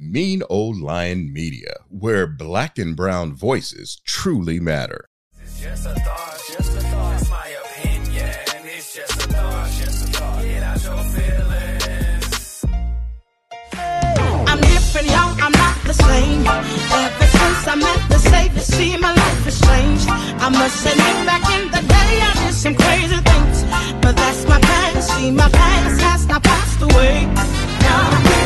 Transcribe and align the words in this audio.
Mean 0.00 0.44
Old 0.48 0.80
Lion 0.80 1.32
Media, 1.32 1.74
where 1.88 2.28
black 2.28 2.78
and 2.78 2.94
brown 2.94 3.34
voices 3.34 4.00
truly 4.04 4.60
matter. 4.60 5.08
It's 5.42 5.60
just 5.60 5.86
a 5.86 5.94
thought, 5.94 6.40
just 6.46 6.76
a 6.76 6.80
thought. 6.82 7.20
It's 7.20 7.28
my 7.28 7.48
opinion. 7.64 8.30
It's 8.62 8.94
just 8.94 9.10
a 9.10 9.28
thought, 9.28 9.68
just 9.72 10.08
a 10.08 10.12
thought. 10.12 10.42
Get 10.44 10.62
out 10.62 10.84
your 10.84 11.02
feelings. 11.02 12.64
I'm 14.46 14.60
different, 14.60 15.08
y'all. 15.08 15.34
I'm 15.42 15.50
not 15.50 15.76
the 15.82 15.94
same. 15.94 16.46
Ever 16.46 17.26
since 17.26 17.66
I 17.66 17.74
met 17.74 18.08
the 18.08 18.18
Savior, 18.18 18.60
see 18.60 18.96
my 18.98 19.12
life 19.12 19.44
has 19.46 19.60
changed. 19.60 20.06
I 20.08 20.48
must 20.48 20.86
admit, 20.86 21.26
back 21.26 21.42
in 21.58 21.72
the 21.72 21.82
day, 21.82 22.20
I 22.22 22.46
did 22.46 22.54
some 22.54 22.76
crazy 22.76 23.16
things, 23.16 23.64
but 24.00 24.14
that's 24.14 24.46
my 24.46 24.60
past. 24.60 25.10
See, 25.16 25.32
my 25.32 25.48
past 25.48 26.00
has 26.02 26.26
now 26.28 26.38
passed 26.38 26.82
away. 26.82 27.26
Now, 27.82 28.37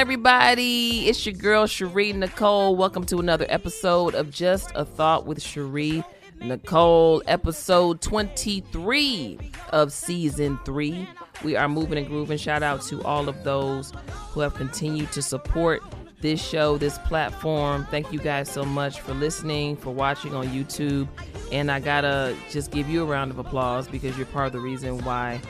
everybody? 0.00 1.08
It's 1.08 1.26
your 1.26 1.34
girl, 1.34 1.66
Cherie 1.66 2.14
Nicole. 2.14 2.74
Welcome 2.74 3.04
to 3.04 3.18
another 3.18 3.44
episode 3.48 4.14
of 4.14 4.30
Just 4.30 4.72
a 4.74 4.84
Thought 4.84 5.26
with 5.26 5.42
Cherie 5.42 6.02
Nicole, 6.40 7.22
episode 7.26 8.00
23 8.00 9.38
of 9.70 9.92
season 9.92 10.58
three. 10.64 11.06
We 11.42 11.56
are 11.56 11.68
moving 11.68 11.98
and 11.98 12.06
grooving. 12.06 12.38
Shout 12.38 12.62
out 12.62 12.82
to 12.82 13.02
all 13.02 13.28
of 13.28 13.44
those 13.44 13.92
who 14.32 14.40
have 14.40 14.54
continued 14.54 15.10
to 15.12 15.22
support 15.22 15.82
this 16.20 16.44
show, 16.44 16.76
this 16.76 16.98
platform. 16.98 17.86
Thank 17.90 18.12
you 18.12 18.18
guys 18.18 18.50
so 18.50 18.64
much 18.64 19.00
for 19.00 19.14
listening, 19.14 19.76
for 19.76 19.90
watching 19.90 20.34
on 20.34 20.48
YouTube. 20.48 21.08
And 21.50 21.70
I 21.70 21.80
gotta 21.80 22.36
just 22.50 22.70
give 22.70 22.88
you 22.88 23.02
a 23.02 23.06
round 23.06 23.30
of 23.30 23.38
applause 23.38 23.88
because 23.88 24.16
you're 24.16 24.26
part 24.26 24.48
of 24.48 24.52
the 24.52 24.60
reason 24.60 25.02
why 25.04 25.40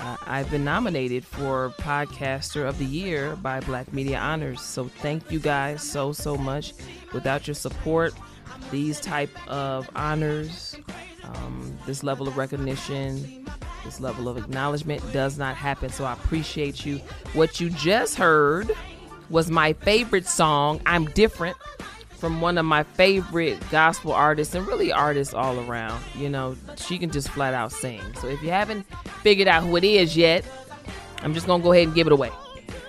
uh, 0.00 0.16
I've 0.26 0.50
been 0.50 0.64
nominated 0.64 1.24
for 1.24 1.70
Podcaster 1.78 2.68
of 2.68 2.78
the 2.78 2.84
Year 2.84 3.36
by 3.36 3.60
Black 3.60 3.92
Media 3.92 4.18
Honors. 4.18 4.60
So 4.60 4.84
thank 4.84 5.30
you 5.30 5.40
guys 5.40 5.82
so 5.82 6.12
so 6.12 6.36
much. 6.36 6.74
Without 7.12 7.48
your 7.48 7.54
support, 7.54 8.14
these 8.70 9.00
type 9.00 9.30
of 9.48 9.88
honors, 9.96 10.76
um, 11.24 11.76
this 11.86 12.02
level 12.02 12.28
of 12.28 12.36
recognition, 12.36 13.46
this 13.84 14.00
level 14.00 14.28
of 14.28 14.36
acknowledgement 14.36 15.02
does 15.12 15.38
not 15.38 15.56
happen. 15.56 15.90
So 15.90 16.04
I 16.04 16.12
appreciate 16.12 16.84
you. 16.84 16.98
What 17.32 17.60
you 17.60 17.70
just 17.70 18.16
heard 18.16 18.70
was 19.30 19.50
my 19.50 19.72
favorite 19.72 20.26
song, 20.26 20.80
"I'm 20.86 21.06
Different." 21.06 21.56
From 22.10 22.40
one 22.40 22.58
of 22.58 22.64
my 22.64 22.82
favorite 22.82 23.58
gospel 23.70 24.12
artists 24.12 24.52
and 24.56 24.66
really 24.66 24.90
artists 24.90 25.34
all 25.34 25.56
around. 25.60 26.02
You 26.16 26.28
know, 26.28 26.56
she 26.76 26.98
can 26.98 27.12
just 27.12 27.28
flat 27.28 27.54
out 27.54 27.70
sing. 27.70 28.00
So 28.20 28.26
if 28.26 28.42
you 28.42 28.50
haven't 28.50 28.86
figured 29.22 29.46
out 29.46 29.62
who 29.62 29.76
it 29.76 29.84
is 29.84 30.16
yet, 30.16 30.44
I'm 31.22 31.32
just 31.32 31.46
gonna 31.46 31.62
go 31.62 31.70
ahead 31.70 31.86
and 31.86 31.94
give 31.94 32.08
it 32.08 32.12
away. 32.12 32.32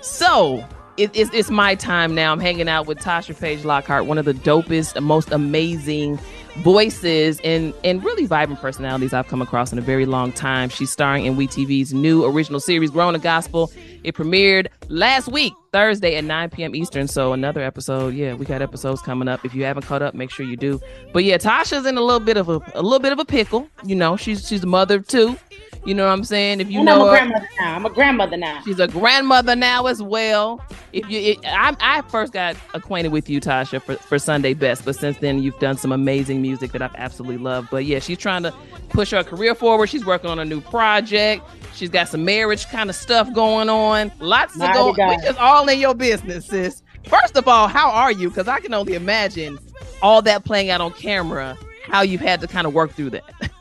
So 0.02 0.66
it, 0.98 1.12
it's, 1.14 1.30
it's 1.32 1.52
my 1.52 1.76
time 1.76 2.16
now. 2.16 2.32
I'm 2.32 2.40
hanging 2.40 2.68
out 2.68 2.88
with 2.88 2.98
Tasha 2.98 3.40
Page-Lockhart, 3.40 4.08
one 4.08 4.18
of 4.18 4.26
the 4.26 4.34
dopest, 4.34 5.00
most 5.00 5.32
amazing 5.32 6.18
voices 6.62 7.40
and 7.44 7.74
and 7.84 8.04
really 8.04 8.26
vibrant 8.26 8.62
personalities 8.62 9.14
I've 9.14 9.28
come 9.28 9.42
across 9.42 9.72
in 9.72 9.78
a 9.78 9.82
very 9.82 10.06
long 10.06 10.32
time. 10.32 10.70
She's 10.70 10.92
starring 10.92 11.26
in 11.26 11.36
WeTV's 11.36 11.94
new 11.94 12.26
original 12.26 12.60
series, 12.60 12.92
Grown 12.92 13.18
& 13.20 13.22
Gospel. 13.22 13.72
It 14.04 14.16
premiered 14.16 14.68
last 14.88 15.28
week, 15.28 15.54
Thursday 15.74 16.16
at 16.16 16.24
9 16.24 16.50
p.m. 16.52 16.76
Eastern. 16.76 17.08
So 17.08 17.34
another 17.34 17.62
episode. 17.62 18.14
Yeah, 18.14 18.34
we 18.34 18.46
got 18.46 18.62
episodes 18.62 19.02
coming 19.02 19.28
up. 19.28 19.44
If 19.46 19.54
you 19.54 19.64
haven't 19.64 19.84
caught 19.84 20.02
up, 20.02 20.14
make 20.14 20.32
sure 20.32 20.46
you 20.46 20.58
do. 20.58 20.80
But 21.14 21.24
yeah, 21.24 21.38
Tasha's 21.38 21.86
in 21.86 21.98
a 21.98 22.02
little 22.02 22.20
bit 22.20 22.38
of 22.38 22.50
a 22.50 22.62
a 22.76 22.82
little 22.82 23.00
bit 23.00 23.12
of 23.12 23.20
a 23.20 23.26
pickle. 23.26 23.70
You 23.84 23.96
know, 23.96 24.16
she's 24.18 24.48
she's 24.48 24.64
a 24.64 24.68
mother 24.68 24.98
of 24.98 25.08
two. 25.08 25.38
You 25.86 25.94
know 25.94 26.06
what 26.06 26.12
I'm 26.12 26.24
saying? 26.26 26.60
If 26.60 26.70
you 26.70 26.80
And 26.80 26.86
know 26.86 26.96
I'm 26.96 27.02
a 27.02 27.06
her- 27.06 27.10
grandmother 27.12 27.48
now. 27.60 27.76
I'm 27.76 27.86
a 27.86 27.90
grandmother 27.90 28.38
now. 28.38 28.62
She's 28.66 28.80
a 28.80 28.88
grandmother 28.88 29.56
now 29.56 29.86
as 29.88 30.02
well. 30.04 30.62
If 30.92 31.10
you, 31.10 31.20
it, 31.20 31.38
I, 31.46 31.76
I 31.80 32.02
first 32.10 32.34
got 32.34 32.56
acquainted 32.74 33.12
with 33.12 33.30
you, 33.30 33.40
Tasha, 33.40 33.82
for, 33.82 33.96
for 33.96 34.20
Sunday 34.20 34.54
Best, 34.54 34.84
but 34.86 34.96
since 34.96 35.18
then 35.20 35.42
you've 35.42 35.58
done 35.60 35.78
some 35.78 35.92
amazing 35.92 36.42
music 36.42 36.72
that 36.74 36.82
I've 36.82 36.96
absolutely 36.96 37.38
loved. 37.38 37.70
But 37.72 37.86
yeah, 37.86 38.00
she's 38.00 38.18
trying 38.18 38.44
to 38.44 38.54
push 38.90 39.12
her 39.12 39.24
career 39.24 39.56
forward. 39.56 39.88
She's 39.88 40.06
working 40.06 40.30
on 40.30 40.38
a 40.40 40.46
new 40.46 40.62
project. 40.62 41.44
She's 41.76 41.90
got 41.90 42.10
some 42.10 42.26
marriage 42.26 42.66
kind 42.68 42.90
of 42.90 42.96
stuff 42.96 43.32
going 43.34 43.70
on. 43.70 44.12
Lots 44.20 44.54
to 44.60 44.72
go. 44.74 44.90
Which 44.92 45.24
is 45.26 45.38
all 45.38 45.68
in 45.70 45.80
your 45.80 45.96
business, 45.96 46.48
sis. 46.48 46.84
First 47.08 47.38
of 47.38 47.48
all, 47.48 47.68
how 47.70 47.90
are 47.90 48.12
you? 48.12 48.30
Because 48.30 48.48
I 48.50 48.60
can 48.60 48.74
only 48.74 48.96
imagine 48.96 49.58
all 50.02 50.22
that 50.24 50.44
playing 50.44 50.70
out 50.72 50.82
on 50.82 50.92
camera. 50.92 51.58
How 51.84 52.02
you've 52.02 52.22
had 52.22 52.42
to 52.42 52.48
kind 52.48 52.68
of 52.68 52.74
work 52.74 52.92
through 52.92 53.12
that. 53.12 53.24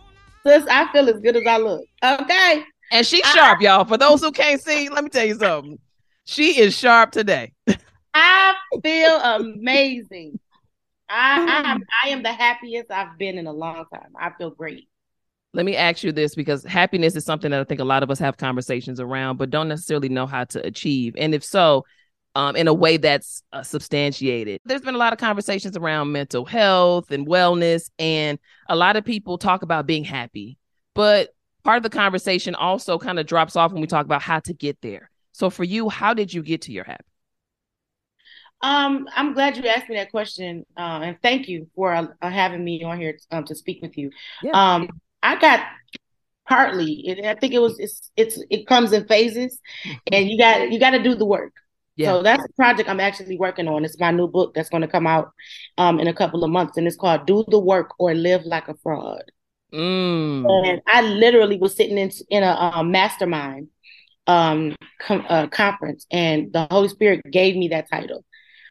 Sis, 0.49 0.65
I 0.71 0.91
feel 0.93 1.09
as 1.09 1.21
good 1.21 1.37
as 1.37 1.47
I 1.47 1.59
look. 1.59 1.85
Okay. 2.03 2.65
And 2.91 3.07
she's 3.07 3.25
I- 3.25 3.35
sharp, 3.35 3.61
y'all. 3.61 3.85
For 3.85 3.99
those 3.99 4.23
who 4.23 4.33
can't 4.33 4.61
see, 4.61 4.89
let 4.89 5.05
me 5.05 5.11
tell 5.11 5.27
you 5.27 5.35
something. 5.35 5.79
She 6.25 6.59
is 6.59 6.75
sharp 6.75 7.11
today. 7.13 7.53
I 8.15 8.55
feel 8.83 9.17
amazing. 9.17 10.39
I, 11.09 11.41
I 11.47 11.79
I 12.05 12.09
am 12.11 12.23
the 12.23 12.33
happiest 12.33 12.91
I've 12.91 13.17
been 13.19 13.39
in 13.39 13.47
a 13.47 13.53
long 13.53 13.85
time. 13.93 14.13
I 14.19 14.31
feel 14.37 14.51
great. 14.51 14.89
Let 15.55 15.65
me 15.65 15.77
ask 15.77 16.03
you 16.03 16.13
this 16.13 16.35
because 16.35 16.65
happiness 16.65 17.17
is 17.17 17.25
something 17.25 17.51
that 17.51 17.61
I 17.61 17.65
think 17.65 17.81
a 17.81 17.85
lot 17.85 18.03
of 18.03 18.11
us 18.11 18.19
have 18.19 18.37
conversations 18.37 19.01
around, 19.01 19.39
but 19.39 19.49
don't 19.51 19.69
necessarily 19.69 20.11
know 20.11 20.27
how 20.27 20.45
to 20.45 20.67
achieve. 20.67 21.15
And 21.17 21.35
if 21.35 21.43
so, 21.43 21.85
um, 22.35 22.57
in 22.57 22.69
a 22.69 22.75
way 22.75 22.97
that's 22.97 23.43
uh, 23.53 23.63
substantiated. 23.63 24.61
There's 24.65 24.81
been 24.81 24.95
a 24.95 24.99
lot 24.99 25.13
of 25.13 25.19
conversations 25.19 25.77
around 25.77 26.13
mental 26.13 26.45
health 26.45 27.11
and 27.11 27.27
wellness, 27.27 27.91
and 27.99 28.39
a 28.69 28.77
lot 28.77 28.97
of 28.97 29.05
people 29.05 29.39
talk 29.39 29.63
about 29.63 29.87
being 29.87 30.05
happy. 30.05 30.59
But 30.95 31.31
part 31.65 31.79
of 31.79 31.83
the 31.83 31.91
conversation 31.91 32.55
also 32.55 32.99
kind 32.99 33.19
of 33.19 33.27
drops 33.27 33.57
off 33.57 33.73
when 33.73 33.81
we 33.81 33.87
talk 33.87 34.05
about 34.05 34.23
how 34.23 34.41
to 34.41 34.53
get 34.53 34.81
there. 34.81 35.11
So 35.33 35.51
for 35.51 35.65
you, 35.65 35.89
how 35.89 36.15
did 36.15 36.33
you 36.33 36.43
get 36.43 36.63
to 36.63 36.73
your 36.73 36.85
happy? 36.85 37.05
Um, 38.61 39.09
I'm 39.15 39.35
glad 39.35 39.57
you 39.57 39.67
asked 39.67 39.89
me 39.89 39.97
that 39.97 40.11
question, 40.11 40.67
uh, 40.77 41.01
and 41.03 41.17
thank 41.23 41.49
you 41.49 41.69
for 41.77 41.93
uh, 41.95 42.07
having 42.21 42.65
me 42.65 42.83
on 42.83 42.99
here 42.99 43.17
um, 43.31 43.45
to 43.45 43.55
speak 43.55 43.81
with 43.83 43.97
you. 43.97 44.11
Yeah. 44.43 44.51
Um, 44.53 44.89
I 45.23 45.39
got 45.39 45.61
partly. 46.49 47.23
I 47.25 47.35
think 47.35 47.55
it 47.55 47.61
was 47.61 47.79
it's 47.79 48.11
it's 48.17 48.43
it 48.51 48.67
comes 48.67 48.93
in 48.93 49.07
phases, 49.07 49.61
and 50.11 50.29
you 50.29 50.39
got 50.39 50.73
you 50.73 50.81
got 50.81 50.91
to 50.91 51.03
do 51.03 51.15
the 51.15 51.25
work. 51.25 51.53
Yeah. 51.99 52.13
So 52.13 52.23
that's 52.23 52.45
a 52.45 52.53
project 52.53 52.89
I'm 52.89 53.01
actually 53.01 53.37
working 53.37 53.67
on. 53.67 53.85
It's 53.85 53.99
my 53.99 54.13
new 54.13 54.29
book 54.29 54.55
that's 54.55 54.69
going 54.69 54.83
to 54.83 54.89
come 54.89 55.07
out 55.07 55.33
um, 55.79 55.99
in 55.99 56.07
a 56.07 56.15
couple 56.15 56.45
of 56.45 56.51
months, 56.51 56.77
and 56.77 56.87
it's 56.87 56.97
called 56.97 57.27
"Do 57.27 57.45
the 57.49 57.59
Work 57.59 57.91
or 57.99 58.15
Live 58.15 58.45
Like 58.45 58.69
a 58.69 58.75
Fraud." 58.85 59.25
Mm. 59.75 60.69
And 60.69 60.81
I 60.87 61.03
literally 61.03 61.59
was 61.59 61.75
sitting 61.75 61.99
in 61.99 62.13
in 62.31 62.45
a 62.45 62.53
um, 62.53 62.93
mastermind 62.93 63.69
um, 64.29 64.77
com- 65.01 65.27
uh, 65.29 65.49
conference, 65.49 66.07
and 66.13 66.53
the 66.53 66.69
Holy 66.71 66.89
Spirit 66.89 67.29
gave 67.33 67.57
me 67.57 67.67
that 67.69 67.91
title 67.91 68.25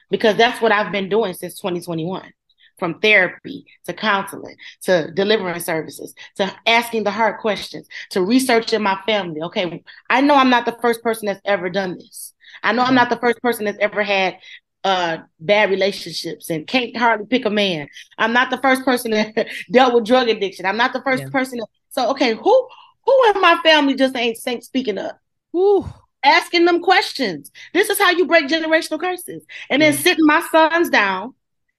because 0.10 0.38
that's 0.38 0.62
what 0.62 0.72
I've 0.72 0.94
been 0.94 1.10
doing 1.10 1.34
since 1.34 1.60
2021. 1.60 2.32
From 2.80 3.00
therapy 3.00 3.66
to 3.86 3.94
counseling 3.94 4.56
to 4.84 5.12
delivering 5.16 5.60
services 5.60 6.14
to 6.36 6.54
asking 6.68 7.06
the 7.06 7.12
hard 7.12 7.40
questions 7.40 7.88
to 8.12 8.22
researching 8.22 8.84
my 8.84 9.00
family. 9.06 9.42
Okay, 9.42 9.84
I 10.12 10.22
know 10.22 10.36
I'm 10.36 10.52
not 10.52 10.66
the 10.66 10.78
first 10.80 11.02
person 11.02 11.26
that's 11.26 11.42
ever 11.44 11.72
done 11.72 11.98
this. 11.98 12.36
I 12.64 12.74
know 12.74 12.84
I'm 12.84 12.96
not 12.96 13.10
the 13.10 13.18
first 13.18 13.42
person 13.42 13.66
that's 13.66 13.78
ever 13.80 14.04
had 14.04 14.38
uh 14.84 15.18
bad 15.40 15.70
relationships 15.70 16.50
and 16.50 16.68
can't 16.68 16.96
hardly 16.96 17.26
pick 17.26 17.46
a 17.46 17.50
man. 17.50 17.88
I'm 18.18 18.34
not 18.34 18.50
the 18.50 18.58
first 18.58 18.86
person 18.86 19.12
that 19.12 19.48
dealt 19.72 19.94
with 19.94 20.06
drug 20.06 20.30
addiction. 20.30 20.66
I'm 20.66 20.78
not 20.78 20.94
the 20.94 21.02
first 21.02 21.24
Yeah. 21.24 21.30
person. 21.30 21.60
That, 21.60 21.68
so 21.90 22.12
okay, 22.12 22.34
who 22.34 22.68
who 23.06 23.32
in 23.34 23.42
my 23.42 23.60
family 23.64 23.96
just 23.96 24.16
ain't 24.16 24.38
ain't 24.48 24.64
speaking 24.64 24.98
up? 24.98 25.20
Whew. 25.52 25.86
Asking 26.24 26.66
them 26.66 26.82
questions. 26.82 27.52
This 27.74 27.90
is 27.90 28.00
how 28.00 28.12
you 28.12 28.26
break 28.28 28.48
generational 28.48 29.00
curses. 29.00 29.44
And 29.70 29.82
then 29.82 29.94
sitting 29.94 30.26
my 30.26 30.42
sons 30.52 30.90
down 30.90 31.34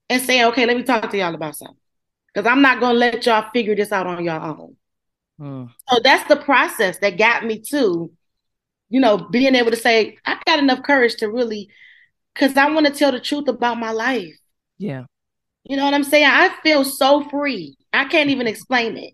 and 0.09 0.21
saying, 0.21 0.45
okay, 0.45 0.65
let 0.65 0.75
me 0.75 0.83
talk 0.83 1.09
to 1.11 1.17
y'all 1.17 1.35
about 1.35 1.55
something. 1.55 1.77
Because 2.33 2.49
I'm 2.49 2.61
not 2.61 2.79
gonna 2.79 2.97
let 2.97 3.25
y'all 3.25 3.49
figure 3.53 3.75
this 3.75 3.91
out 3.91 4.07
on 4.07 4.23
your 4.23 4.39
own. 4.39 4.75
Mm. 5.39 5.69
So 5.89 5.99
that's 6.03 6.27
the 6.27 6.35
process 6.37 6.97
that 6.99 7.17
got 7.17 7.45
me 7.45 7.59
to, 7.69 8.11
you 8.89 8.99
know, 8.99 9.17
being 9.17 9.55
able 9.55 9.71
to 9.71 9.77
say, 9.77 10.17
I 10.25 10.39
got 10.45 10.59
enough 10.59 10.83
courage 10.83 11.15
to 11.17 11.27
really, 11.27 11.69
because 12.33 12.57
I 12.57 12.69
want 12.71 12.87
to 12.87 12.91
tell 12.91 13.11
the 13.11 13.19
truth 13.19 13.47
about 13.47 13.79
my 13.79 13.91
life. 13.91 14.35
Yeah. 14.77 15.05
You 15.63 15.77
know 15.77 15.85
what 15.85 15.93
I'm 15.93 16.03
saying? 16.03 16.25
I 16.25 16.49
feel 16.63 16.83
so 16.83 17.23
free. 17.29 17.77
I 17.93 18.05
can't 18.05 18.29
even 18.29 18.47
explain 18.47 18.97
it. 18.97 19.13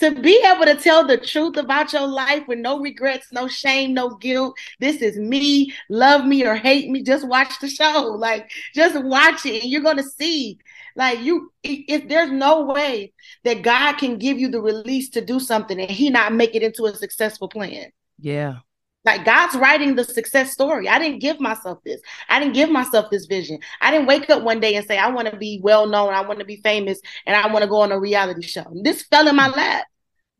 To 0.00 0.10
be 0.10 0.44
able 0.44 0.66
to 0.66 0.74
tell 0.74 1.06
the 1.06 1.16
truth 1.16 1.56
about 1.56 1.94
your 1.94 2.06
life 2.06 2.46
with 2.46 2.58
no 2.58 2.80
regrets, 2.80 3.28
no 3.32 3.48
shame, 3.48 3.94
no 3.94 4.16
guilt. 4.16 4.54
This 4.78 5.00
is 5.00 5.16
me. 5.16 5.72
Love 5.88 6.26
me 6.26 6.44
or 6.44 6.54
hate 6.54 6.90
me. 6.90 7.02
Just 7.02 7.26
watch 7.26 7.58
the 7.60 7.68
show. 7.68 8.16
Like, 8.18 8.50
just 8.74 9.02
watch 9.02 9.46
it 9.46 9.62
and 9.62 9.72
you're 9.72 9.80
going 9.80 9.96
to 9.96 10.02
see. 10.02 10.58
Like, 10.96 11.20
you, 11.20 11.50
if, 11.62 12.02
if 12.02 12.08
there's 12.08 12.30
no 12.30 12.64
way 12.64 13.14
that 13.44 13.62
God 13.62 13.94
can 13.94 14.18
give 14.18 14.38
you 14.38 14.48
the 14.48 14.60
release 14.60 15.08
to 15.10 15.24
do 15.24 15.40
something 15.40 15.80
and 15.80 15.90
He 15.90 16.10
not 16.10 16.34
make 16.34 16.54
it 16.54 16.62
into 16.62 16.84
a 16.84 16.94
successful 16.94 17.48
plan. 17.48 17.90
Yeah. 18.18 18.56
Like 19.06 19.24
God's 19.24 19.54
writing 19.54 19.94
the 19.94 20.02
success 20.04 20.52
story. 20.52 20.88
I 20.88 20.98
didn't 20.98 21.20
give 21.20 21.38
myself 21.38 21.78
this. 21.84 22.00
I 22.28 22.40
didn't 22.40 22.54
give 22.54 22.70
myself 22.70 23.08
this 23.08 23.26
vision. 23.26 23.60
I 23.80 23.92
didn't 23.92 24.08
wake 24.08 24.28
up 24.28 24.42
one 24.42 24.58
day 24.58 24.74
and 24.74 24.84
say, 24.84 24.98
I 24.98 25.08
want 25.10 25.30
to 25.30 25.36
be 25.36 25.60
well 25.62 25.86
known, 25.86 26.12
I 26.12 26.22
want 26.22 26.40
to 26.40 26.44
be 26.44 26.56
famous, 26.56 27.00
and 27.24 27.36
I 27.36 27.46
want 27.52 27.62
to 27.62 27.68
go 27.68 27.80
on 27.80 27.92
a 27.92 28.00
reality 28.00 28.42
show. 28.42 28.66
This 28.82 29.02
fell 29.02 29.28
in 29.28 29.36
my 29.36 29.46
lap. 29.46 29.86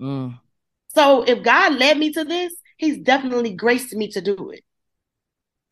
Mm. 0.01 0.41
So 0.89 1.23
if 1.23 1.45
God 1.45 1.75
led 1.75 1.97
me 1.97 2.13
to 2.13 2.25
this, 2.25 2.53
He's 2.77 2.99
definitely 2.99 3.55
graced 3.55 3.95
me 3.95 4.11
to 4.11 4.21
do 4.21 4.51
it. 4.51 4.65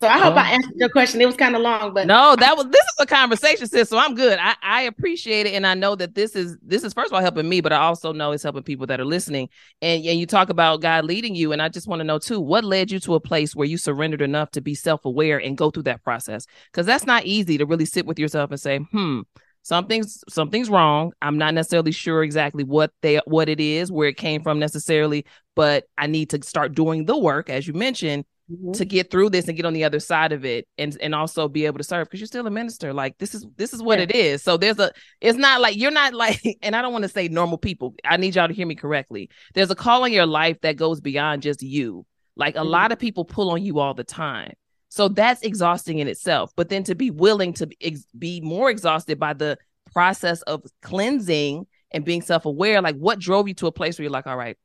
So 0.05 0.09
I 0.11 0.19
hope 0.19 0.35
Well- 0.35 0.45
I 0.45 0.49
answered 0.51 0.73
your 0.75 0.89
question. 0.89 1.19
It 1.19 1.25
was 1.25 1.35
kind 1.35 1.55
of 1.55 1.63
long, 1.63 1.91
but 1.91 2.05
No, 2.05 2.35
that 2.35 2.55
was 2.55 2.67
this 2.67 2.83
is 2.83 2.95
a 2.99 3.07
conversation, 3.07 3.65
sis. 3.67 3.89
So 3.89 3.97
I'm 3.97 4.13
good. 4.13 4.37
I, 4.39 4.53
I 4.61 4.81
appreciate 4.83 5.47
it, 5.47 5.53
and 5.55 5.65
I 5.65 5.73
know 5.73 5.95
that 5.95 6.13
this 6.13 6.35
is 6.35 6.57
this 6.61 6.83
is 6.83 6.93
first 6.93 7.07
of 7.07 7.13
all 7.15 7.21
helping 7.21 7.49
me, 7.49 7.59
but 7.59 7.73
I 7.73 7.77
also 7.77 8.13
know 8.13 8.31
it's 8.31 8.43
helping 8.43 8.61
people 8.61 8.85
that 8.85 8.99
are 8.99 9.05
listening. 9.05 9.49
And 9.81 10.05
and 10.05 10.19
you 10.19 10.27
talk 10.27 10.49
about 10.49 10.81
God 10.81 11.05
leading 11.05 11.33
you, 11.33 11.51
and 11.53 11.61
I 11.61 11.69
just 11.69 11.87
want 11.87 12.01
to 12.01 12.03
know 12.03 12.19
too, 12.19 12.39
what 12.39 12.63
led 12.63 12.91
you 12.91 12.99
to 12.99 13.15
a 13.15 13.19
place 13.19 13.55
where 13.55 13.67
you 13.67 13.79
surrendered 13.79 14.21
enough 14.21 14.51
to 14.51 14.61
be 14.61 14.75
self 14.75 15.05
aware 15.05 15.39
and 15.39 15.57
go 15.57 15.71
through 15.71 15.83
that 15.83 16.03
process? 16.03 16.45
Because 16.71 16.85
that's 16.85 17.07
not 17.07 17.25
easy 17.25 17.57
to 17.57 17.65
really 17.65 17.85
sit 17.85 18.05
with 18.05 18.19
yourself 18.19 18.51
and 18.51 18.59
say, 18.59 18.77
hmm. 18.77 19.21
Something's 19.65 20.23
something's 20.29 20.69
wrong. 20.69 21.11
I'm 21.23 21.39
not 21.39 21.55
necessarily 21.55 21.91
sure 21.91 22.21
exactly 22.23 22.63
what 22.63 22.91
they 23.01 23.19
what 23.25 23.49
it 23.49 23.59
is, 23.59 23.91
where 23.91 24.07
it 24.07 24.15
came 24.15 24.43
from 24.43 24.59
necessarily, 24.59 25.25
but 25.55 25.85
I 25.97 26.05
need 26.05 26.29
to 26.29 26.43
start 26.43 26.75
doing 26.75 27.05
the 27.05 27.17
work, 27.17 27.49
as 27.49 27.67
you 27.67 27.73
mentioned, 27.73 28.25
to 28.73 28.85
get 28.85 29.09
through 29.09 29.31
this 29.31 29.47
and 29.47 29.57
get 29.57 29.65
on 29.65 29.73
the 29.73 29.83
other 29.83 29.99
side 29.99 30.33
of 30.33 30.45
it 30.45 30.67
and 30.77 30.95
and 31.01 31.15
also 31.15 31.47
be 31.47 31.65
able 31.65 31.79
to 31.79 31.83
serve 31.83 32.05
because 32.05 32.19
you're 32.19 32.27
still 32.27 32.45
a 32.45 32.51
minister. 32.51 32.93
Like 32.93 33.17
this 33.17 33.33
is 33.33 33.43
this 33.57 33.73
is 33.73 33.81
what 33.81 33.97
Yeah. 33.97 34.03
it 34.03 34.11
is. 34.15 34.43
So 34.43 34.55
there's 34.55 34.77
a 34.77 34.91
it's 35.19 35.35
not 35.39 35.61
like 35.61 35.75
you're 35.75 35.89
not 35.89 36.13
like 36.13 36.39
and 36.61 36.75
i 36.75 36.83
don't 36.83 36.93
want 36.93 37.01
to 37.01 37.09
say 37.09 37.27
normal 37.27 37.57
people. 37.57 37.95
I 38.05 38.17
need 38.17 38.35
y'all 38.35 38.47
to 38.47 38.53
hear 38.53 38.67
me 38.67 38.75
correctly. 38.75 39.31
There's 39.55 39.71
a 39.71 39.75
call 39.75 40.03
on 40.03 40.11
your 40.11 40.27
life 40.27 40.61
that 40.61 40.75
goes 40.75 41.01
beyond 41.01 41.41
just 41.41 41.63
you. 41.63 42.05
Like 42.35 42.55
a 42.55 42.59
Mhm. 42.59 42.69
lot 42.69 42.91
of 42.91 42.99
people 42.99 43.25
pull 43.25 43.49
on 43.49 43.63
you 43.63 43.79
all 43.79 43.95
the 43.95 44.03
time 44.03 44.53
so 44.95 45.07
that's 45.07 45.41
exhausting 45.41 45.99
in 45.99 46.07
itself 46.07 46.51
but 46.55 46.69
then 46.69 46.83
to 46.83 46.95
be 46.95 47.11
willing 47.11 47.53
to 47.53 47.67
be, 47.67 47.77
ex- 47.81 48.05
be 48.17 48.41
more 48.41 48.69
exhausted 48.69 49.19
by 49.19 49.33
the 49.33 49.57
process 49.93 50.41
of 50.43 50.63
cleansing 50.81 51.65
and 51.91 52.05
being 52.05 52.21
self-aware 52.21 52.81
like 52.81 52.95
what 52.97 53.19
drove 53.19 53.47
you 53.47 53.53
to 53.53 53.67
a 53.67 53.71
place 53.71 53.97
where 53.97 54.03
you're 54.03 54.11
like 54.11 54.27
all 54.27 54.37
right 54.37 54.57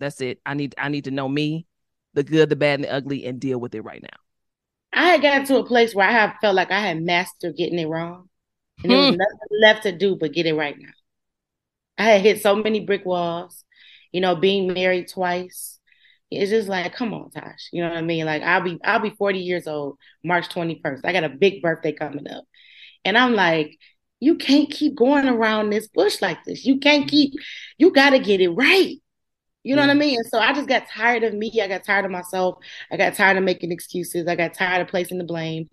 that's 0.00 0.20
it 0.20 0.40
i 0.46 0.54
need 0.54 0.74
i 0.78 0.88
need 0.88 1.04
to 1.04 1.10
know 1.10 1.28
me 1.28 1.66
the 2.14 2.22
good, 2.22 2.48
the 2.48 2.56
bad, 2.56 2.76
and 2.80 2.84
the 2.84 2.92
ugly, 2.92 3.26
and 3.26 3.40
deal 3.40 3.58
with 3.58 3.74
it 3.74 3.82
right 3.82 4.00
now. 4.00 4.18
I 4.92 5.08
had 5.08 5.22
gotten 5.22 5.44
to 5.46 5.58
a 5.58 5.66
place 5.66 5.94
where 5.94 6.08
I 6.08 6.12
have 6.12 6.36
felt 6.40 6.54
like 6.54 6.70
I 6.70 6.80
had 6.80 7.02
mastered 7.02 7.56
getting 7.56 7.78
it 7.78 7.88
wrong. 7.88 8.28
And 8.82 8.90
there 8.90 8.98
was 8.98 9.10
Hmm. 9.10 9.16
nothing 9.16 9.60
left 9.60 9.82
to 9.82 9.92
do 9.92 10.16
but 10.16 10.32
get 10.32 10.46
it 10.46 10.54
right 10.54 10.76
now. 10.78 10.92
I 11.98 12.04
had 12.04 12.20
hit 12.22 12.42
so 12.42 12.54
many 12.56 12.80
brick 12.80 13.04
walls, 13.04 13.64
you 14.12 14.20
know, 14.20 14.36
being 14.36 14.72
married 14.72 15.08
twice. 15.08 15.73
It's 16.30 16.50
just 16.50 16.68
like, 16.68 16.94
come 16.94 17.14
on, 17.14 17.30
Tosh. 17.30 17.68
You 17.72 17.82
know 17.82 17.90
what 17.90 17.98
I 17.98 18.02
mean? 18.02 18.26
Like 18.26 18.42
I'll 18.42 18.62
be 18.62 18.78
I'll 18.84 19.00
be 19.00 19.10
40 19.10 19.38
years 19.40 19.66
old 19.66 19.98
March 20.24 20.48
21st. 20.48 21.00
I 21.04 21.12
got 21.12 21.24
a 21.24 21.28
big 21.28 21.62
birthday 21.62 21.92
coming 21.92 22.28
up. 22.28 22.44
And 23.04 23.18
I'm 23.18 23.34
like, 23.34 23.78
you 24.20 24.36
can't 24.36 24.70
keep 24.70 24.94
going 24.96 25.28
around 25.28 25.70
this 25.70 25.88
bush 25.88 26.22
like 26.22 26.44
this. 26.44 26.64
You 26.64 26.78
can't 26.78 27.08
keep, 27.08 27.34
you 27.78 27.92
gotta 27.92 28.18
get 28.18 28.40
it 28.40 28.50
right. 28.50 28.96
You 29.62 29.76
know 29.76 29.82
what 29.82 29.90
I 29.90 29.94
mean? 29.94 30.18
And 30.18 30.26
so 30.26 30.38
I 30.38 30.52
just 30.52 30.68
got 30.68 30.88
tired 30.88 31.24
of 31.24 31.34
me. 31.34 31.60
I 31.62 31.68
got 31.68 31.84
tired 31.84 32.04
of 32.04 32.10
myself. 32.10 32.56
I 32.92 32.96
got 32.98 33.14
tired 33.14 33.38
of 33.38 33.44
making 33.44 33.72
excuses. 33.72 34.26
I 34.28 34.36
got 34.36 34.54
tired 34.54 34.82
of 34.82 34.88
placing 34.88 35.18
the 35.18 35.24
blame. 35.24 35.70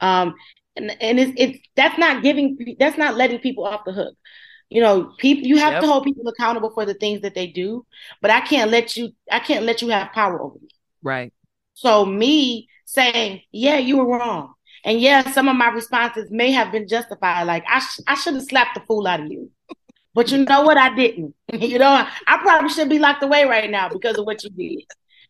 Um, 0.00 0.34
and 0.76 0.96
and 1.00 1.20
it's 1.20 1.32
it's 1.36 1.58
that's 1.76 1.98
not 1.98 2.22
giving 2.22 2.76
that's 2.78 2.98
not 2.98 3.16
letting 3.16 3.38
people 3.40 3.64
off 3.64 3.84
the 3.84 3.92
hook. 3.92 4.16
You 4.74 4.80
know, 4.82 5.12
people 5.18 5.46
you 5.46 5.58
have 5.58 5.74
Yep. 5.74 5.82
to 5.82 5.86
hold 5.86 6.04
people 6.04 6.26
accountable 6.28 6.70
for 6.70 6.84
the 6.84 6.94
things 6.94 7.20
that 7.22 7.34
they 7.36 7.46
do, 7.46 7.86
but 8.20 8.32
I 8.32 8.40
can't 8.40 8.72
let 8.72 8.96
you 8.96 9.12
I 9.30 9.38
can't 9.38 9.64
let 9.64 9.80
you 9.82 9.88
have 9.90 10.12
power 10.12 10.42
over 10.42 10.56
me. 10.60 10.68
Right. 11.00 11.32
So 11.74 12.04
me 12.04 12.68
saying, 12.84 13.42
"Yeah, 13.52 13.78
you 13.78 13.98
were 13.98 14.06
wrong," 14.18 14.54
and 14.84 15.00
yeah, 15.00 15.30
some 15.30 15.48
of 15.48 15.54
my 15.56 15.68
responses 15.68 16.28
may 16.32 16.50
have 16.50 16.72
been 16.72 16.88
justified. 16.88 17.44
Like 17.44 17.64
I, 17.68 17.78
sh- 17.78 18.00
I 18.08 18.16
should 18.16 18.34
have 18.34 18.42
slapped 18.44 18.74
the 18.74 18.80
fool 18.80 19.06
out 19.06 19.20
of 19.20 19.30
you, 19.30 19.50
but 20.14 20.30
you 20.32 20.44
know 20.44 20.62
what? 20.62 20.76
I 20.76 20.94
didn't. 20.94 21.34
you 21.52 21.78
know, 21.78 22.06
I 22.26 22.38
probably 22.38 22.70
should 22.70 22.88
be 22.88 22.98
locked 22.98 23.22
away 23.22 23.44
right 23.44 23.70
now 23.70 23.88
because 23.88 24.18
of 24.18 24.26
what 24.26 24.42
you 24.42 24.50
did. 24.50 24.84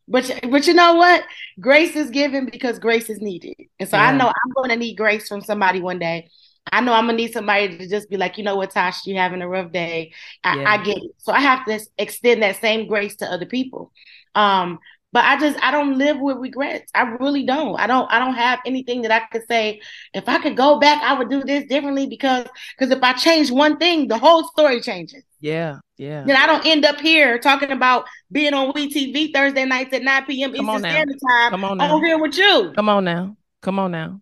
But 0.08 0.40
but 0.50 0.66
you 0.66 0.74
know 0.74 0.94
what? 0.94 1.24
Grace 1.60 1.96
is 1.96 2.10
given 2.10 2.46
because 2.46 2.78
grace 2.78 3.10
is 3.10 3.20
needed, 3.20 3.56
and 3.78 3.88
so 3.88 3.98
I 3.98 4.12
know 4.12 4.28
I'm 4.28 4.52
going 4.56 4.70
to 4.70 4.76
need 4.76 4.96
grace 4.96 5.28
from 5.28 5.42
somebody 5.42 5.80
one 5.82 5.98
day. 5.98 6.30
I 6.72 6.80
know 6.80 6.92
I'm 6.92 7.06
gonna 7.06 7.16
need 7.16 7.32
somebody 7.32 7.76
to 7.78 7.88
just 7.88 8.08
be 8.08 8.16
like, 8.16 8.38
you 8.38 8.44
know 8.44 8.56
what, 8.56 8.70
Tosh, 8.70 9.06
you 9.06 9.16
having 9.16 9.42
a 9.42 9.48
rough 9.48 9.70
day. 9.72 10.12
I, 10.42 10.56
Yeah. 10.56 10.70
I 10.72 10.82
get 10.82 10.98
it. 10.98 11.10
So 11.18 11.32
I 11.32 11.40
have 11.40 11.64
to 11.66 11.80
extend 11.98 12.42
that 12.42 12.60
same 12.60 12.88
grace 12.88 13.16
to 13.16 13.26
other 13.30 13.46
people. 13.46 13.92
Um, 14.34 14.78
but 15.12 15.24
I 15.24 15.38
just 15.38 15.56
I 15.62 15.70
don't 15.70 15.96
live 15.96 16.18
with 16.18 16.38
regrets. 16.38 16.90
I 16.92 17.02
really 17.02 17.46
don't. 17.46 17.78
I 17.78 17.86
don't 17.86 18.10
I 18.10 18.18
don't 18.18 18.34
have 18.34 18.58
anything 18.66 19.02
that 19.02 19.12
I 19.12 19.20
could 19.30 19.46
say 19.46 19.80
if 20.12 20.28
I 20.28 20.40
could 20.40 20.56
go 20.56 20.80
back, 20.80 21.02
I 21.04 21.16
would 21.16 21.30
do 21.30 21.44
this 21.44 21.66
differently 21.66 22.08
because 22.08 22.48
because 22.76 22.90
if 22.90 23.00
I 23.00 23.12
change 23.12 23.52
one 23.52 23.76
thing, 23.78 24.08
the 24.08 24.18
whole 24.18 24.42
story 24.48 24.80
changes. 24.80 25.22
Yeah. 25.38 25.78
Yeah. 25.98 26.24
Then 26.24 26.34
I 26.34 26.46
don't 26.46 26.66
end 26.66 26.84
up 26.84 27.00
here 27.00 27.38
talking 27.38 27.70
about 27.70 28.06
being 28.32 28.54
on 28.54 28.72
WeTV 28.72 29.32
Thursday 29.32 29.64
nights 29.64 29.94
at 29.94 30.02
9 30.02 30.24
p.m. 30.24 30.52
Come 30.52 30.66
Eastern. 30.66 30.80
Standard 30.80 31.18
Time 31.30 31.50
Come 31.50 31.64
on 31.64 31.78
now. 31.78 31.94
on 31.94 32.04
here 32.04 32.18
with 32.18 32.36
you. 32.36 32.72
Come 32.74 32.88
on 32.88 33.04
now. 33.04 33.36
Come 33.62 33.78
on 33.78 33.92
now. 33.92 34.20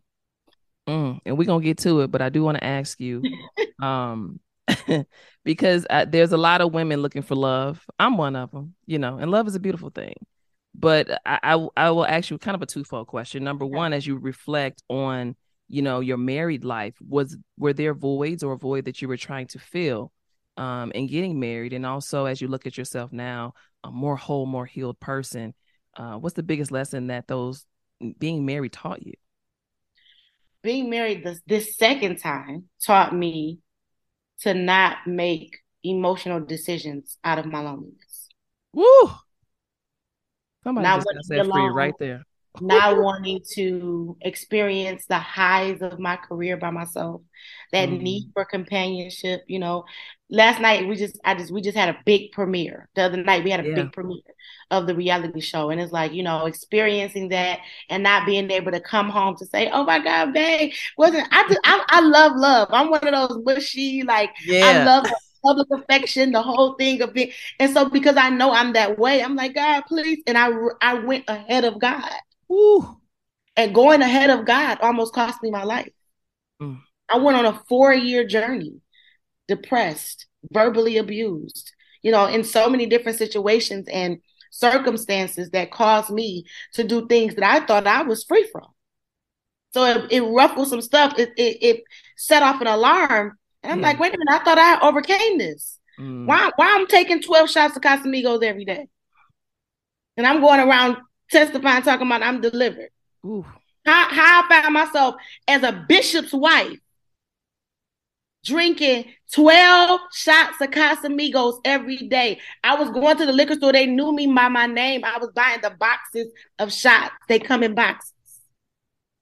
Mm, 0.89 1.21
and 1.25 1.39
we're 1.39 1.45
gonna 1.47 1.65
get 1.65 1.79
to 1.79 2.01
it, 2.01 2.11
but 2.11 2.23
I 2.23 2.29
do 2.29 2.43
want 2.43 2.59
to 2.59 2.65
ask 2.65 2.99
you, 3.01 3.23
um, 3.83 4.41
because 5.45 5.87
uh, 5.91 6.05
there's 6.05 6.33
a 6.33 6.37
lot 6.37 6.61
of 6.61 6.73
women 6.73 7.01
looking 7.01 7.23
for 7.23 7.35
love. 7.35 7.85
I'm 7.99 8.17
one 8.17 8.37
of 8.37 8.51
them, 8.51 8.75
you 8.87 8.99
know, 8.99 9.19
and 9.19 9.31
love 9.31 9.47
is 9.47 9.55
a 9.55 9.61
beautiful 9.61 9.91
thing. 9.91 10.15
But 10.75 11.11
I, 11.27 11.39
I, 11.43 11.69
I 11.77 11.91
will 11.91 12.07
ask 12.07 12.31
you 12.31 12.39
kind 12.39 12.55
of 12.55 12.63
a 12.63 12.67
twofold 12.67 13.07
question. 13.07 13.45
Number 13.45 13.67
one, 13.67 13.93
as 13.93 14.07
you 14.07 14.17
reflect 14.17 14.83
on, 14.89 15.37
you 15.69 15.83
know, 15.83 16.01
your 16.01 16.17
married 16.17 16.65
life, 16.65 16.95
was 17.01 17.37
were 17.59 17.75
there 17.75 17.95
voids 17.95 18.43
or 18.43 18.55
a 18.55 18.59
void 18.59 18.87
that 18.87 19.03
you 19.03 19.09
were 19.09 19.17
trying 19.17 19.49
to 19.49 19.59
fill, 19.59 20.13
um, 20.57 20.91
in 20.93 21.07
getting 21.07 21.39
married, 21.39 21.73
and 21.73 21.87
also 21.87 22.25
as 22.25 22.41
you 22.41 22.49
look 22.49 22.67
at 22.67 22.79
yourself 22.79 23.13
now, 23.13 23.55
a 23.85 23.91
more 23.91 24.17
whole, 24.17 24.47
more 24.47 24.67
healed 24.67 24.99
person, 25.01 25.55
uh, 25.97 26.15
what's 26.15 26.35
the 26.35 26.43
biggest 26.43 26.71
lesson 26.71 27.09
that 27.09 27.29
those 27.29 27.67
being 28.19 28.47
married 28.47 28.73
taught 28.73 29.05
you? 29.05 29.13
Being 30.63 30.91
married 30.91 31.25
this 31.25 31.41
this 31.47 31.77
second 31.77 32.19
time 32.19 32.65
taught 32.85 33.15
me 33.15 33.61
to 34.41 34.55
not 34.55 35.07
make 35.07 35.59
emotional 35.85 36.41
decisions 36.41 37.19
out 37.25 37.39
of 37.39 37.47
my 37.47 37.61
loneliness. 37.61 38.29
Woo! 38.73 39.11
Somebody 40.65 40.85
Not 40.85 40.97
just 40.99 41.07
got 41.07 41.25
set 41.25 41.47
free 41.47 41.69
right 41.69 41.95
there. 41.99 42.23
Not 42.61 42.99
wanting 42.99 43.41
to 43.55 44.17
experience 44.21 45.07
the 45.07 45.19
highs 45.19 45.81
of 45.83 45.99
my 45.99 46.17
career 46.17 46.57
by 46.57 46.71
myself, 46.71 47.23
that 47.73 47.89
Mhm. 47.89 47.91
need 47.91 48.31
for 48.35 48.45
companionship. 48.45 49.43
You 49.49 49.59
know, 49.59 49.85
last 50.31 50.61
night 50.61 50.87
we 50.87 50.97
just, 50.97 51.19
I 51.25 51.35
just, 51.35 51.51
we 51.53 51.63
just 51.63 51.77
had 51.77 51.89
a 51.89 51.99
big 52.05 52.33
premiere. 52.33 52.89
The 52.95 53.03
other 53.03 53.17
night 53.23 53.45
we 53.45 53.51
had 53.51 53.61
a 53.61 53.65
Yeah. 53.65 53.71
big 53.75 53.93
premiere 53.93 54.21
of 54.71 54.87
the 54.87 54.95
reality 54.95 55.41
show, 55.41 55.71
and 55.71 55.81
it's 55.81 55.93
like 55.93 56.13
you 56.13 56.23
know, 56.23 56.47
experiencing 56.47 57.29
that 57.31 57.61
and 57.89 58.03
not 58.03 58.27
being 58.27 58.51
able 58.51 58.73
to 58.73 58.81
come 58.81 59.09
home 59.11 59.37
to 59.39 59.47
say, 59.47 59.69
"Oh 59.71 59.85
my 59.85 59.99
God, 59.99 60.33
babe, 60.33 60.73
wasn't 60.97 61.29
I? 61.33 61.43
Just, 61.49 61.61
I, 61.65 61.85
I 61.89 62.01
love 62.01 62.33
love. 62.37 62.69
I'm 62.71 62.91
one 62.91 63.07
of 63.15 63.29
those 63.31 63.45
mushy 63.45 64.03
like." 64.03 64.31
I 64.61 64.73
Yeah. 64.73 64.79
love 64.79 65.05
the 65.05 65.17
public 65.45 65.69
affection, 65.73 66.33
the 66.33 66.43
whole 66.43 66.75
thing 66.75 67.01
of 67.03 67.13
being, 67.13 67.33
and 67.59 67.73
so 67.73 67.89
because 67.89 68.17
I 68.17 68.31
know 68.31 68.53
I'm 68.53 68.73
that 68.75 68.99
way, 68.99 69.23
I'm 69.23 69.37
like, 69.37 69.55
God, 69.55 69.83
please, 69.89 70.23
and 70.27 70.39
I 70.39 70.51
I 70.81 70.95
went 70.95 71.25
ahead 71.29 71.65
of 71.65 71.81
God, 71.81 72.11
Woo. 72.53 73.01
and 73.57 73.75
going 73.75 74.03
ahead 74.03 74.31
of 74.31 74.45
God 74.45 74.79
almost 74.83 75.15
cost 75.15 75.43
me 75.43 75.51
my 75.51 75.65
life. 75.65 75.93
Mm. 76.61 76.81
I 77.09 77.19
went 77.19 77.39
on 77.39 77.47
a 77.47 77.63
four 77.69 77.95
year 77.95 78.27
journey, 78.27 78.81
depressed, 79.49 80.27
verbally 80.51 80.99
abused, 80.99 81.73
you 82.03 82.13
know, 82.13 82.27
in 82.27 82.45
so 82.45 82.69
many 82.69 82.87
different 82.87 83.19
situations 83.19 83.87
and 83.91 84.19
circumstances 84.51 85.51
that 85.51 85.71
caused 85.71 86.11
me 86.11 86.45
to 86.75 86.85
do 86.85 87.07
things 87.07 87.35
that 87.37 87.45
I 87.45 87.65
thought 87.65 87.87
I 87.87 88.03
was 88.03 88.25
free 88.25 88.47
from. 88.53 88.67
So 89.73 89.85
it, 89.85 90.13
it 90.13 90.21
ruffled 90.21 90.69
some 90.69 90.83
stuff. 90.83 91.19
It, 91.19 91.31
it 91.39 91.59
it 91.63 91.85
set 92.19 92.43
off 92.43 92.61
an 92.61 92.67
alarm, 92.67 93.39
and 93.63 93.73
I'm 93.73 93.81
Yeah. 93.81 93.87
like, 93.89 93.99
wait 93.99 94.15
a 94.15 94.19
minute, 94.19 94.41
I 94.41 94.45
thought 94.45 94.59
I 94.59 94.87
overcame 94.87 95.39
this. 95.39 95.79
Mm. 95.99 96.27
Why 96.27 96.51
why 96.57 96.75
I'm 96.77 96.87
taking 96.87 97.23
12 97.23 97.51
shots 97.51 97.77
of 97.77 97.83
Casamigos 97.83 98.43
every 98.45 98.67
day? 98.67 98.89
And 100.19 100.27
I'm 100.27 100.41
going 100.43 100.61
around 100.61 100.99
testifying, 101.31 101.83
talking 101.83 102.07
about 102.07 102.23
I'm 102.23 102.41
delivered. 102.41 102.91
Ooh. 103.25 103.45
How, 103.85 104.09
how 104.09 104.43
I 104.45 104.49
found 104.49 104.75
myself 104.75 105.17
as 105.49 105.63
a 105.63 105.85
bishop's 105.89 106.33
wife 106.33 106.79
drinking 108.45 109.05
12 109.33 110.01
shots 110.13 110.61
of 110.61 110.71
Casamigos 110.71 111.61
every 111.65 111.97
day. 111.97 112.41
I 112.63 112.75
was 112.75 112.91
going 112.91 113.17
to 113.19 113.27
the 113.27 113.33
liquor 113.33 113.55
store. 113.55 113.73
They 113.73 113.87
knew 113.87 114.13
me 114.13 114.27
by 114.27 114.49
my 114.49 114.67
name. 114.67 115.05
I 115.05 115.19
was 115.19 115.31
buying 115.35 115.61
the 115.63 115.71
boxes 115.71 116.29
of 116.59 116.73
shots. 116.73 117.15
They 117.29 117.39
come 117.39 117.63
in 117.63 117.75
boxes. 117.75 118.13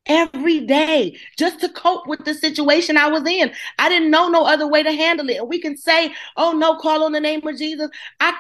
Every 0.07 0.61
day, 0.61 1.19
just 1.39 1.61
to 1.61 1.69
cope 1.69 2.07
with 2.09 2.25
the 2.25 2.35
situation 2.35 2.97
I 2.97 3.09
was 3.09 3.25
in. 3.27 3.53
I 3.79 3.89
didn't 3.89 4.11
know 4.11 4.29
no 4.29 4.45
other 4.45 4.67
way 4.67 4.83
to 4.83 4.91
handle 4.91 5.29
it. 5.29 5.37
And 5.37 5.49
we 5.49 5.61
can 5.61 5.77
say, 5.77 6.15
oh 6.37 6.53
no, 6.53 6.77
call 6.77 7.05
on 7.05 7.13
the 7.13 7.21
name 7.21 7.47
of 7.47 7.57
Jesus. 7.57 7.91
I 8.19 8.35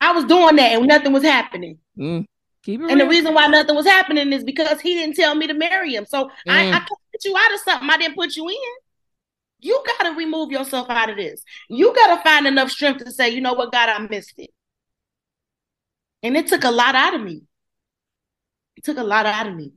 I 0.00 0.12
was 0.12 0.24
doing 0.24 0.56
that 0.56 0.72
and 0.72 0.86
nothing 0.86 1.12
was 1.12 1.24
happening. 1.24 1.78
Mm. 1.98 2.26
Keep 2.64 2.80
it 2.82 2.90
And 2.90 3.00
the 3.00 3.06
reason 3.06 3.34
why 3.34 3.46
nothing 3.46 3.74
was 3.74 3.86
happening 3.86 4.32
is 4.32 4.42
because 4.42 4.80
he 4.80 4.94
didn't 4.94 5.16
tell 5.16 5.34
me 5.34 5.46
to 5.46 5.54
marry 5.54 5.94
him. 5.94 6.06
So 6.06 6.30
I, 6.48 6.64
Mm. 6.64 6.68
I 6.70 6.78
can't 6.78 6.88
put 7.12 7.24
you 7.24 7.36
out 7.36 7.54
of 7.54 7.60
something 7.60 7.90
I 7.90 7.98
didn't 7.98 8.16
put 8.16 8.36
you 8.36 8.48
in. 8.48 8.56
You 9.60 9.82
got 9.86 10.04
to 10.04 10.16
remove 10.16 10.50
yourself 10.50 10.88
out 10.90 11.10
of 11.10 11.16
this. 11.16 11.42
You 11.68 11.94
got 11.94 12.16
to 12.16 12.22
find 12.22 12.46
enough 12.46 12.70
strength 12.70 13.04
to 13.04 13.10
say, 13.10 13.30
you 13.30 13.40
know 13.40 13.54
what, 13.54 13.72
God, 13.72 13.88
I 13.88 13.98
missed 13.98 14.34
it. 14.38 14.50
And 16.22 16.36
it 16.36 16.46
took 16.48 16.64
a 16.64 16.70
lot 16.70 16.94
out 16.94 17.14
of 17.14 17.22
me. 17.22 17.42
It 18.76 18.84
took 18.84 18.96
a 18.98 19.04
lot 19.04 19.26
out 19.26 19.46
of 19.46 19.54
me. 19.54 19.72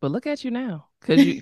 But 0.00 0.10
look 0.10 0.26
at 0.26 0.44
you 0.44 0.50
now. 0.50 0.86
Cause 1.02 1.24
you 1.24 1.40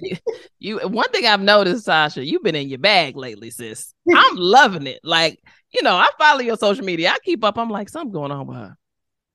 you 0.59 0.79
one 0.89 1.09
thing 1.11 1.27
I've 1.27 1.41
noticed, 1.41 1.87
Tasha, 1.87 2.27
you've 2.27 2.43
been 2.43 2.55
in 2.55 2.69
your 2.69 2.79
bag 2.79 3.17
lately, 3.17 3.51
sis. 3.51 3.95
I'm 4.15 4.37
loving 4.37 4.87
it. 4.87 5.01
Like, 5.03 5.41
you 5.73 5.83
know, 5.83 5.95
I 5.95 6.09
follow 6.19 6.41
your 6.41 6.57
social 6.57 6.85
media. 6.85 7.11
I 7.11 7.19
keep 7.25 7.43
up. 7.45 7.57
I'm 7.59 7.71
like, 7.71 7.89
something 7.89 8.13
going 8.13 8.33
on 8.33 8.47
with 8.47 8.57
her. 8.57 8.77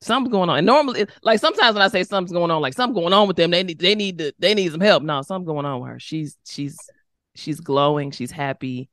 Something's 0.01 0.31
going 0.31 0.49
on. 0.49 0.57
And 0.57 0.65
normally, 0.65 1.05
like 1.21 1.39
sometimes 1.39 1.75
when 1.75 1.83
I 1.83 1.87
say 1.87 2.03
something's 2.03 2.31
going 2.31 2.49
on, 2.49 2.61
like 2.61 2.73
something 2.73 2.99
going 2.99 3.13
on 3.13 3.27
with 3.27 3.37
them, 3.37 3.51
they 3.51 3.63
need 3.63 3.79
they 3.79 3.95
need 3.95 4.17
to 4.17 4.33
they 4.39 4.53
need 4.53 4.71
some 4.71 4.81
help. 4.81 5.03
No, 5.03 5.21
something's 5.21 5.47
going 5.47 5.65
on 5.65 5.79
with 5.79 5.91
her. 5.91 5.99
She's 5.99 6.37
she's 6.45 6.77
she's 7.35 7.59
glowing, 7.59 8.11
she's 8.11 8.31
happy, 8.31 8.89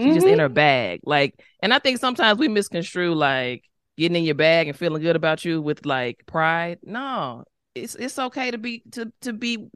she's 0.00 0.14
just 0.14 0.26
in 0.26 0.38
her 0.38 0.46
mm-hmm. 0.46 0.54
bag. 0.54 1.00
Like, 1.04 1.42
and 1.60 1.74
I 1.74 1.78
think 1.78 1.98
sometimes 1.98 2.38
we 2.38 2.48
misconstrue 2.48 3.14
like 3.14 3.64
getting 3.96 4.16
in 4.16 4.24
your 4.24 4.34
bag 4.34 4.68
and 4.68 4.76
feeling 4.76 5.02
good 5.02 5.16
about 5.16 5.44
you 5.44 5.60
with 5.60 5.84
like 5.84 6.24
pride. 6.26 6.78
No, 6.82 7.44
it's 7.74 7.94
it's 7.94 8.18
okay 8.18 8.50
to 8.50 8.58
be 8.58 8.82
to 8.92 9.12
to 9.22 9.32
be 9.32 9.68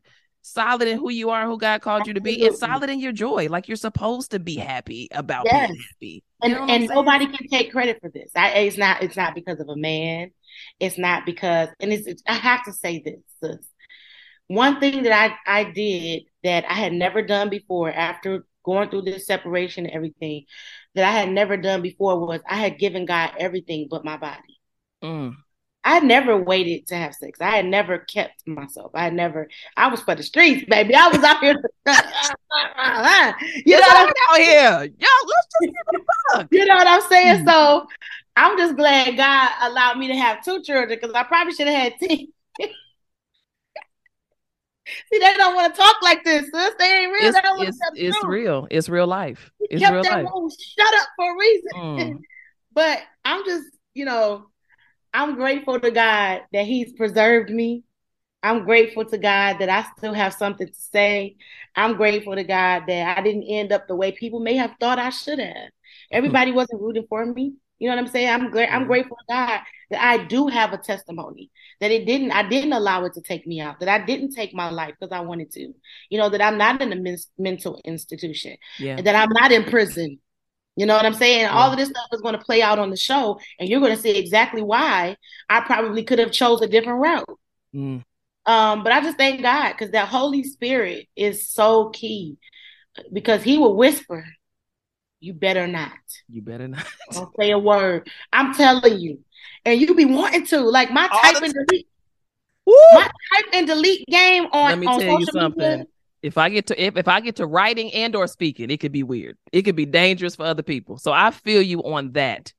solid 0.43 0.89
in 0.89 0.99
who 0.99 1.11
you 1.11 1.31
are, 1.31 1.47
who 1.47 1.59
God 1.59 1.83
called 1.83 2.07
you 2.07 2.15
to 2.15 2.21
be, 2.21 2.47
and 2.47 2.57
solid 2.57 2.91
in 2.91 2.99
your 3.01 3.13
joy. 3.13 3.49
Like 3.51 3.69
you're 3.69 3.77
supposed 3.77 4.31
to 4.33 4.39
be 4.39 4.57
happy 4.57 5.09
about 5.13 5.47
Yes. 5.47 5.69
being 5.69 5.81
happy. 5.81 6.25
and 6.43 6.53
You 6.53 6.59
know 6.59 6.67
and 6.67 6.89
nobody 6.89 7.27
can 7.27 7.49
take 7.49 7.71
credit 7.73 7.99
for 8.01 8.11
this. 8.11 8.31
I, 8.35 8.51
it's 8.51 8.77
not 8.77 9.03
it's 9.03 9.17
not 9.17 9.35
because 9.35 9.61
of 9.61 9.69
a 9.69 9.77
man. 9.77 10.31
It's 10.79 10.99
not 10.99 11.27
because 11.27 11.69
and 11.81 11.93
it's, 11.93 12.07
it's 12.07 12.23
I 12.27 12.35
have 12.35 12.65
to 12.65 12.73
say 12.73 13.03
this. 13.05 13.21
sis. 13.43 13.67
One 14.49 14.81
thing 14.81 15.05
that 15.05 15.37
I 15.47 15.61
I 15.61 15.65
did 15.65 16.25
that 16.45 16.65
I 16.69 16.75
had 16.75 16.93
never 16.93 17.23
done 17.23 17.51
before 17.51 17.91
after 17.91 18.45
going 18.65 18.91
through 18.91 19.03
this 19.03 19.27
separation 19.27 19.87
and 19.87 19.95
everything 19.95 20.45
that 20.95 21.05
I 21.05 21.11
had 21.13 21.31
never 21.31 21.57
done 21.57 21.83
before 21.83 22.19
was 22.27 22.41
I 22.49 22.57
had 22.57 22.79
given 22.79 23.07
God 23.07 23.33
everything 23.39 23.89
but 23.91 24.05
my 24.05 24.17
body. 24.17 24.61
Mm. 25.03 25.37
I 25.83 26.01
never 26.01 26.37
waited 26.37 26.87
to 26.89 26.95
have 26.95 27.15
sex. 27.15 27.41
I 27.41 27.51
had 27.57 27.65
never 27.65 27.99
kept 27.99 28.47
myself. 28.47 28.91
I 28.95 29.05
had 29.05 29.15
never. 29.15 29.49
I 29.77 29.89
was 29.89 30.03
for 30.03 30.15
the 30.15 30.23
streets, 30.23 30.65
baby. 30.69 30.95
I 30.95 31.09
was 31.09 31.23
out 31.23 31.41
here. 31.41 31.55
you 33.65 33.81
know 33.81 33.87
what 33.87 33.97
I'm 33.97 34.13
out 34.31 34.39
here. 34.39 34.93
Yo, 34.99 35.09
let's 35.27 35.49
just 35.63 35.63
give 35.63 35.75
it 35.93 36.01
a 36.01 36.37
fuck. 36.37 36.49
You 36.53 36.67
know 36.67 36.75
what 36.75 36.87
I'm 36.87 37.09
saying? 37.09 37.47
So 37.47 37.87
I'm 38.41 38.57
just 38.57 38.75
glad 38.75 39.19
God 39.19 39.51
allowed 39.61 39.99
me 39.99 40.09
to 40.09 40.17
have 40.17 40.43
two 40.43 40.63
children 40.63 40.89
because 40.89 41.15
I 41.15 41.25
probably 41.25 41.53
should 41.53 41.69
have 41.69 41.93
had 41.93 42.01
10. 42.01 42.09
See, 42.59 42.69
they 45.19 45.35
don't 45.35 45.55
want 45.55 45.75
to 45.75 45.79
talk 45.79 45.97
like 46.03 46.25
this, 46.25 46.47
sis. 46.51 46.73
They 46.79 47.03
ain't 47.03 47.13
real. 47.13 47.29
It's, 47.29 47.37
they 47.37 47.43
don't 47.43 47.59
want 47.59 47.69
it's, 47.69 47.79
to 47.79 47.91
it's 47.95 48.25
real. 48.25 48.67
It's 48.71 48.89
real 48.89 49.07
life. 49.07 49.53
He 49.59 49.67
It's 49.73 49.83
kept 49.83 49.93
real 49.93 50.05
that 50.05 50.25
life. 50.25 50.33
room 50.35 50.51
shut 50.59 50.95
up 50.95 51.09
for 51.17 51.35
a 51.35 51.39
reason. 51.39 51.71
Mm. 51.75 52.21
But 52.73 53.01
I'm 53.25 53.45
just, 53.45 53.67
you 53.95 54.05
know, 54.05 54.47
I'm 55.13 55.35
grateful 55.35 55.81
to 55.81 55.91
God 55.91 56.43
that 56.53 56.67
He's 56.67 56.93
preserved 56.93 57.51
me. 57.51 57.83
I'm 58.45 58.65
grateful 58.65 59.05
to 59.05 59.19
God 59.19 59.59
that 59.59 59.69
I 59.69 59.85
still 59.99 60.15
have 60.15 60.33
something 60.33 60.69
to 60.69 60.75
say. 60.75 61.35
I'm 61.75 61.97
grateful 61.97 62.37
to 62.37 62.45
God 62.45 62.85
that 62.87 63.19
I 63.19 63.23
didn't 63.23 63.43
end 63.43 63.73
up 63.73 63.89
the 63.89 63.97
way 63.97 64.13
people 64.13 64.39
may 64.39 64.55
have 64.55 64.77
thought 64.79 65.01
I 65.01 65.11
should 65.11 65.41
have. 65.41 65.71
Everybody 66.13 66.53
wasn't 66.53 66.81
rooting 66.81 67.07
for 67.09 67.27
me. 67.27 67.55
You 67.81 67.89
know 67.89 67.97
what 67.97 68.05
I'm 68.05 68.11
saying? 68.11 68.29
I'm 68.29 68.47
I'm 68.57 68.85
Mhm. 68.85 68.87
grateful 68.87 69.17
to 69.17 69.25
God 69.29 69.61
that 69.91 70.03
I 70.03 70.25
do 70.25 70.47
have 70.47 70.73
a 70.73 70.79
testimony. 70.79 71.51
That 71.81 71.91
it 71.91 72.07
didn't 72.07 72.31
I 72.31 72.49
didn't 72.49 72.75
allow 72.75 73.05
it 73.07 73.15
to 73.15 73.23
take 73.23 73.47
me 73.47 73.61
out. 73.61 73.81
That 73.81 73.89
I 73.89 74.05
didn't 74.05 74.33
take 74.35 74.55
my 74.55 74.71
life 74.71 74.95
because 75.01 75.13
I 75.13 75.21
wanted 75.21 75.51
to. 75.53 75.73
You 76.11 76.19
know 76.19 76.29
that 76.29 76.43
I'm 76.43 76.59
not 76.59 76.81
in 76.81 76.93
a 76.93 76.97
men- 76.97 77.17
mental 77.39 77.81
institution. 77.85 78.57
Yeah. 78.79 78.97
And 78.99 79.07
that 79.07 79.17
I'm 79.17 79.31
not 79.33 79.51
in 79.51 79.65
prison. 79.65 80.21
You 80.77 80.87
know 80.87 80.95
what 80.95 81.05
I'm 81.05 81.15
saying? 81.15 81.47
All 81.47 81.71
of 81.73 81.77
this 81.77 81.89
stuff 81.89 82.07
is 82.13 82.21
going 82.21 82.39
to 82.39 82.45
play 82.45 82.63
out 82.63 82.79
on 82.79 82.91
the 82.91 82.97
show, 82.97 83.41
and 83.59 83.69
you're 83.69 83.81
going 83.81 83.95
to 83.95 84.01
see 84.01 84.17
exactly 84.17 84.63
why 84.63 85.17
I 85.49 85.61
probably 85.61 86.05
could 86.05 86.21
have 86.21 86.33
chose 86.33 86.63
a 86.63 86.69
different 86.69 87.01
route. 87.01 87.39
Mm. 87.75 88.05
Um, 88.47 88.83
but 88.83 88.93
I 88.93 89.01
just 89.01 89.17
thank 89.19 89.43
God 89.43 89.73
because 89.73 89.91
that 89.91 90.09
Holy 90.09 90.45
Spirit 90.45 91.09
is 91.17 91.49
so 91.49 91.91
key 91.91 92.37
because 93.13 93.43
He 93.43 93.59
will 93.59 93.77
whisper, 93.77 94.25
"You 95.21 95.33
better 95.35 95.67
not." 95.67 95.93
You 96.29 96.43
better 96.43 96.69
not. 96.69 96.87
Don't 97.13 97.35
say 97.39 97.51
a 97.51 97.59
word. 97.59 98.09
I'm 98.33 98.55
telling 98.55 98.99
you. 98.99 99.21
And 99.65 99.81
you 99.81 99.95
be 99.95 100.05
wanting 100.07 100.47
to. 100.47 100.61
Like 100.61 100.91
my 100.91 101.09
All 101.09 101.21
type 101.21 101.43
and 101.43 101.53
delete, 101.53 101.89
Woo! 102.67 102.75
my 102.93 103.03
type 103.35 103.45
and 103.53 103.67
delete 103.67 104.07
game 104.07 104.47
on, 104.53 104.71
Let 104.71 104.79
me 104.79 104.87
on 104.87 105.01
tell 105.01 105.21
you 105.21 105.27
something. 105.27 105.71
media. 105.71 105.87
If 106.23 106.37
I 106.37 106.51
get 106.51 106.67
to 106.67 106.83
if, 106.83 106.97
if 106.97 107.09
I 107.09 107.21
get 107.21 107.37
to 107.37 107.47
writing 107.47 107.93
and 107.95 108.15
or 108.15 108.27
speaking, 108.27 108.71
it 108.71 108.79
could 108.79 108.93
be 108.93 109.03
weird. 109.03 109.39
It 109.53 109.63
could 109.63 109.77
be 109.77 109.87
dangerous 109.87 110.37
for 110.37 110.45
other 110.45 110.63
people. 110.63 110.99
So 110.99 111.13
I 111.13 111.31
feel 111.31 111.63
you 111.63 111.83
on 111.83 112.13
that. 112.13 112.53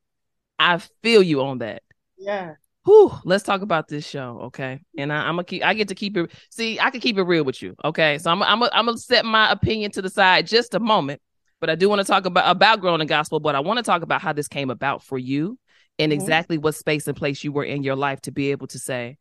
I 0.58 0.80
feel 1.04 1.22
you 1.22 1.42
on 1.42 1.60
that. 1.60 1.84
Yeah. 2.18 2.54
Whew, 2.86 3.12
let's 3.26 3.44
talk 3.44 3.62
about 3.62 3.88
this 3.88 4.08
show, 4.08 4.40
okay? 4.46 4.80
And 4.98 5.14
I, 5.14 5.28
I'm 5.28 5.34
gonna 5.36 5.44
keep. 5.44 5.64
I 5.64 5.76
get 5.76 5.90
to 5.90 5.96
keep 5.96 6.18
it. 6.18 6.32
See, 6.50 6.80
I 6.80 6.90
can 6.90 7.00
keep 7.00 7.18
it 7.20 7.24
real 7.24 7.44
with 7.44 7.62
you, 7.62 7.76
okay? 7.86 8.18
So 8.18 8.32
I'm, 8.32 8.42
I'm, 8.42 8.64
I'm 8.64 8.86
gonna 8.86 8.98
set 8.98 9.24
my 9.24 9.52
opinion 9.52 9.92
to 9.92 10.02
the 10.02 10.10
side 10.10 10.48
just 10.48 10.74
a 10.74 10.80
moment, 10.80 11.22
but 11.62 11.70
I 11.70 11.76
do 11.76 11.88
want 11.88 12.02
to 12.02 12.06
talk 12.06 12.26
about 12.26 12.50
about 12.50 12.82
Grown 12.82 13.06
& 13.06 13.08
Gospel. 13.08 13.40
But 13.40 13.56
I 13.56 13.62
want 13.62 13.78
to 13.78 13.84
talk 13.84 14.02
about 14.02 14.22
how 14.22 14.34
this 14.34 14.50
came 14.50 14.70
about 14.70 15.04
for 15.04 15.18
you, 15.18 15.58
and 15.98 16.12
Mhm. 16.12 16.16
exactly 16.16 16.58
what 16.58 16.76
space 16.76 17.08
and 17.08 17.16
place 17.16 17.44
you 17.44 17.54
were 17.54 17.64
in 17.64 17.84
your 17.84 17.96
life 17.96 18.20
to 18.22 18.32
be 18.32 18.52
able 18.52 18.68
to 18.68 18.80
say, 18.80 19.18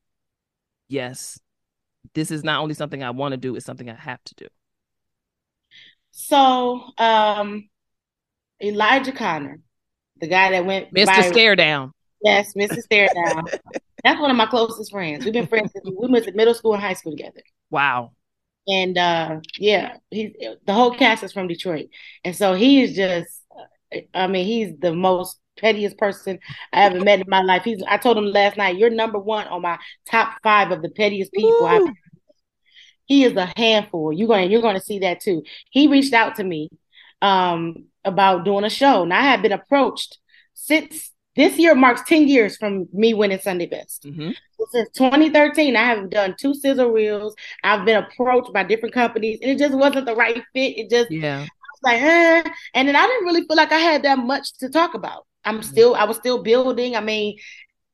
yes, 0.88 1.38
this 2.14 2.30
is 2.32 2.42
not 2.42 2.60
only 2.60 2.74
something 2.74 3.02
I 3.04 3.10
want 3.10 3.32
to 3.32 3.36
do; 3.36 3.54
it's 3.54 3.66
something 3.66 3.88
I 3.88 3.94
have 3.94 4.24
to 4.24 4.34
do. 4.34 4.46
So, 6.10 6.82
um, 6.98 7.68
Elijah 8.62 9.12
Connor, 9.12 9.60
the 10.20 10.26
guy 10.26 10.50
that 10.50 10.66
went 10.66 10.92
Mr. 10.92 11.06
viral- 11.06 11.32
Stare 11.32 11.56
Down. 11.56 11.92
Yes, 12.22 12.54
Mr. 12.54 12.82
Stare 12.82 13.08
Down. 13.14 13.44
That's 14.02 14.20
one 14.20 14.30
of 14.30 14.36
my 14.36 14.46
closest 14.46 14.90
friends. 14.90 15.24
We've 15.24 15.32
been 15.32 15.46
friends 15.46 15.72
since 15.72 15.84
we 15.84 16.08
went 16.08 16.24
to 16.24 16.32
middle 16.32 16.54
school 16.54 16.72
and 16.72 16.82
high 16.82 16.94
school 16.94 17.12
together. 17.12 17.42
Wow. 17.70 18.12
And 18.68 18.96
uh 18.98 19.40
yeah, 19.58 19.96
he's 20.10 20.32
the 20.66 20.72
whole 20.72 20.94
cast 20.94 21.22
is 21.22 21.32
from 21.32 21.48
Detroit. 21.48 21.88
And 22.24 22.36
so 22.36 22.54
he 22.54 22.82
is 22.82 22.94
just 22.94 23.28
I 24.14 24.26
mean, 24.26 24.46
he's 24.46 24.78
the 24.78 24.94
most 24.94 25.38
pettiest 25.58 25.98
person 25.98 26.38
I 26.72 26.84
ever 26.84 27.00
met 27.00 27.20
in 27.20 27.26
my 27.28 27.42
life. 27.42 27.64
He's 27.64 27.82
I 27.88 27.96
told 27.96 28.18
him 28.18 28.26
last 28.26 28.56
night, 28.56 28.76
you're 28.76 28.90
number 28.90 29.18
one 29.18 29.46
on 29.48 29.62
my 29.62 29.78
top 30.08 30.38
five 30.42 30.70
of 30.70 30.82
the 30.82 30.90
pettiest 30.90 31.32
people 31.32 31.66
I've 31.66 31.82
he 33.06 33.24
is 33.24 33.34
a 33.34 33.52
handful. 33.56 34.12
You're 34.12 34.28
going 34.28 34.50
you're 34.50 34.62
going 34.62 34.76
to 34.76 34.80
see 34.80 35.00
that 35.00 35.20
too. 35.20 35.42
He 35.70 35.88
reached 35.88 36.12
out 36.12 36.36
to 36.36 36.44
me 36.44 36.68
um 37.22 37.86
about 38.04 38.44
doing 38.44 38.64
a 38.64 38.70
show. 38.70 39.02
And 39.02 39.12
I 39.12 39.22
had 39.22 39.42
been 39.42 39.52
approached 39.52 40.18
since 40.54 41.10
this 41.36 41.58
year 41.58 41.74
marks 41.74 42.02
10 42.06 42.28
years 42.28 42.56
from 42.56 42.88
me 42.92 43.14
winning 43.14 43.38
Sunday 43.38 43.66
Best. 43.66 44.04
Mhm. 44.04 44.34
Since 44.70 44.90
2013, 44.90 45.76
I 45.76 45.84
have 45.84 46.10
done 46.10 46.34
two 46.38 46.54
sizzle 46.54 46.90
reels. 46.90 47.34
I've 47.64 47.84
been 47.84 48.02
approached 48.04 48.52
by 48.52 48.62
different 48.62 48.94
companies, 48.94 49.38
and 49.42 49.50
it 49.50 49.58
just 49.58 49.74
wasn't 49.74 50.06
the 50.06 50.14
right 50.14 50.42
fit. 50.52 50.78
It 50.78 50.90
just 50.90 51.10
Yeah. 51.10 51.40
I 51.40 51.42
was 51.42 51.80
like, 51.82 52.02
eh. 52.02 52.50
and 52.74 52.88
then 52.88 52.96
I 52.96 53.06
didn't 53.06 53.24
really 53.24 53.42
feel 53.46 53.56
like 53.56 53.72
I 53.72 53.78
had 53.78 54.02
that 54.02 54.18
much 54.18 54.52
to 54.58 54.68
talk 54.68 54.94
about. 54.94 55.26
I'm 55.44 55.62
still, 55.62 55.94
I 55.94 56.04
was 56.04 56.18
still 56.18 56.42
building. 56.42 56.94
I 56.96 57.00
mean, 57.00 57.38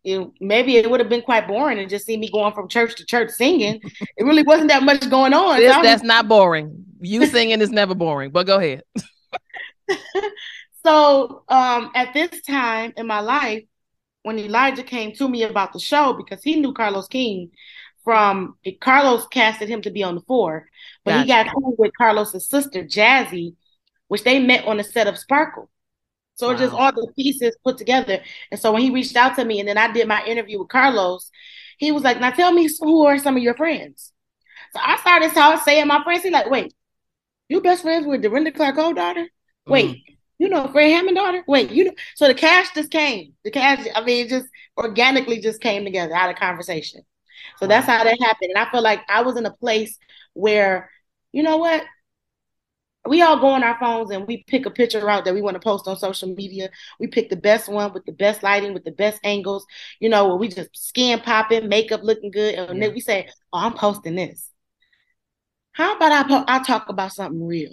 it, 0.02 0.28
maybe 0.40 0.76
it 0.76 0.90
would 0.90 1.00
have 1.00 1.08
been 1.08 1.22
quite 1.22 1.46
boring 1.46 1.78
and 1.78 1.88
just 1.90 2.06
see 2.06 2.16
me 2.16 2.30
going 2.30 2.52
from 2.54 2.68
church 2.68 2.96
to 2.96 3.04
church 3.06 3.30
singing. 3.30 3.80
it 4.16 4.24
really 4.24 4.42
wasn't 4.42 4.68
that 4.68 4.82
much 4.82 5.08
going 5.10 5.32
on. 5.34 5.56
So 5.56 5.62
This, 5.62 5.76
that's 5.82 6.02
not 6.02 6.26
boring. 6.28 6.84
You 7.00 7.26
singing 7.26 7.60
is 7.60 7.70
never 7.70 7.94
boring. 7.94 8.30
But 8.30 8.46
go 8.46 8.56
ahead. 8.58 8.82
So 10.86 11.42
um, 11.48 11.90
at 11.96 12.14
this 12.14 12.42
time 12.42 12.92
in 12.96 13.08
my 13.08 13.18
life, 13.20 13.64
when 14.22 14.38
Elijah 14.38 14.84
came 14.84 15.12
to 15.14 15.28
me 15.28 15.42
about 15.42 15.72
the 15.72 15.80
show, 15.80 16.12
because 16.12 16.42
he 16.44 16.60
knew 16.60 16.72
Carlos 16.72 17.08
King 17.08 17.50
from 18.04 18.56
Carlos 18.80 19.26
casted 19.28 19.68
him 19.68 19.82
to 19.82 19.90
be 19.90 20.04
on 20.04 20.14
the 20.14 20.20
four, 20.22 20.68
but 21.04 21.14
he 21.14 21.26
got 21.26 21.48
cool 21.52 21.74
with 21.76 21.92
Carlos's 21.98 22.48
sister 22.48 22.84
Jazzy, 22.84 23.56
which 24.06 24.22
they 24.22 24.38
met 24.38 24.64
on 24.64 24.76
the 24.76 24.84
set 24.84 25.08
of 25.08 25.18
Sparkle. 25.18 25.68
So 26.36 26.50
it's 26.50 26.60
just 26.60 26.74
all 26.74 26.92
the 26.92 27.12
pieces 27.16 27.56
put 27.64 27.78
together. 27.78 28.20
And 28.52 28.60
so 28.60 28.72
when 28.72 28.82
he 28.82 28.90
reached 28.90 29.16
out 29.16 29.36
to 29.36 29.44
me, 29.44 29.58
and 29.58 29.68
then 29.68 29.78
I 29.78 29.90
did 29.92 30.06
my 30.06 30.24
interview 30.24 30.60
with 30.60 30.68
Carlos, 30.68 31.30
he 31.78 31.90
was 31.90 32.04
like, 32.04 32.20
"Now 32.20 32.30
tell 32.30 32.52
me 32.52 32.68
who 32.80 33.06
are 33.06 33.18
some 33.18 33.36
of 33.36 33.42
your 33.42 33.54
friends." 33.56 34.12
So 34.72 34.80
I 34.80 34.96
started 34.98 35.32
start 35.32 35.60
saying 35.64 35.88
my 35.88 36.02
friends. 36.04 36.22
He's 36.22 36.32
like, 36.32 36.50
"Wait, 36.50 36.74
you 37.48 37.60
best 37.60 37.82
friends 37.82 38.06
with 38.06 38.22
Dorinda 38.22 38.52
Clark 38.52 38.76
daughter? 38.76 39.28
Wait, 39.66 39.96
Mm. 39.96 40.15
You 40.38 40.48
know 40.48 40.68
Fred 40.68 40.90
Hammond 40.90 41.16
daughter? 41.16 41.42
Wait, 41.46 41.70
you 41.70 41.84
know?" 41.84 41.94
So 42.14 42.28
the 42.28 42.34
cash 42.34 42.68
just 42.74 42.90
came. 42.90 43.34
The 43.44 43.50
cash, 43.50 43.86
I 43.94 44.02
mean, 44.04 44.26
it 44.26 44.28
just 44.28 44.46
organically 44.76 45.40
just 45.40 45.60
came 45.60 45.84
together 45.84 46.14
out 46.14 46.30
of 46.30 46.36
conversation. 46.36 47.02
So 47.58 47.66
that's 47.66 47.86
how 47.86 48.02
that 48.04 48.18
happened. 48.20 48.52
And 48.54 48.58
I 48.58 48.70
feel 48.70 48.82
like 48.82 49.00
I 49.08 49.22
was 49.22 49.36
in 49.36 49.46
a 49.46 49.52
place 49.52 49.98
where, 50.34 50.90
you 51.32 51.42
know 51.42 51.58
what? 51.58 51.84
we 53.08 53.22
all 53.22 53.38
go 53.38 53.48
on 53.48 53.62
our 53.62 53.78
phones 53.78 54.10
and 54.10 54.26
we 54.26 54.44
pick 54.46 54.66
a 54.66 54.70
picture 54.70 55.08
out 55.08 55.24
that 55.24 55.34
we 55.34 55.42
want 55.42 55.54
to 55.54 55.60
post 55.60 55.86
on 55.86 55.96
social 55.96 56.34
media. 56.34 56.70
We 56.98 57.06
pick 57.06 57.30
the 57.30 57.36
best 57.36 57.68
one 57.68 57.92
with 57.92 58.04
the 58.04 58.12
best 58.12 58.42
lighting, 58.42 58.74
with 58.74 58.84
the 58.84 58.90
best 58.92 59.20
angles, 59.24 59.64
you 60.00 60.08
know, 60.08 60.26
where 60.26 60.36
we 60.36 60.48
just 60.48 60.70
skin 60.76 61.20
popping, 61.20 61.68
makeup 61.68 62.00
looking 62.02 62.30
good. 62.30 62.54
And 62.54 62.82
then 62.82 62.92
we 62.92 63.00
say, 63.00 63.28
Oh, 63.52 63.58
I'm 63.58 63.74
posting 63.74 64.16
this. 64.16 64.50
How 65.72 65.96
about 65.96 66.12
I, 66.12 66.22
po- 66.28 66.44
I 66.48 66.62
talk 66.62 66.88
about 66.88 67.12
something 67.12 67.46
real? 67.46 67.70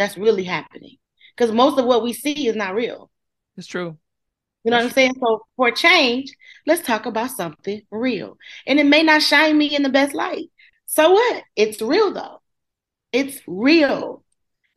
That's 0.00 0.16
really 0.16 0.44
happening. 0.44 0.96
Because 1.36 1.52
most 1.52 1.78
of 1.78 1.84
what 1.84 2.02
we 2.02 2.14
see 2.14 2.48
is 2.48 2.56
not 2.56 2.74
real. 2.74 3.10
It's 3.58 3.66
true. 3.66 3.98
You 4.64 4.70
know 4.70 4.78
what 4.78 4.84
I'm 4.86 4.90
saying? 4.92 5.14
So 5.20 5.42
for 5.56 5.70
change, 5.70 6.32
let's 6.66 6.80
talk 6.80 7.04
about 7.04 7.30
something 7.30 7.82
real. 7.90 8.38
And 8.66 8.80
it 8.80 8.86
may 8.86 9.02
not 9.02 9.20
shine 9.20 9.58
me 9.58 9.76
in 9.76 9.82
the 9.82 9.90
best 9.90 10.14
light. 10.14 10.46
So 10.86 11.12
what? 11.12 11.44
It's 11.54 11.82
real 11.82 12.12
though. 12.14 12.40
It's 13.12 13.40
real. 13.46 14.24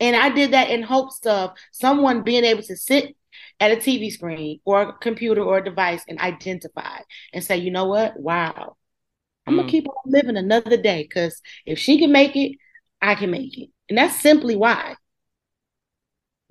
And 0.01 0.15
I 0.17 0.29
did 0.29 0.51
that 0.51 0.69
in 0.69 0.83
hopes 0.83 1.25
of 1.25 1.51
someone 1.71 2.23
being 2.23 2.43
able 2.43 2.63
to 2.63 2.75
sit 2.75 3.15
at 3.61 3.71
a 3.71 3.77
TV 3.77 4.09
screen 4.09 4.59
or 4.65 4.81
a 4.81 4.93
computer 4.93 5.41
or 5.41 5.59
a 5.59 5.63
device 5.63 6.03
and 6.09 6.19
identify 6.19 6.97
and 7.31 7.43
say, 7.43 7.57
you 7.57 7.71
know 7.71 7.85
what? 7.85 8.19
Wow. 8.19 8.75
I'm 9.47 9.55
gonna 9.55 9.67
Mm. 9.69 9.71
keep 9.71 9.87
on 9.87 9.95
living 10.05 10.37
another 10.37 10.75
day 10.75 11.03
because 11.03 11.41
if 11.65 11.79
she 11.79 11.97
can 11.99 12.11
make 12.11 12.35
it, 12.35 12.57
I 13.01 13.15
can 13.15 13.31
make 13.31 13.57
it. 13.57 13.69
And 13.89 13.97
that's 13.97 14.19
simply 14.19 14.57
why. 14.57 14.95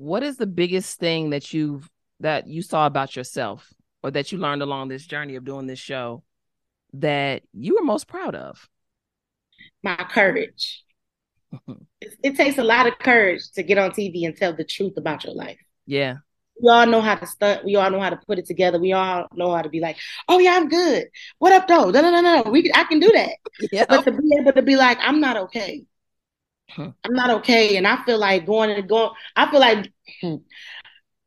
What 0.02 0.25
is 0.25 0.37
the 0.37 0.49
biggest 0.49 0.99
thing 0.99 1.30
that 1.30 1.54
you've 1.54 1.88
that 2.18 2.49
you 2.49 2.61
saw 2.61 2.87
about 2.87 3.14
yourself 3.14 3.73
or 4.02 4.11
that 4.11 4.32
you 4.32 4.38
learned 4.38 4.61
along 4.61 4.88
this 4.88 5.06
journey 5.06 5.37
of 5.37 5.44
doing 5.44 5.68
this 5.68 5.78
show 5.78 6.25
that 6.94 7.44
you 7.52 7.76
were 7.76 7.85
most 7.85 8.09
proud 8.09 8.35
of? 8.35 8.68
My 9.80 9.94
courage. 9.94 10.82
It, 12.00 12.14
it 12.25 12.37
takes 12.37 12.59
a 12.59 12.64
lot 12.64 12.88
of 12.88 12.99
courage 12.99 13.42
to 13.52 13.62
get 13.62 13.78
on 13.78 13.92
TV 13.92 14.26
and 14.26 14.37
tell 14.37 14.52
the 14.52 14.64
truth 14.64 14.94
about 14.97 15.23
your 15.23 15.35
life. 15.35 15.61
Yeah. 15.87 16.16
We 16.61 16.68
all 16.68 16.87
know 16.87 17.00
how 17.00 17.14
to 17.14 17.26
stunt. 17.26 17.64
We 17.64 17.76
all 17.76 17.88
know 17.92 18.00
how 18.00 18.11
to 18.11 18.18
put 18.26 18.40
it 18.40 18.47
together. 18.47 18.80
We 18.80 18.92
all 18.92 19.28
know 19.35 19.54
how 19.54 19.62
to 19.62 19.68
be 19.68 19.78
like, 19.78 19.99
"Oh 20.28 20.40
yeah, 20.40 20.56
I'm 20.56 20.68
good. 20.68 21.06
What 21.38 21.52
up 21.52 21.68
though? 21.68 21.90
No, 21.90 22.02
no, 22.02 22.11
no, 22.11 22.21
no. 22.21 22.50
We 22.50 22.73
I 22.75 22.85
can 22.85 22.99
do 22.99 23.12
that." 23.12 23.37
Yeah. 23.71 23.85
But 23.88 24.02
to 24.02 24.11
be 24.11 24.37
able 24.40 24.52
to 24.52 24.62
be 24.62 24.75
like, 24.75 24.99
"I'm 25.00 25.21
not 25.21 25.37
okay. 25.37 25.85
Huh. 26.71 26.90
I'm 27.04 27.14
not 27.14 27.30
okay," 27.38 27.76
and 27.76 27.87
I 27.87 28.02
feel 28.04 28.18
like 28.18 28.47
going 28.47 28.71
and 28.71 28.88
going. 28.88 29.11
I 29.37 29.49
feel 29.50 29.61
like 29.61 29.91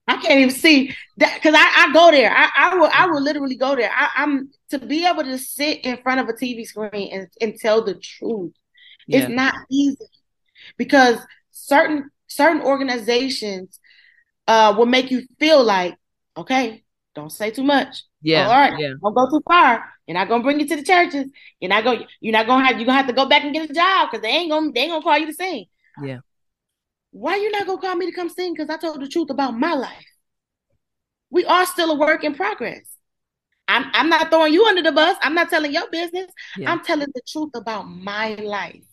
I 0.07 0.17
can't 0.17 0.39
even 0.39 0.51
see 0.51 0.93
that 1.17 1.33
because 1.35 1.55
I, 1.57 1.87
I 1.87 1.93
go 1.93 2.11
there. 2.11 2.31
I, 2.31 2.49
I 2.55 2.75
will 2.75 2.89
I 2.93 3.07
will 3.07 3.21
literally 3.21 3.55
go 3.55 3.75
there. 3.75 3.91
I, 3.91 4.09
I'm 4.17 4.51
to 4.69 4.79
be 4.79 5.05
able 5.05 5.23
to 5.23 5.37
sit 5.37 5.83
in 5.83 5.97
front 5.97 6.19
of 6.19 6.29
a 6.29 6.33
TV 6.33 6.63
screen 6.65 7.09
and, 7.11 7.27
and 7.41 7.55
tell 7.59 7.83
the 7.83 7.95
truth. 7.95 8.53
Yeah. 9.07 9.21
It's 9.21 9.29
not 9.29 9.55
easy 9.71 10.05
because 10.77 11.17
certain 11.51 12.11
certain 12.27 12.61
organizations 12.61 13.79
uh 14.47 14.75
will 14.77 14.85
make 14.85 15.09
you 15.09 15.23
feel 15.39 15.63
like, 15.63 15.95
okay, 16.37 16.83
don't 17.15 17.31
say 17.31 17.49
too 17.49 17.63
much. 17.63 18.03
Yeah. 18.21 18.47
all 18.47 18.53
right, 18.53 18.79
Yeah. 18.79 18.93
don't 19.01 19.13
go 19.13 19.29
too 19.29 19.41
far. 19.47 19.85
You're 20.07 20.17
not 20.17 20.29
gonna 20.29 20.43
bring 20.43 20.59
you 20.59 20.67
to 20.67 20.75
the 20.75 20.83
churches. 20.83 21.31
You're 21.59 21.69
not 21.69 21.83
gonna 21.83 22.05
You're 22.19 22.33
not 22.33 22.45
gonna 22.45 22.65
have. 22.65 22.77
You're 22.77 22.85
gonna 22.85 22.97
have 22.97 23.07
to 23.07 23.13
go 23.13 23.27
back 23.27 23.43
and 23.43 23.53
get 23.53 23.69
a 23.69 23.73
job 23.73 24.09
because 24.11 24.21
they 24.21 24.29
ain't 24.29 24.51
gonna. 24.51 24.71
They 24.71 24.81
ain't 24.81 24.91
gonna 24.91 25.01
call 25.03 25.17
you 25.17 25.27
to 25.27 25.33
sing. 25.33 25.65
Yeah. 26.03 26.19
Why 27.15 27.37
you 27.37 27.49
not 27.49 27.65
gonna 27.65 27.79
call 27.79 27.95
me 27.95 28.07
to 28.07 28.11
come 28.11 28.27
sing? 28.27 28.53
Because 28.53 28.69
I 28.69 28.75
told 28.75 28.99
the 28.99 29.07
truth 29.07 29.29
about 29.29 29.57
my 29.57 29.73
life. 29.73 30.05
We 31.29 31.45
are 31.45 31.65
still 31.65 31.91
a 31.91 31.95
work 31.95 32.25
in 32.25 32.35
progress. 32.35 32.81
I'm. 33.69 33.85
I'm 33.93 34.09
not 34.09 34.29
throwing 34.29 34.53
you 34.53 34.65
under 34.65 34.83
the 34.83 34.91
bus. 34.91 35.15
I'm 35.21 35.33
not 35.33 35.49
telling 35.49 35.71
your 35.71 35.89
business. 35.89 36.29
Yeah. 36.57 36.69
I'm 36.69 36.83
telling 36.83 37.07
the 37.15 37.21
truth 37.25 37.51
about 37.55 37.83
my 37.83 38.35
life. 38.35 38.83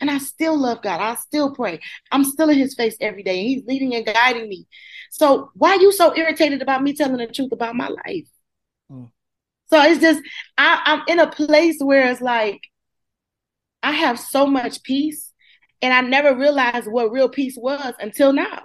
And 0.00 0.10
I 0.10 0.16
still 0.16 0.56
love 0.56 0.80
God. 0.80 1.02
I 1.02 1.16
still 1.16 1.54
pray. 1.54 1.78
I'm 2.10 2.24
still 2.24 2.48
in 2.48 2.56
his 2.56 2.74
face 2.74 2.96
every 3.02 3.22
day. 3.22 3.44
He's 3.44 3.66
leading 3.66 3.94
and 3.94 4.06
guiding 4.06 4.48
me. 4.48 4.66
So 5.10 5.50
why 5.52 5.72
are 5.72 5.80
you 5.80 5.92
so 5.92 6.16
irritated 6.16 6.62
about 6.62 6.82
me 6.82 6.94
telling 6.94 7.18
the 7.18 7.26
truth 7.26 7.52
about 7.52 7.76
my 7.76 7.88
life? 7.88 8.28
Mm. 8.90 9.10
So 9.66 9.82
it's 9.82 10.00
just 10.00 10.22
I, 10.56 10.80
I'm 10.86 11.02
in 11.06 11.18
a 11.18 11.30
place 11.30 11.76
where 11.80 12.10
it's 12.10 12.22
like 12.22 12.62
I 13.82 13.92
have 13.92 14.18
so 14.18 14.46
much 14.46 14.82
peace, 14.82 15.27
and 15.82 15.92
I 15.92 16.00
never 16.00 16.34
realized 16.34 16.86
what 16.86 17.12
real 17.12 17.28
peace 17.28 17.56
was 17.56 17.94
until 18.00 18.32
now. 18.32 18.62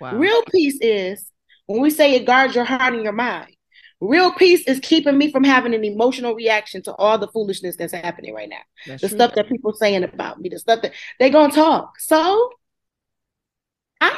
Wow. 0.00 0.16
Real 0.18 0.42
peace 0.50 0.78
is 0.80 1.30
when 1.66 1.80
we 1.80 1.90
say 1.90 2.14
it 2.14 2.26
guards 2.26 2.54
your 2.54 2.64
heart 2.64 2.94
and 2.94 3.02
your 3.04 3.12
mind. 3.12 3.54
Real 4.00 4.32
peace 4.32 4.66
is 4.66 4.80
keeping 4.80 5.18
me 5.18 5.30
from 5.30 5.44
having 5.44 5.74
an 5.74 5.84
emotional 5.84 6.34
reaction 6.34 6.82
to 6.84 6.94
all 6.94 7.18
the 7.18 7.28
foolishness 7.28 7.76
that's 7.76 7.92
happening 7.92 8.34
right 8.34 8.48
now. 8.48 8.62
That's 8.86 9.02
The 9.02 9.08
true. 9.08 9.18
stuff 9.18 9.34
that 9.34 9.48
people 9.48 9.74
saying 9.74 10.04
about 10.04 10.40
me, 10.40 10.48
the 10.48 10.58
stuff 10.58 10.80
that 10.82 10.92
they 11.18 11.28
gonna 11.28 11.52
talk. 11.52 12.00
So 12.00 12.50
I 14.00 14.16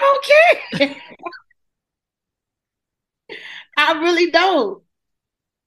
don't 0.78 0.88
care. 0.88 0.96
I 3.76 3.92
really 4.00 4.30
don't. 4.30 4.82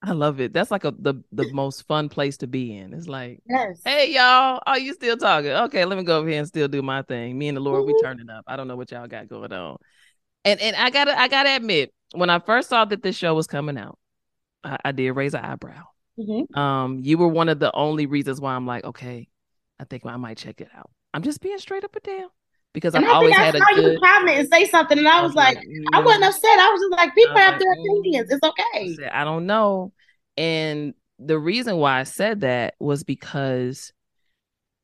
I 0.05 0.11
love 0.11 0.39
it. 0.39 0.53
That's 0.53 0.69
like 0.71 0.85
a 0.85 0.93
the 0.97 1.15
the 1.31 1.45
most 1.51 1.87
fun 1.87 2.09
place 2.09 2.37
to 2.37 2.47
be 2.47 2.75
in. 2.77 2.93
It's 2.93 3.07
like, 3.07 3.41
Yes. 3.49 3.81
hey 3.83 4.13
y'all, 4.13 4.61
are 4.65 4.77
you 4.77 4.93
still 4.93 5.17
talking? 5.17 5.49
Okay, 5.51 5.83
let 5.85 5.97
me 5.97 6.03
go 6.03 6.19
over 6.19 6.29
here 6.29 6.37
and 6.39 6.47
still 6.47 6.67
do 6.67 6.81
my 6.81 7.01
thing. 7.01 7.37
Me 7.37 7.47
and 7.47 7.57
the 7.57 7.61
Lord, 7.61 7.85
we 7.85 7.93
Mhm. 7.93 8.01
turning 8.01 8.29
up. 8.29 8.43
I 8.47 8.55
don't 8.55 8.67
know 8.67 8.75
what 8.75 8.91
y'all 8.91 9.07
got 9.07 9.27
going 9.27 9.51
on. 9.51 9.77
And 10.43 10.59
and 10.61 10.75
I 10.75 10.91
gotta 10.91 11.19
I 11.19 11.27
gotta 11.27 11.55
admit, 11.55 11.91
when 12.13 12.29
I 12.29 12.39
first 12.39 12.69
saw 12.69 12.85
that 12.85 13.01
this 13.01 13.17
show 13.17 13.33
was 13.33 13.47
coming 13.47 13.77
out, 13.77 13.97
I, 14.63 14.77
I 14.85 14.91
did 14.91 15.11
raise 15.11 15.33
an 15.33 15.43
eyebrow. 15.43 15.83
Mhm. 16.19 16.55
Um, 16.55 16.99
you 16.99 17.17
were 17.17 17.27
one 17.27 17.49
of 17.49 17.59
the 17.59 17.73
only 17.75 18.05
reasons 18.05 18.39
why 18.39 18.53
I'm 18.53 18.67
like, 18.67 18.83
okay, 18.85 19.27
I 19.79 19.85
think 19.85 20.05
I 20.05 20.17
might 20.17 20.37
check 20.37 20.61
it 20.61 20.69
out. 20.75 20.91
I'm 21.13 21.23
just 21.23 21.41
being 21.41 21.57
straight 21.57 21.83
up 21.83 21.95
and 21.95 22.03
down 22.03 22.29
because 22.75 22.93
And 22.93 23.05
I've 23.05 23.11
I 23.11 23.13
always 23.15 23.35
I 23.35 23.45
had 23.45 23.55
a 23.55 23.59
good. 23.61 23.99
comment 24.01 24.37
and 24.37 24.47
say 24.49 24.65
something, 24.67 24.97
and 24.99 25.07
I 25.07 25.23
was 25.23 25.33
like, 25.33 25.57
I 25.57 26.01
mm, 26.01 26.05
wasn't 26.05 26.25
upset. 26.25 26.59
I 26.59 26.69
was 26.71 26.81
just 26.81 26.91
like, 26.91 27.15
people 27.15 27.37
have 27.37 27.59
their 27.59 27.75
mm. 27.75 27.99
opinions. 28.01 28.29
It's 28.31 28.43
okay. 28.43 28.97
I 29.11 29.23
don't 29.23 29.47
know. 29.47 29.93
And 30.37 30.93
the 31.17 31.39
reason 31.39 31.77
why 31.77 31.99
I 31.99 32.03
said 32.03 32.41
that 32.41 32.75
was 32.79 33.03
because 33.03 33.91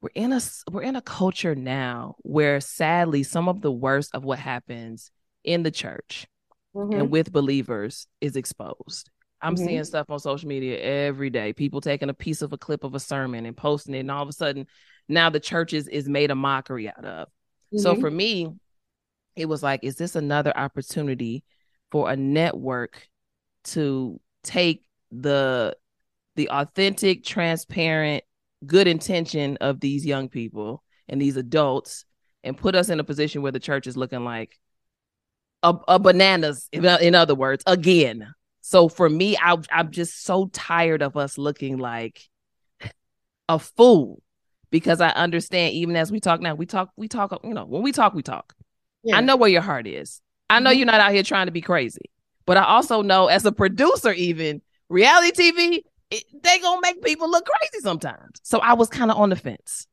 we're 0.02 0.10
in 0.16 0.34
a 0.34 0.42
we're 0.72 0.82
in 0.82 0.96
a 0.96 1.02
culture 1.02 1.56
now 1.56 2.16
where 2.24 2.60
sadly 2.60 3.24
some 3.24 3.48
of 3.48 3.62
the 3.62 3.72
worst 3.72 4.16
of 4.16 4.24
what 4.24 4.40
happens 4.40 5.12
in 5.44 5.64
the 5.64 5.72
church 5.72 6.28
Mhm. 6.76 6.96
and 7.00 7.12
with 7.12 7.32
believers 7.32 8.08
is 8.22 8.36
exposed. 8.36 9.10
I'm 9.42 9.56
Mhm. 9.56 9.66
seeing 9.66 9.84
stuff 9.84 10.10
on 10.10 10.20
social 10.20 10.48
media 10.48 10.80
every 10.80 11.30
day. 11.30 11.54
People 11.54 11.82
taking 11.82 12.10
a 12.10 12.14
piece 12.14 12.42
of 12.42 12.54
a 12.54 12.58
clip 12.58 12.84
of 12.84 12.96
a 12.96 13.00
sermon 13.00 13.46
and 13.46 13.58
posting 13.58 13.94
it, 13.96 14.00
and 14.00 14.12
all 14.12 14.24
of 14.24 14.30
a 14.30 14.34
sudden 14.34 14.68
now 15.10 15.30
the 15.30 15.40
church 15.40 15.74
is, 15.74 15.88
is 15.88 16.08
made 16.08 16.32
a 16.32 16.36
mockery 16.36 16.88
out 16.90 17.04
of. 17.06 17.28
So 17.76 17.96
Mhm. 17.96 18.00
for 18.02 18.12
me, 18.12 18.54
it 19.36 19.46
was 19.46 19.64
like, 19.64 19.84
is 19.84 19.96
this 19.96 20.16
another 20.16 20.56
opportunity 20.56 21.44
for 21.92 22.10
a 22.10 22.16
network 22.16 23.08
to 23.66 24.20
take 24.44 24.84
the 25.12 25.76
the 26.36 26.50
authentic, 26.50 27.24
transparent, 27.26 28.24
good 28.66 28.88
intention 28.88 29.58
of 29.58 29.80
these 29.80 30.06
young 30.06 30.30
people 30.30 30.84
and 31.10 31.22
these 31.22 31.36
adults 31.36 32.06
and 32.44 32.58
put 32.58 32.74
us 32.76 32.90
in 32.90 33.00
a 33.00 33.04
position 33.04 33.42
where 33.42 33.52
the 33.52 33.60
church 33.60 33.86
is 33.86 33.98
looking 33.98 34.24
like 34.24 34.58
a, 35.64 35.76
a 35.88 36.00
bananas, 36.00 36.68
in, 36.72 36.86
in 36.86 37.16
other 37.16 37.36
words, 37.36 37.64
again. 37.68 38.34
So 38.62 38.88
for 38.88 39.10
me, 39.10 39.38
I, 39.38 39.58
I'm 39.72 39.92
just 39.92 40.24
so 40.24 40.50
tired 40.54 41.02
of 41.02 41.18
us 41.18 41.38
looking 41.38 41.78
like 41.78 42.22
a 43.50 43.60
fool 43.60 44.22
because 44.72 45.02
I 45.02 45.10
understand 45.10 45.74
even 45.74 45.96
as 45.96 46.12
we 46.12 46.20
talk 46.20 46.42
now, 46.42 46.56
we 46.56 46.66
talk, 46.66 46.90
we 46.96 47.08
talk, 47.08 47.38
you 47.44 47.54
know, 47.54 47.66
when 47.66 47.84
we 47.84 47.92
talk, 47.92 48.14
we 48.14 48.24
talk. 48.24 48.54
Yeah. 49.04 49.18
I 49.18 49.22
know 49.22 49.36
where 49.36 49.50
your 49.50 49.62
heart 49.62 49.86
is. 49.86 50.22
I 50.50 50.60
know 50.60 50.72
Mhm. 50.72 50.78
you're 50.78 50.86
not 50.86 51.02
out 51.02 51.12
here 51.12 51.24
trying 51.24 51.46
to 51.48 51.52
be 51.52 51.62
crazy, 51.62 52.10
but 52.46 52.58
I 52.58 52.64
also 52.64 53.02
know 53.02 53.28
as 53.28 53.46
a 53.46 53.52
producer, 53.52 54.12
even 54.14 54.62
reality 54.90 55.32
TV, 55.32 55.84
it, 56.10 56.24
they 56.44 56.60
gonna 56.60 56.82
make 56.82 57.02
people 57.04 57.30
look 57.30 57.46
crazy 57.46 57.82
sometimes. 57.82 58.40
So 58.44 58.60
I 58.60 58.74
was 58.74 58.90
kind 58.90 59.12
of 59.12 59.18
on 59.18 59.30
the 59.30 59.36
fence. 59.36 59.88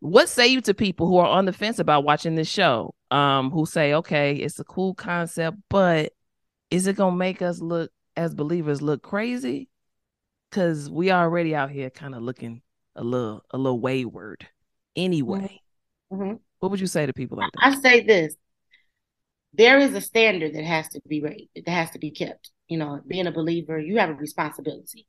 What 0.00 0.28
say 0.28 0.48
you 0.48 0.60
to 0.62 0.74
people 0.74 1.06
who 1.06 1.16
are 1.16 1.26
on 1.28 1.46
the 1.46 1.52
fence 1.52 1.78
about 1.78 2.04
watching 2.04 2.34
this 2.34 2.48
show? 2.48 2.94
Um, 3.10 3.50
who 3.50 3.64
say, 3.64 3.94
okay, 3.94 4.34
it's 4.36 4.58
a 4.58 4.64
cool 4.64 4.94
concept, 4.94 5.56
but 5.70 6.12
is 6.70 6.86
it 6.86 6.96
gonna 6.96 7.16
make 7.16 7.40
us 7.40 7.60
look 7.60 7.90
as 8.16 8.34
believers 8.34 8.82
look 8.82 9.02
crazy? 9.02 9.68
Cause 10.50 10.90
we 10.90 11.10
already 11.10 11.54
out 11.54 11.70
here 11.70 11.90
kind 11.90 12.14
of 12.14 12.22
looking 12.22 12.60
a 12.96 13.04
little 13.04 13.42
a 13.50 13.58
little 13.58 13.80
wayward 13.80 14.46
anyway. 14.96 15.60
Mhm. 16.12 16.40
What 16.60 16.70
would 16.70 16.80
you 16.80 16.86
say 16.86 17.06
to 17.06 17.12
people 17.12 17.38
like 17.38 17.52
that? 17.52 17.60
I 17.62 17.80
say 17.80 18.02
this: 18.02 18.36
there 19.52 19.78
is 19.78 19.94
a 19.94 20.00
standard 20.00 20.54
that 20.54 20.64
has 20.64 20.88
to 20.90 21.00
be 21.08 21.20
raised, 21.20 21.48
that 21.54 21.68
has 21.68 21.90
to 21.90 21.98
be 21.98 22.10
kept. 22.10 22.50
You 22.68 22.78
know, 22.78 23.00
being 23.06 23.26
a 23.26 23.32
believer, 23.32 23.78
you 23.78 23.98
have 23.98 24.10
a 24.10 24.14
responsibility. 24.14 25.06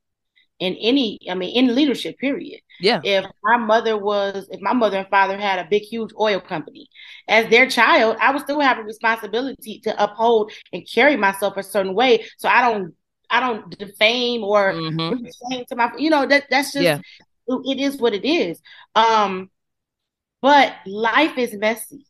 In 0.58 0.74
any, 0.80 1.18
I 1.30 1.34
mean, 1.34 1.54
in 1.54 1.74
leadership, 1.74 2.18
period. 2.18 2.60
Yeah. 2.80 3.00
If 3.04 3.26
my 3.42 3.58
mother 3.58 3.98
was, 3.98 4.48
if 4.50 4.60
my 4.62 4.72
mother 4.72 4.98
and 4.98 5.08
father 5.08 5.36
had 5.36 5.58
a 5.58 5.68
big, 5.68 5.82
huge 5.82 6.12
oil 6.18 6.40
company, 6.40 6.88
as 7.28 7.48
their 7.50 7.68
child, 7.68 8.16
I 8.20 8.32
would 8.32 8.42
still 8.42 8.60
have 8.60 8.78
a 8.78 8.82
responsibility 8.82 9.80
to 9.80 10.02
uphold 10.02 10.52
and 10.72 10.86
carry 10.90 11.16
myself 11.16 11.58
a 11.58 11.62
certain 11.62 11.94
way, 11.94 12.24
so 12.38 12.48
I 12.48 12.62
don't, 12.70 12.94
I 13.28 13.40
don't 13.40 13.68
defame 13.78 14.44
or 14.44 14.72
Mhm. 14.72 15.66
to 15.68 15.76
my, 15.76 15.92
you 15.98 16.08
know, 16.08 16.24
that 16.26 16.44
that's 16.48 16.72
just 16.72 16.84
Yeah. 16.84 17.00
It 17.48 17.78
is 17.80 17.96
what 17.98 18.14
it 18.14 18.24
is. 18.24 18.60
Um, 18.94 19.50
But 20.42 20.74
life 20.86 21.38
is 21.38 21.54
messy. 21.54 22.06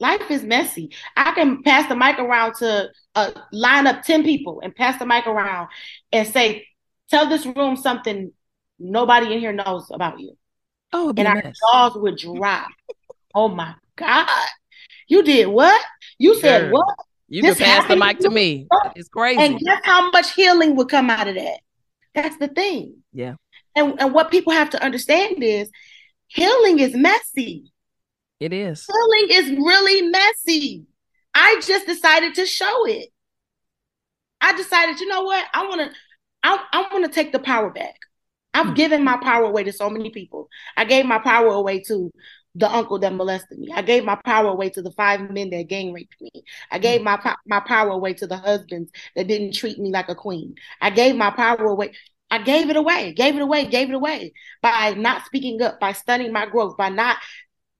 Life 0.00 0.30
is 0.30 0.42
messy. 0.42 0.92
I 1.16 1.32
can 1.32 1.62
pass 1.62 1.88
the 1.88 1.96
mic 1.96 2.18
around 2.18 2.54
to 2.56 2.88
uh, 3.14 3.30
line 3.52 3.86
up 3.86 4.02
10 4.02 4.24
people 4.24 4.60
and 4.62 4.74
pass 4.74 4.98
the 4.98 5.06
mic 5.06 5.26
around 5.26 5.68
and 6.12 6.26
say, 6.26 6.66
tell 7.10 7.28
this 7.28 7.46
room 7.46 7.76
something 7.76 8.32
nobody 8.78 9.32
in 9.32 9.40
here 9.40 9.52
knows 9.52 9.90
about 9.92 10.18
you. 10.20 10.36
Oh, 10.92 11.12
And 11.16 11.26
a 11.28 11.30
our 11.30 11.52
jaws 11.72 11.96
would 11.96 12.16
drop. 12.18 12.68
oh 13.34 13.48
my 13.48 13.74
God. 13.96 14.48
You 15.08 15.22
did 15.22 15.46
what? 15.48 15.80
You 16.18 16.34
said 16.40 16.70
Girl. 16.70 16.72
what? 16.72 16.96
You 17.28 17.42
can 17.42 17.50
this 17.50 17.58
pass 17.60 17.88
the 17.88 17.96
mic 17.96 18.18
to 18.18 18.28
to 18.28 18.30
me. 18.30 18.66
It's 18.96 19.08
crazy. 19.08 19.42
And 19.42 19.58
guess 19.58 19.80
how 19.84 20.10
much 20.10 20.32
healing 20.34 20.76
would 20.76 20.88
come 20.88 21.10
out 21.10 21.28
of 21.28 21.34
that? 21.34 21.60
That's 22.14 22.36
the 22.36 22.48
thing. 22.48 23.02
Yeah. 23.12 23.34
And, 23.76 24.00
and 24.00 24.14
what 24.14 24.30
people 24.30 24.52
have 24.52 24.70
to 24.70 24.82
understand 24.82 25.42
is 25.42 25.70
healing 26.28 26.78
is 26.78 26.94
messy. 26.94 27.72
It 28.40 28.52
is. 28.52 28.86
Healing 28.86 29.28
is 29.30 29.58
really 29.58 30.02
messy. 30.08 30.86
I 31.34 31.60
just 31.66 31.86
decided 31.86 32.34
to 32.36 32.46
show 32.46 32.86
it. 32.86 33.08
I 34.40 34.56
decided, 34.56 35.00
you 35.00 35.08
know 35.08 35.22
what? 35.22 35.44
I 35.54 35.66
want 35.66 35.80
to 35.80 35.90
I, 36.42 36.62
I 36.72 36.86
want 36.92 37.04
to 37.06 37.10
take 37.10 37.32
the 37.32 37.38
power 37.38 37.70
back. 37.70 37.96
I've 38.52 38.68
Hmm. 38.68 38.74
given 38.74 39.02
my 39.04 39.16
power 39.16 39.44
away 39.44 39.64
to 39.64 39.72
so 39.72 39.88
many 39.90 40.10
people. 40.10 40.48
I 40.76 40.84
gave 40.84 41.06
my 41.06 41.18
power 41.18 41.48
away 41.48 41.80
to 41.84 42.10
the 42.54 42.70
uncle 42.70 42.98
that 43.00 43.14
molested 43.14 43.58
me. 43.58 43.72
I 43.74 43.82
gave 43.82 44.04
my 44.04 44.16
power 44.24 44.48
away 44.50 44.70
to 44.70 44.82
the 44.82 44.92
five 44.92 45.28
men 45.30 45.50
that 45.50 45.68
gang 45.68 45.92
raped 45.92 46.14
me. 46.20 46.30
I 46.70 46.78
gave 46.78 47.02
my 47.02 47.18
my 47.46 47.60
power 47.60 47.90
away 47.90 48.14
to 48.14 48.26
the 48.26 48.36
husbands 48.36 48.90
that 49.16 49.26
didn't 49.26 49.54
treat 49.54 49.78
me 49.78 49.90
like 49.90 50.08
a 50.08 50.14
queen. 50.14 50.54
I 50.80 50.90
gave 50.90 51.16
my 51.16 51.30
power 51.30 51.64
away. 51.64 51.94
I 52.34 52.42
gave 52.42 52.70
it 52.70 52.76
away, 52.76 53.12
gave 53.12 53.36
it 53.36 53.42
away, 53.42 53.66
gave 53.66 53.88
it 53.90 53.94
away 53.94 54.32
by 54.62 54.94
not 54.94 55.24
speaking 55.26 55.60
up, 55.62 55.80
by 55.80 55.92
stunning 55.92 56.32
my 56.32 56.46
growth, 56.46 56.76
by 56.76 56.88
not 56.88 57.18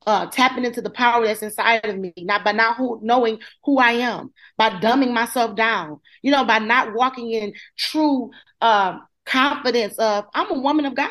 uh, 0.07 0.27
tapping 0.27 0.65
into 0.65 0.83
the 0.83 0.91
power 0.91 1.25
that's 1.25 1.43
inside 1.43 1.85
of 1.87 1.97
me, 1.99 2.13
not 2.19 2.45
by 2.45 2.53
not 2.53 2.77
who, 2.77 3.01
knowing 3.03 3.41
who 3.65 3.79
I 3.79 3.93
am, 3.93 4.33
by 4.57 4.71
dumbing 4.71 5.13
myself 5.15 5.57
down, 5.57 6.01
you 6.23 6.31
know, 6.31 6.45
by 6.45 6.59
not 6.59 6.95
walking 6.95 7.31
in 7.31 7.55
true 7.77 8.31
uh, 8.61 8.99
confidence 9.25 9.95
of 9.99 10.27
I'm 10.35 10.51
a 10.51 10.61
woman 10.61 10.85
of 10.87 10.95
God. 10.95 11.11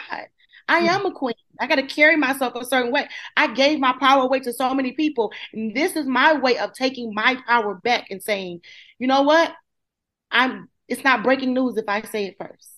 I 0.68 0.82
Mm. 0.82 0.88
am 0.96 1.06
a 1.08 1.12
queen. 1.12 1.34
I 1.60 1.68
got 1.68 1.76
to 1.76 1.84
carry 1.88 2.16
myself 2.16 2.56
a 2.56 2.66
certain 2.66 2.92
way. 2.92 3.08
I 3.36 3.48
gave 3.54 3.80
my 3.80 3.94
power 4.00 4.24
away 4.24 4.40
to 4.42 4.54
so 4.54 4.74
many 4.74 4.94
people. 4.94 5.32
And 5.54 5.76
this 5.76 5.96
is 5.96 6.06
my 6.06 6.34
way 6.40 6.58
of 6.58 6.74
taking 6.74 7.14
my 7.14 7.38
power 7.48 7.76
back 7.76 8.08
and 8.12 8.22
saying, 8.24 8.62
you 9.00 9.08
know 9.08 9.24
what? 9.24 9.52
I'm 10.32 10.70
it's 10.88 11.04
not 11.04 11.24
breaking 11.24 11.54
news 11.54 11.78
if 11.78 11.86
I 11.90 12.02
say 12.04 12.26
it 12.28 12.38
first. 12.40 12.73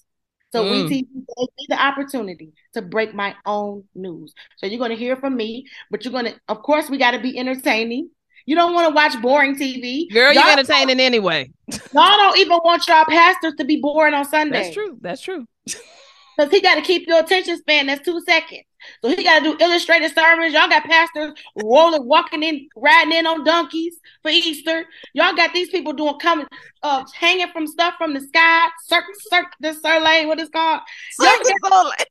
So 0.56 0.64
Mm. 0.64 0.72
WeTV 0.72 0.90
gave 0.90 1.50
me 1.58 1.66
the 1.68 1.82
opportunity 1.82 2.54
to 2.76 2.82
break 2.82 3.14
my 3.14 3.36
own 3.46 3.84
news. 3.94 4.34
So 4.58 4.66
you're 4.68 4.80
gonna 4.80 4.96
hear 4.96 5.18
from 5.18 5.36
me, 5.36 5.68
but 5.92 6.06
you're 6.06 6.14
gonna, 6.14 6.34
of 6.48 6.62
course, 6.64 6.90
we 6.90 6.98
gotta 6.98 7.20
be 7.20 7.38
entertaining. 7.38 8.10
You 8.46 8.56
don't 8.56 8.74
want 8.74 8.88
to 8.88 8.94
watch 8.96 9.22
boring 9.22 9.56
TV. 9.58 10.08
Girl, 10.14 10.32
you're 10.32 10.42
Y'all- 10.44 10.52
entertaining 10.58 11.00
anyway. 11.02 11.52
Y'all 11.94 12.18
don't 12.18 12.38
even 12.38 12.58
want 12.64 12.88
y'all 12.88 13.04
pastors 13.06 13.54
to 13.58 13.66
be 13.66 13.82
boring 13.82 14.14
on 14.14 14.24
Sunday. 14.24 14.64
That's 14.64 14.74
true. 14.74 14.98
That's 15.02 15.22
true. 15.22 15.46
Because 15.66 16.52
he 16.52 16.62
got 16.62 16.76
to 16.76 16.82
keep 16.82 17.08
your 17.08 17.20
attention 17.20 17.58
span. 17.58 17.88
That's 17.88 18.06
two 18.06 18.22
seconds. 18.22 18.62
So 19.02 19.10
he 19.10 19.24
got 19.24 19.40
to 19.40 19.52
do 19.52 19.58
illustrated 19.64 20.14
sermons. 20.14 20.54
Y'all 20.54 20.70
got 20.70 20.84
pastors 20.84 21.34
rolling, 21.64 22.06
walking 22.06 22.44
in, 22.44 22.68
riding 22.76 23.14
in 23.14 23.28
on 23.28 23.44
donkeys 23.44 24.00
for 24.22 24.30
Easter. 24.30 24.86
Y'all 25.14 25.36
got 25.36 25.54
these 25.54 25.70
people 25.70 25.94
doing 25.94 26.18
coming, 26.20 26.48
uh, 26.84 27.06
hanging 27.14 27.48
from 27.52 27.68
stuff 27.68 27.96
from 27.98 28.14
the 28.14 28.22
sky. 28.22 28.68
Cirque, 28.88 29.06
cirque, 29.30 29.54
the 29.60 29.74
Soleil, 29.74 30.28
what 30.28 30.40
it's 30.40 30.50
called. 30.50 30.82
Y'all 31.20 31.38
got, 31.44 32.08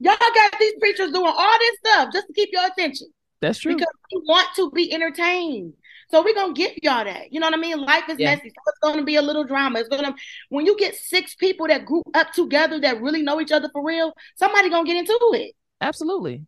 y'all 0.00 0.16
got 0.34 0.58
these 0.58 0.74
preachers 0.78 1.12
doing 1.12 1.32
all 1.34 1.58
this 1.58 1.76
stuff 1.84 2.12
just 2.12 2.26
to 2.26 2.32
keep 2.32 2.50
your 2.52 2.66
attention 2.66 3.08
That's 3.40 3.58
true. 3.58 3.74
because 3.74 3.88
we 4.12 4.22
want 4.26 4.48
to 4.56 4.70
be 4.70 4.92
entertained. 4.92 5.74
So 6.10 6.22
we're 6.24 6.34
gonna 6.34 6.54
give 6.54 6.72
y'all 6.82 7.04
that. 7.04 7.32
You 7.32 7.40
know 7.40 7.46
what 7.46 7.54
I 7.54 7.60
mean? 7.60 7.78
Life 7.80 8.08
is 8.08 8.18
Yeah. 8.18 8.34
messy. 8.34 8.48
So 8.48 8.62
it's 8.66 8.78
gonna 8.82 9.04
be 9.04 9.16
a 9.16 9.22
little 9.22 9.44
drama. 9.44 9.80
It's 9.80 9.88
gonna 9.88 10.14
when 10.48 10.66
you 10.66 10.76
get 10.76 10.94
six 10.94 11.34
people 11.34 11.66
that 11.68 11.84
group 11.84 12.04
up 12.14 12.32
together 12.32 12.80
that 12.80 13.00
really 13.00 13.22
know 13.22 13.40
each 13.40 13.52
other 13.52 13.68
for 13.72 13.84
real, 13.84 14.14
somebody 14.36 14.70
gonna 14.70 14.86
get 14.86 14.96
into 14.96 15.18
it. 15.34 15.54
Absolutely. 15.80 16.46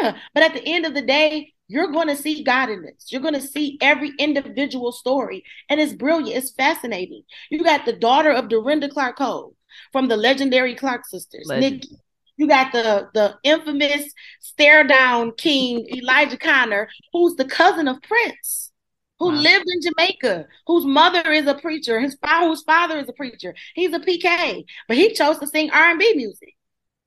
Yeah. 0.00 0.16
But 0.34 0.44
at 0.44 0.54
the 0.54 0.64
end 0.64 0.86
of 0.86 0.94
the 0.94 1.02
day, 1.02 1.52
you're 1.68 1.90
gonna 1.90 2.16
see 2.16 2.44
God 2.44 2.70
in 2.70 2.82
this. 2.82 3.10
You're 3.10 3.22
gonna 3.22 3.40
see 3.40 3.78
every 3.80 4.12
individual 4.18 4.92
story. 4.92 5.44
And 5.68 5.80
it's 5.80 5.92
brilliant, 5.92 6.36
it's 6.36 6.52
fascinating. 6.52 7.22
You 7.50 7.64
got 7.64 7.84
the 7.84 7.92
daughter 7.94 8.30
of 8.30 8.48
Dorinda 8.48 8.88
Clark 8.88 9.18
Cole 9.18 9.54
from 9.90 10.08
the 10.08 10.16
legendary 10.16 10.74
Clark 10.74 11.06
sisters, 11.06 11.46
Legend. 11.46 11.74
Nikki. 11.82 11.96
You 12.36 12.48
got 12.48 12.72
the 12.72 13.08
the 13.14 13.36
infamous 13.44 14.12
stare 14.40 14.84
down 14.84 15.32
king 15.36 15.86
Elijah 15.94 16.38
Connor, 16.38 16.88
who's 17.12 17.36
the 17.36 17.44
cousin 17.44 17.86
of 17.88 18.00
Prince, 18.02 18.71
who 19.22 19.28
Wow. 19.28 19.40
lived 19.40 19.66
in 19.68 19.80
Jamaica, 19.80 20.46
whose 20.66 20.84
mother 20.84 21.30
is 21.30 21.46
a 21.46 21.54
preacher, 21.54 22.00
his 22.00 22.16
father, 22.16 22.48
whose 22.48 22.62
father 22.62 22.98
is 22.98 23.08
a 23.08 23.12
preacher. 23.12 23.54
He's 23.74 23.92
a 23.94 24.00
PK, 24.00 24.64
but 24.88 24.96
he 24.96 25.12
chose 25.14 25.38
to 25.38 25.46
sing 25.46 25.70
R 25.70 25.90
and 25.90 25.98
B 25.98 26.12
music, 26.16 26.56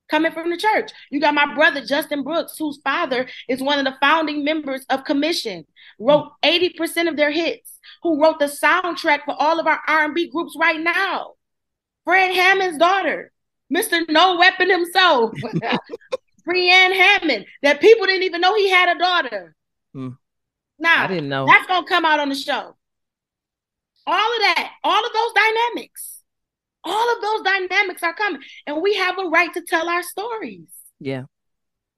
coming 0.09 0.31
from 0.31 0.49
the 0.49 0.57
church. 0.57 0.91
You 1.11 1.19
got 1.19 1.33
my 1.33 1.53
brother 1.53 1.83
Justin 1.85 2.23
Brooks, 2.23 2.57
whose 2.57 2.79
father 2.83 3.27
is 3.49 3.61
one 3.61 3.79
of 3.79 3.85
the 3.85 3.97
founding 3.99 4.43
members 4.45 4.85
of 4.89 5.03
Commissioned, 5.03 5.65
wrote 5.99 6.31
eighty 6.43 6.69
percent 6.69 7.09
of 7.09 7.17
their 7.17 7.31
hits. 7.31 7.79
Who 8.03 8.21
wrote 8.21 8.39
the 8.39 8.45
soundtrack 8.45 9.25
for 9.25 9.35
all 9.37 9.59
of 9.59 9.67
our 9.67 9.79
R 9.87 10.05
and 10.05 10.13
B 10.15 10.29
groups 10.29 10.55
right 10.57 10.79
now? 10.79 11.33
Fred 12.05 12.33
Hammond's 12.35 12.77
daughter, 12.77 13.31
Mr. 13.75 14.07
No 14.09 14.37
Weapon 14.37 14.69
himself, 14.69 15.31
Brianne 16.47 16.93
Hammond, 16.95 17.45
that 17.63 17.81
people 17.81 18.05
didn't 18.05 18.23
even 18.23 18.41
know 18.41 18.55
he 18.55 18.69
had 18.69 18.95
a 18.95 18.99
daughter. 18.99 19.55
Hmm. 19.93 20.09
Now, 20.79 21.03
I 21.03 21.07
didn't 21.07 21.29
know. 21.29 21.45
that's 21.45 21.67
gonna 21.67 21.87
come 21.87 22.05
out 22.05 22.19
on 22.19 22.29
the 22.29 22.35
show. 22.35 22.75
All 24.07 24.33
of 24.35 24.39
that, 24.41 24.71
all 24.83 25.05
of 25.05 25.13
those 25.13 25.33
dynamics, 25.33 26.21
all 26.83 27.15
of 27.15 27.21
those 27.21 27.41
dynamics 27.41 28.03
are 28.03 28.13
coming, 28.13 28.41
and 28.67 28.81
we 28.81 28.95
have 28.95 29.17
a 29.17 29.23
right 29.29 29.51
to 29.53 29.61
tell 29.61 29.89
our 29.89 30.03
stories 30.03 30.67
Yeah. 30.99 31.23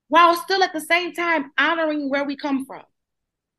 while 0.08 0.36
still 0.36 0.64
at 0.64 0.74
the 0.74 0.80
same 0.82 1.14
time 1.14 1.52
honoring 1.58 2.10
where 2.10 2.24
we 2.24 2.38
come 2.38 2.66
from. 2.66 2.84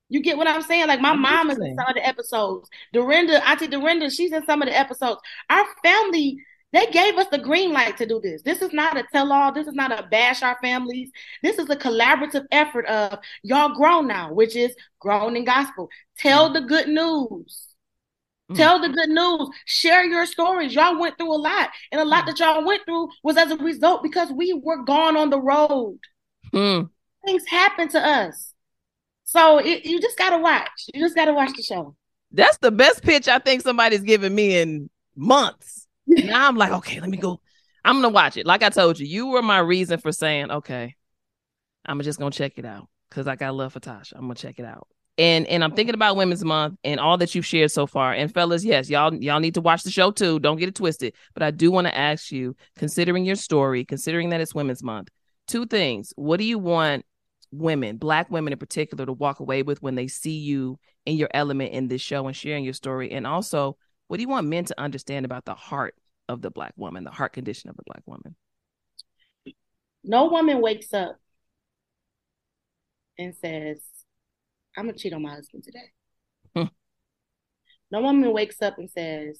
You 0.08 0.20
get 0.22 0.38
what 0.38 0.46
I'm 0.48 0.62
saying? 0.62 0.86
Like 0.86 1.02
my 1.02 1.12
mom 1.14 1.50
is 1.50 1.58
in 1.58 1.76
some 1.76 1.86
of 1.86 1.94
the 1.94 2.06
episodes. 2.06 2.70
Dorinda, 2.94 3.46
Auntie 3.46 3.66
Dorinda, 3.66 4.08
she's 4.08 4.32
in 4.32 4.46
some 4.46 4.62
of 4.62 4.68
the 4.68 4.74
episodes. 4.78 5.20
Our 5.50 5.66
family, 5.84 6.38
they 6.72 6.86
gave 6.86 7.16
us 7.16 7.26
the 7.30 7.38
green 7.38 7.72
light 7.72 7.96
to 7.96 8.06
do 8.06 8.20
this. 8.22 8.42
This 8.42 8.60
is 8.60 8.72
not 8.72 8.96
a 8.98 9.04
tell-all. 9.12 9.52
This 9.52 9.66
is 9.66 9.74
not 9.74 9.98
a 9.98 10.06
bash 10.08 10.42
our 10.42 10.58
families. 10.60 11.10
This 11.42 11.58
is 11.58 11.70
a 11.70 11.76
collaborative 11.76 12.44
effort 12.52 12.86
of 12.86 13.18
y'all 13.42 13.74
grown 13.74 14.06
now, 14.06 14.32
which 14.32 14.54
is 14.54 14.74
grown 14.98 15.36
in 15.36 15.44
gospel. 15.44 15.88
Tell 16.18 16.52
the 16.52 16.60
good 16.60 16.88
news. 16.88 17.68
Mm. 18.50 18.56
Tell 18.56 18.80
the 18.80 18.90
good 18.90 19.08
news. 19.08 19.48
Share 19.64 20.04
your 20.04 20.26
stories. 20.26 20.74
Y'all 20.74 20.98
went 20.98 21.16
through 21.16 21.34
a 21.34 21.36
lot, 21.40 21.70
and 21.90 22.00
a 22.00 22.04
lot 22.04 22.26
that 22.26 22.38
y'all 22.38 22.64
went 22.64 22.82
through 22.84 23.08
was 23.22 23.36
as 23.36 23.50
a 23.50 23.56
result 23.56 24.02
because 24.02 24.30
we 24.30 24.52
were 24.52 24.82
gone 24.84 25.16
on 25.16 25.30
the 25.30 25.40
road 25.40 25.98
Hmm. 26.52 26.82
things 27.26 27.44
happen 27.46 27.88
to 27.90 28.00
us. 28.00 28.54
So 29.24 29.58
it, 29.58 29.84
you 29.84 30.00
just 30.00 30.16
gotta 30.16 30.38
watch. 30.38 30.70
You 30.94 31.02
just 31.02 31.14
gotta 31.14 31.34
watch 31.34 31.54
the 31.54 31.62
show. 31.62 31.94
That's 32.30 32.56
the 32.58 32.70
best 32.70 33.02
pitch 33.02 33.28
I 33.28 33.38
think 33.38 33.62
somebody's 33.62 34.02
given 34.02 34.34
me 34.34 34.58
in 34.58 34.88
months. 35.16 35.87
Now 36.08 36.48
I'm 36.48 36.56
like, 36.56 36.72
okay, 36.72 37.00
let 37.00 37.10
me 37.10 37.16
go. 37.16 37.40
I'm 37.84 37.96
gonna 37.96 38.10
watch 38.10 38.36
it. 38.36 38.46
Like 38.46 38.62
I 38.62 38.70
told 38.70 38.98
you, 38.98 39.06
you 39.06 39.28
were 39.28 39.42
my 39.42 39.58
reason 39.58 39.98
for 39.98 40.12
saying, 40.12 40.50
okay, 40.50 40.96
I'm 41.86 42.00
just 42.02 42.18
gonna 42.18 42.30
check 42.30 42.54
it 42.56 42.64
out 42.64 42.88
because 43.08 43.26
I 43.26 43.36
got 43.36 43.54
love 43.54 43.72
for 43.72 43.80
Tasha. 43.80 44.12
I'm 44.14 44.22
gonna 44.22 44.34
check 44.34 44.58
it 44.58 44.64
out. 44.64 44.88
And 45.16 45.46
and 45.48 45.64
I'm 45.64 45.72
thinking 45.72 45.94
about 45.94 46.16
Women's 46.16 46.44
Month 46.44 46.78
and 46.84 47.00
all 47.00 47.18
that 47.18 47.34
you've 47.34 47.46
shared 47.46 47.72
so 47.72 47.86
far. 47.86 48.12
And 48.12 48.32
fellas, 48.32 48.64
yes, 48.64 48.88
y'all 48.88 49.14
y'all 49.14 49.40
need 49.40 49.54
to 49.54 49.60
watch 49.60 49.82
the 49.82 49.90
show 49.90 50.10
too. 50.10 50.38
Don't 50.38 50.58
get 50.58 50.68
it 50.68 50.76
twisted. 50.76 51.14
But 51.34 51.42
I 51.42 51.50
do 51.50 51.70
want 51.70 51.86
to 51.86 51.96
ask 51.96 52.30
you, 52.30 52.54
considering 52.76 53.24
your 53.24 53.36
story, 53.36 53.84
considering 53.84 54.30
that 54.30 54.40
it's 54.40 54.54
Women's 54.54 54.82
Month, 54.82 55.08
two 55.48 55.66
things. 55.66 56.12
What 56.16 56.38
do 56.38 56.44
you 56.44 56.58
want 56.58 57.04
women, 57.50 57.96
black 57.96 58.30
women 58.30 58.52
in 58.52 58.58
particular, 58.58 59.06
to 59.06 59.12
walk 59.12 59.40
away 59.40 59.62
with 59.62 59.82
when 59.82 59.96
they 59.96 60.06
see 60.06 60.38
you 60.38 60.78
in 61.04 61.16
your 61.16 61.30
element 61.34 61.72
in 61.72 61.88
this 61.88 62.00
show 62.00 62.26
and 62.26 62.36
sharing 62.36 62.64
your 62.64 62.74
story? 62.74 63.10
And 63.10 63.26
also, 63.26 63.76
what 64.08 64.16
do 64.16 64.22
you 64.22 64.28
want 64.28 64.46
men 64.46 64.64
to 64.66 64.80
understand 64.80 65.24
about 65.24 65.44
the 65.44 65.54
heart 65.54 65.94
of 66.28 66.42
the 66.42 66.50
black 66.50 66.72
woman, 66.76 67.04
the 67.04 67.10
heart 67.10 67.32
condition 67.32 67.70
of 67.70 67.76
the 67.76 67.84
black 67.86 68.02
woman? 68.06 68.34
No 70.04 70.26
woman 70.26 70.60
wakes 70.60 70.92
up 70.94 71.16
and 73.18 73.34
says, 73.34 73.80
I'm 74.76 74.86
gonna 74.86 74.96
cheat 74.96 75.12
on 75.12 75.22
my 75.22 75.34
husband 75.34 75.64
today. 75.64 75.92
Hmm. 76.56 76.68
No 77.90 78.00
woman 78.00 78.32
wakes 78.32 78.62
up 78.62 78.78
and 78.78 78.90
says, 78.90 79.36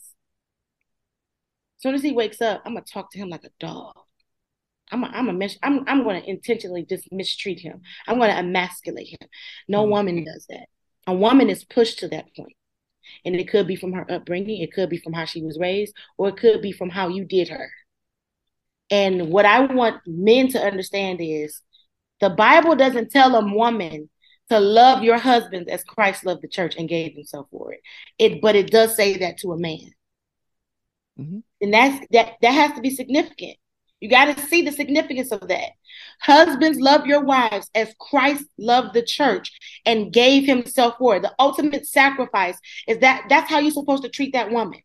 as 1.77 1.83
soon 1.83 1.95
as 1.95 2.03
he 2.03 2.13
wakes 2.13 2.41
up, 2.43 2.63
I'm 2.65 2.75
gonna 2.75 2.85
talk 2.85 3.11
to 3.13 3.19
him 3.19 3.29
like 3.29 3.45
a 3.45 3.51
dog. 3.61 3.95
I'm 4.91 5.05
a, 5.05 5.07
I'm 5.09 5.29
a 5.29 5.33
mis- 5.33 5.59
I'm 5.63 5.85
I'm 5.87 6.03
gonna 6.05 6.23
intentionally 6.27 6.85
just 6.85 7.09
mistreat 7.13 7.61
him. 7.61 7.83
I'm 8.07 8.19
gonna 8.19 8.35
emasculate 8.39 9.09
him. 9.09 9.29
No 9.69 9.85
Hmm. 9.85 9.91
woman 9.91 10.25
does 10.25 10.47
that. 10.49 10.67
A 11.07 11.15
woman 11.15 11.49
is 11.51 11.65
pushed 11.65 12.01
to 12.01 12.09
that 12.09 12.27
point. 12.37 12.57
And 13.25 13.35
it 13.37 13.49
could 13.49 13.66
be 13.66 13.77
from 13.77 13.92
her 13.92 14.11
upbringing, 14.11 14.61
it 14.62 14.73
could 14.73 14.90
be 14.90 14.99
from 14.99 15.12
how 15.12 15.25
she 15.25 15.42
was 15.42 15.59
raised, 15.59 15.94
or 16.16 16.29
it 16.31 16.37
could 16.37 16.62
be 16.62 16.73
from 16.73 16.90
how 16.90 17.09
you 17.09 17.25
did 17.25 17.49
her. 17.49 17.71
And 18.90 19.31
what 19.31 19.44
I 19.44 19.61
want 19.61 20.01
men 20.07 20.49
to 20.49 20.61
understand 20.64 21.21
is 21.21 21.61
The 22.21 22.31
Bible 22.31 22.77
doesn't 22.77 23.11
tell 23.12 23.37
a 23.37 23.55
woman 23.55 24.11
to 24.51 24.61
love 24.61 25.05
your 25.05 25.18
husband 25.18 25.71
as 25.71 25.85
Christ 25.85 26.27
loved 26.27 26.42
the 26.42 26.49
church 26.49 26.77
and 26.77 26.88
gave 26.88 27.14
himself 27.14 27.49
for 27.51 27.73
it. 27.75 27.81
It 28.18 28.42
but 28.42 28.57
it 28.57 28.71
does 28.71 28.97
say 28.97 29.18
that 29.18 29.38
to 29.38 29.53
a 29.53 29.59
man. 29.59 29.92
Mhm. 31.18 31.42
And 31.61 31.75
that's 31.75 32.07
that 32.12 32.37
that 32.42 32.53
has 32.53 32.73
to 32.75 32.81
be 32.81 32.90
significant. 32.90 33.59
You 34.01 34.09
got 34.09 34.37
to 34.37 34.47
see 34.47 34.63
the 34.63 34.73
significance 34.73 35.33
of 35.33 35.49
that. 35.49 35.71
Husbands, 36.21 36.79
love 36.79 37.07
your 37.07 37.25
wives 37.25 37.69
as 37.75 37.95
Christ 37.99 38.45
loved 38.57 38.95
the 38.95 39.03
church 39.03 39.51
and 39.85 40.13
gave 40.13 40.47
himself 40.47 40.95
for 40.99 41.17
it. 41.17 41.23
The 41.23 41.35
ultimate 41.39 41.87
sacrifice 41.87 42.59
is 42.87 42.99
that 42.99 43.25
that's 43.29 43.51
how 43.51 43.59
you're 43.59 43.73
supposed 43.73 44.05
to 44.05 44.09
treat 44.09 44.33
that 44.35 44.51
woman. 44.51 44.81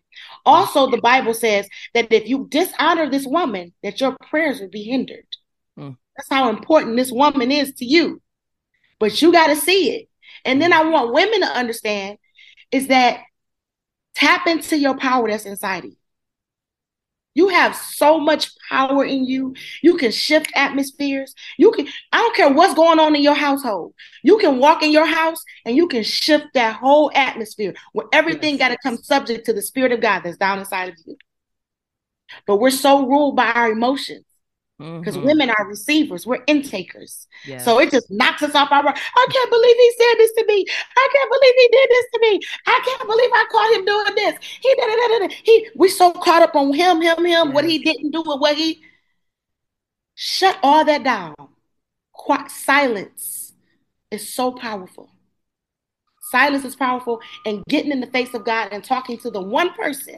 Also, 0.45 0.89
the 0.89 1.01
Bible 1.01 1.33
says 1.33 1.67
that 1.93 2.11
if 2.11 2.27
you 2.27 2.47
dishonor 2.49 3.09
this 3.09 3.25
woman, 3.25 3.73
that 3.83 4.01
your 4.01 4.17
prayers 4.29 4.59
will 4.59 4.69
be 4.69 4.83
hindered. 4.83 5.27
Mm. 5.77 5.97
That's 6.15 6.29
how 6.29 6.49
important 6.49 6.97
this 6.97 7.11
woman 7.11 7.51
is 7.51 7.73
to 7.75 7.85
you. 7.85 8.21
But 8.99 9.21
you 9.21 9.31
got 9.31 9.47
to 9.47 9.55
see 9.55 9.91
it. 9.91 10.09
And 10.45 10.61
then 10.61 10.73
I 10.73 10.83
want 10.83 11.13
women 11.13 11.41
to 11.41 11.47
understand 11.47 12.17
is 12.71 12.87
that 12.87 13.21
tap 14.15 14.47
into 14.47 14.77
your 14.77 14.97
power 14.97 15.29
that's 15.29 15.45
inside 15.45 15.85
of 15.85 15.91
you. 15.91 15.95
You 17.35 17.47
have 17.49 17.75
so 17.75 18.19
much 18.19 18.51
power 18.69 19.03
in 19.03 19.25
you. 19.25 19.55
You 19.81 19.97
can 19.97 20.11
shift 20.11 20.51
atmospheres. 20.55 21.33
You 21.57 21.71
can, 21.71 21.87
I 22.11 22.17
don't 22.17 22.35
care 22.35 22.53
what's 22.53 22.75
going 22.75 22.99
on 22.99 23.15
in 23.15 23.23
your 23.23 23.33
household. 23.33 23.93
You 24.21 24.37
can 24.37 24.59
walk 24.59 24.83
in 24.83 24.91
your 24.91 25.07
house 25.07 25.43
and 25.65 25.75
you 25.75 25.87
can 25.87 26.03
shift 26.03 26.47
that 26.53 26.75
whole 26.75 27.11
atmosphere 27.15 27.73
where 27.93 28.07
everything 28.13 28.57
got 28.57 28.69
to 28.69 28.77
come 28.83 28.97
subject 28.97 29.45
to 29.47 29.53
the 29.53 29.61
spirit 29.61 29.91
of 29.91 30.01
God 30.01 30.21
that's 30.23 30.37
down 30.37 30.59
inside 30.59 30.89
of 30.89 30.95
you. 31.05 31.17
But 32.45 32.57
we're 32.57 32.71
so 32.71 33.07
ruled 33.07 33.35
by 33.35 33.51
our 33.51 33.71
emotions 33.71 34.25
because 34.77 35.17
Mhm. 35.17 35.23
women 35.23 35.49
are 35.49 35.67
receivers, 35.67 36.25
we're 36.25 36.43
intakers. 36.47 37.27
Yeah. 37.45 37.59
So 37.59 37.79
it 37.79 37.91
just 37.91 38.09
knocks 38.09 38.41
us 38.41 38.55
off 38.55 38.71
our. 38.71 38.87
I 38.87 39.27
can't 39.31 39.49
believe 39.49 39.75
he 39.77 39.93
said 39.97 40.17
this 40.17 40.33
to 40.33 40.45
me. 40.45 40.65
I 40.97 41.09
can't 41.13 41.29
believe 41.31 41.53
he 41.55 41.67
did 41.71 41.89
this 41.89 42.05
to 42.13 42.19
me. 42.21 42.39
I 42.67 42.81
can't 42.85 43.07
believe 43.07 43.29
I 43.33 43.45
caught 43.51 43.75
him 43.75 43.85
doing 43.85 44.15
this. 44.15 44.45
He 44.61 44.69
did 44.75 44.85
it. 44.87 45.33
He 45.43 45.69
we 45.75 45.89
so 45.89 46.11
caught 46.11 46.41
up 46.41 46.55
on 46.55 46.73
him, 46.73 47.01
him, 47.01 47.25
him. 47.25 47.53
What 47.53 47.65
he 47.65 47.79
didn't 47.79 48.11
do 48.11 48.23
and 48.25 48.41
what 48.41 48.55
he. 48.55 48.83
Shut 50.15 50.57
all 50.63 50.85
that 50.85 51.03
down. 51.03 51.35
Quiet 52.11 52.51
silence 52.51 53.53
is 54.11 54.33
so 54.33 54.51
powerful. 54.51 55.09
Silence 56.31 56.65
is 56.65 56.75
powerful, 56.75 57.21
and 57.45 57.63
getting 57.69 57.91
in 57.91 57.99
the 57.99 58.07
face 58.07 58.33
of 58.33 58.43
God 58.45 58.69
and 58.71 58.83
talking 58.83 59.17
to 59.19 59.29
the 59.29 59.41
one 59.41 59.73
person 59.73 60.17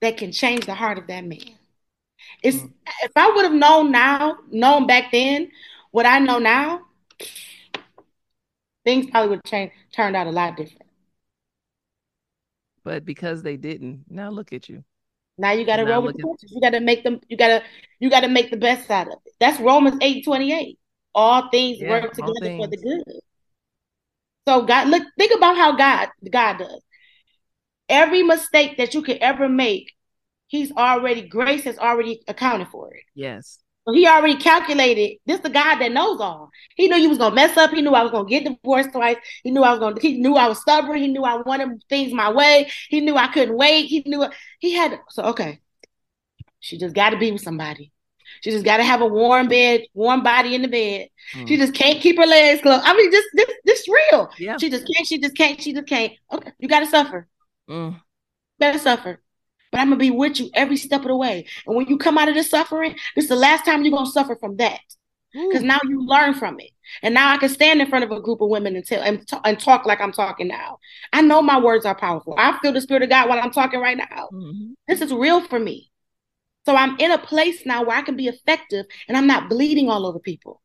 that 0.00 0.16
can 0.16 0.32
change 0.32 0.64
the 0.66 0.74
heart 0.74 0.98
of 0.98 1.06
that 1.08 1.24
man. 1.24 1.58
It's 2.42 2.58
Mm. 2.58 2.72
if 3.04 3.12
I 3.16 3.30
would 3.30 3.44
have 3.44 3.54
known 3.54 3.90
now, 3.92 4.38
known 4.50 4.86
back 4.86 5.12
then, 5.12 5.50
what 5.90 6.06
I 6.06 6.18
know 6.18 6.38
now, 6.38 6.82
things 8.84 9.10
probably 9.10 9.30
would 9.36 9.40
have 9.50 9.70
turned 9.94 10.16
out 10.16 10.26
a 10.26 10.30
lot 10.30 10.56
different. 10.56 10.88
but 12.84 13.04
because 13.04 13.42
they 13.42 13.56
didn't, 13.56 14.04
now 14.08 14.28
look 14.30 14.52
at 14.52 14.68
you. 14.68 14.84
Now 15.38 15.52
you 15.52 15.64
got 15.64 15.76
to 15.76 15.84
Now 15.84 15.92
roll 15.94 16.02
with 16.02 16.16
the 16.16 16.22
punches. 16.24 16.50
You 16.52 16.60
got 16.60 16.70
to 16.70 16.80
make 16.80 17.04
them. 17.04 17.20
You 17.28 17.36
got 17.36 17.48
to. 17.48 17.62
You 18.00 18.10
got 18.10 18.20
to 18.20 18.28
make 18.28 18.50
the 18.50 18.56
best 18.56 18.90
out 18.90 19.06
of 19.06 19.14
it. 19.24 19.32
That's 19.38 19.60
Romans 19.60 19.98
eight 20.02 20.24
twenty 20.24 20.52
eight. 20.52 20.78
All 21.14 21.48
things 21.50 21.78
Yeah, 21.78 21.88
work 21.90 22.18
all 22.18 22.34
together 22.34 22.56
for 22.56 22.66
the 22.66 22.76
good. 22.76 23.20
So 24.48 24.62
God, 24.62 24.88
look, 24.88 25.04
think 25.16 25.32
about 25.34 25.56
how 25.56 25.76
God 25.76 26.08
God 26.28 26.58
does. 26.58 26.82
Every 27.88 28.22
mistake 28.22 28.76
that 28.78 28.94
you 28.94 29.02
could 29.02 29.18
ever 29.18 29.48
make, 29.48 29.92
He's 30.52 30.70
already 30.70 31.22
grace 31.22 31.64
has 31.64 31.78
already 31.78 32.22
accounted 32.28 32.68
for 32.68 32.92
it. 32.92 33.04
Yes. 33.14 33.58
So 33.86 33.94
he 33.94 34.06
already 34.06 34.36
calculated. 34.36 35.16
This 35.24 35.40
the 35.40 35.48
God 35.48 35.76
that 35.78 35.92
knows 35.92 36.20
all. 36.20 36.50
He 36.76 36.88
knew 36.88 36.96
you 36.96 37.08
was 37.08 37.16
gonna 37.16 37.34
mess 37.34 37.56
up. 37.56 37.70
He 37.70 37.80
knew 37.80 37.92
I 37.92 38.02
was 38.02 38.12
gonna 38.12 38.28
get 38.28 38.44
divorced 38.44 38.92
twice. 38.92 39.16
He 39.42 39.50
knew 39.50 39.62
I 39.62 39.70
was 39.70 39.80
gonna. 39.80 39.98
He 39.98 40.20
knew 40.20 40.34
I 40.34 40.48
was 40.48 40.60
stubborn. 40.60 40.98
He 40.98 41.08
knew 41.08 41.24
I 41.24 41.36
wanted 41.36 41.82
things 41.88 42.12
my 42.12 42.30
way. 42.30 42.70
He 42.90 43.00
knew 43.00 43.16
I 43.16 43.28
couldn't 43.28 43.56
wait. 43.56 43.86
He 43.86 44.02
knew 44.04 44.26
he 44.58 44.74
had. 44.74 45.00
So 45.08 45.22
okay, 45.22 45.60
she 46.60 46.76
just 46.76 46.94
got 46.94 47.10
to 47.10 47.16
be 47.16 47.32
with 47.32 47.40
somebody. 47.40 47.90
She 48.42 48.50
just 48.50 48.66
got 48.66 48.76
to 48.76 48.84
have 48.84 49.00
a 49.00 49.06
warm 49.06 49.48
bed, 49.48 49.84
warm 49.94 50.22
body 50.22 50.54
in 50.54 50.60
the 50.60 50.68
bed. 50.68 51.08
Mm. 51.34 51.48
She 51.48 51.56
just 51.56 51.72
can't 51.72 51.98
keep 51.98 52.18
her 52.18 52.26
legs 52.26 52.60
closed. 52.60 52.82
I 52.84 52.94
mean, 52.94 53.10
this 53.10 53.24
this 53.32 53.50
this 53.64 53.88
real. 53.88 54.28
Yeah. 54.38 54.58
She 54.58 54.68
just 54.68 54.86
can't. 54.86 55.06
She 55.06 55.18
just 55.18 55.34
can't. 55.34 55.58
She 55.62 55.72
just 55.72 55.86
can't. 55.86 56.12
Okay, 56.30 56.52
you 56.58 56.68
got 56.68 56.80
to 56.80 56.86
suffer. 56.86 57.26
Mm. 57.70 57.98
To 58.60 58.78
suffer. 58.78 59.21
But 59.72 59.80
I'm 59.80 59.88
gonna 59.88 59.96
be 59.96 60.10
with 60.10 60.38
you 60.38 60.50
every 60.54 60.76
step 60.76 61.00
of 61.00 61.08
the 61.08 61.16
way. 61.16 61.46
And 61.66 61.74
when 61.74 61.88
you 61.88 61.96
come 61.96 62.18
out 62.18 62.28
of 62.28 62.34
this 62.34 62.50
suffering, 62.50 62.94
this 63.16 63.24
is 63.24 63.28
the 63.30 63.36
last 63.36 63.64
time 63.64 63.82
you're 63.82 63.96
gonna 63.96 64.06
suffer 64.10 64.36
from 64.36 64.56
that 64.58 64.80
because 65.32 65.62
now 65.62 65.80
you 65.84 66.06
learn 66.06 66.34
from 66.34 66.60
it. 66.60 66.70
And 67.02 67.14
now 67.14 67.32
I 67.32 67.38
can 67.38 67.48
stand 67.48 67.80
in 67.80 67.88
front 67.88 68.04
of 68.04 68.10
a 68.10 68.20
group 68.20 68.42
of 68.42 68.50
women 68.50 68.76
and 68.76 68.84
tell 68.84 69.02
and, 69.02 69.26
ta- 69.26 69.40
and 69.44 69.58
talk 69.58 69.86
like 69.86 70.00
I'm 70.00 70.12
talking 70.12 70.46
now. 70.46 70.78
I 71.12 71.22
know 71.22 71.40
my 71.40 71.58
words 71.58 71.86
are 71.86 71.94
powerful. 71.94 72.34
I 72.36 72.58
feel 72.60 72.72
the 72.72 72.82
spirit 72.82 73.02
of 73.02 73.08
God 73.08 73.28
while 73.28 73.40
I'm 73.40 73.50
talking 73.50 73.80
right 73.80 73.96
now. 73.96 74.28
Mhm. 74.32 74.74
This 74.86 75.00
is 75.00 75.12
real 75.12 75.40
for 75.40 75.58
me. 75.58 75.90
So 76.66 76.76
I'm 76.76 76.96
in 76.98 77.10
a 77.10 77.18
place 77.18 77.64
now 77.64 77.82
where 77.82 77.96
I 77.96 78.02
can 78.02 78.16
be 78.16 78.28
effective 78.28 78.86
and 79.08 79.16
I'm 79.16 79.26
not 79.26 79.48
bleeding 79.48 79.88
all 79.88 80.06
over 80.06 80.18
people. 80.18 80.60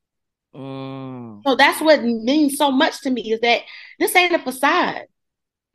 Mm. 0.53 1.43
So 1.43 1.55
that's 1.55 1.79
what 1.81 2.03
means 2.03 2.57
so 2.57 2.71
much 2.71 3.01
to 3.01 3.09
me 3.09 3.31
is 3.31 3.39
that 3.39 3.61
this 3.99 4.15
ain't 4.15 4.33
a 4.33 4.39
facade. 4.39 5.05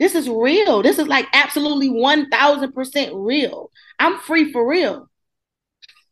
This 0.03 0.17
is 0.17 0.29
real. 0.29 0.83
This 0.83 0.99
is 0.99 1.07
like 1.07 1.29
absolutely 1.33 1.89
1000% 1.89 3.13
real. 3.15 3.71
I'm 4.01 4.19
free 4.19 4.51
for 4.51 4.69
real. 4.69 5.09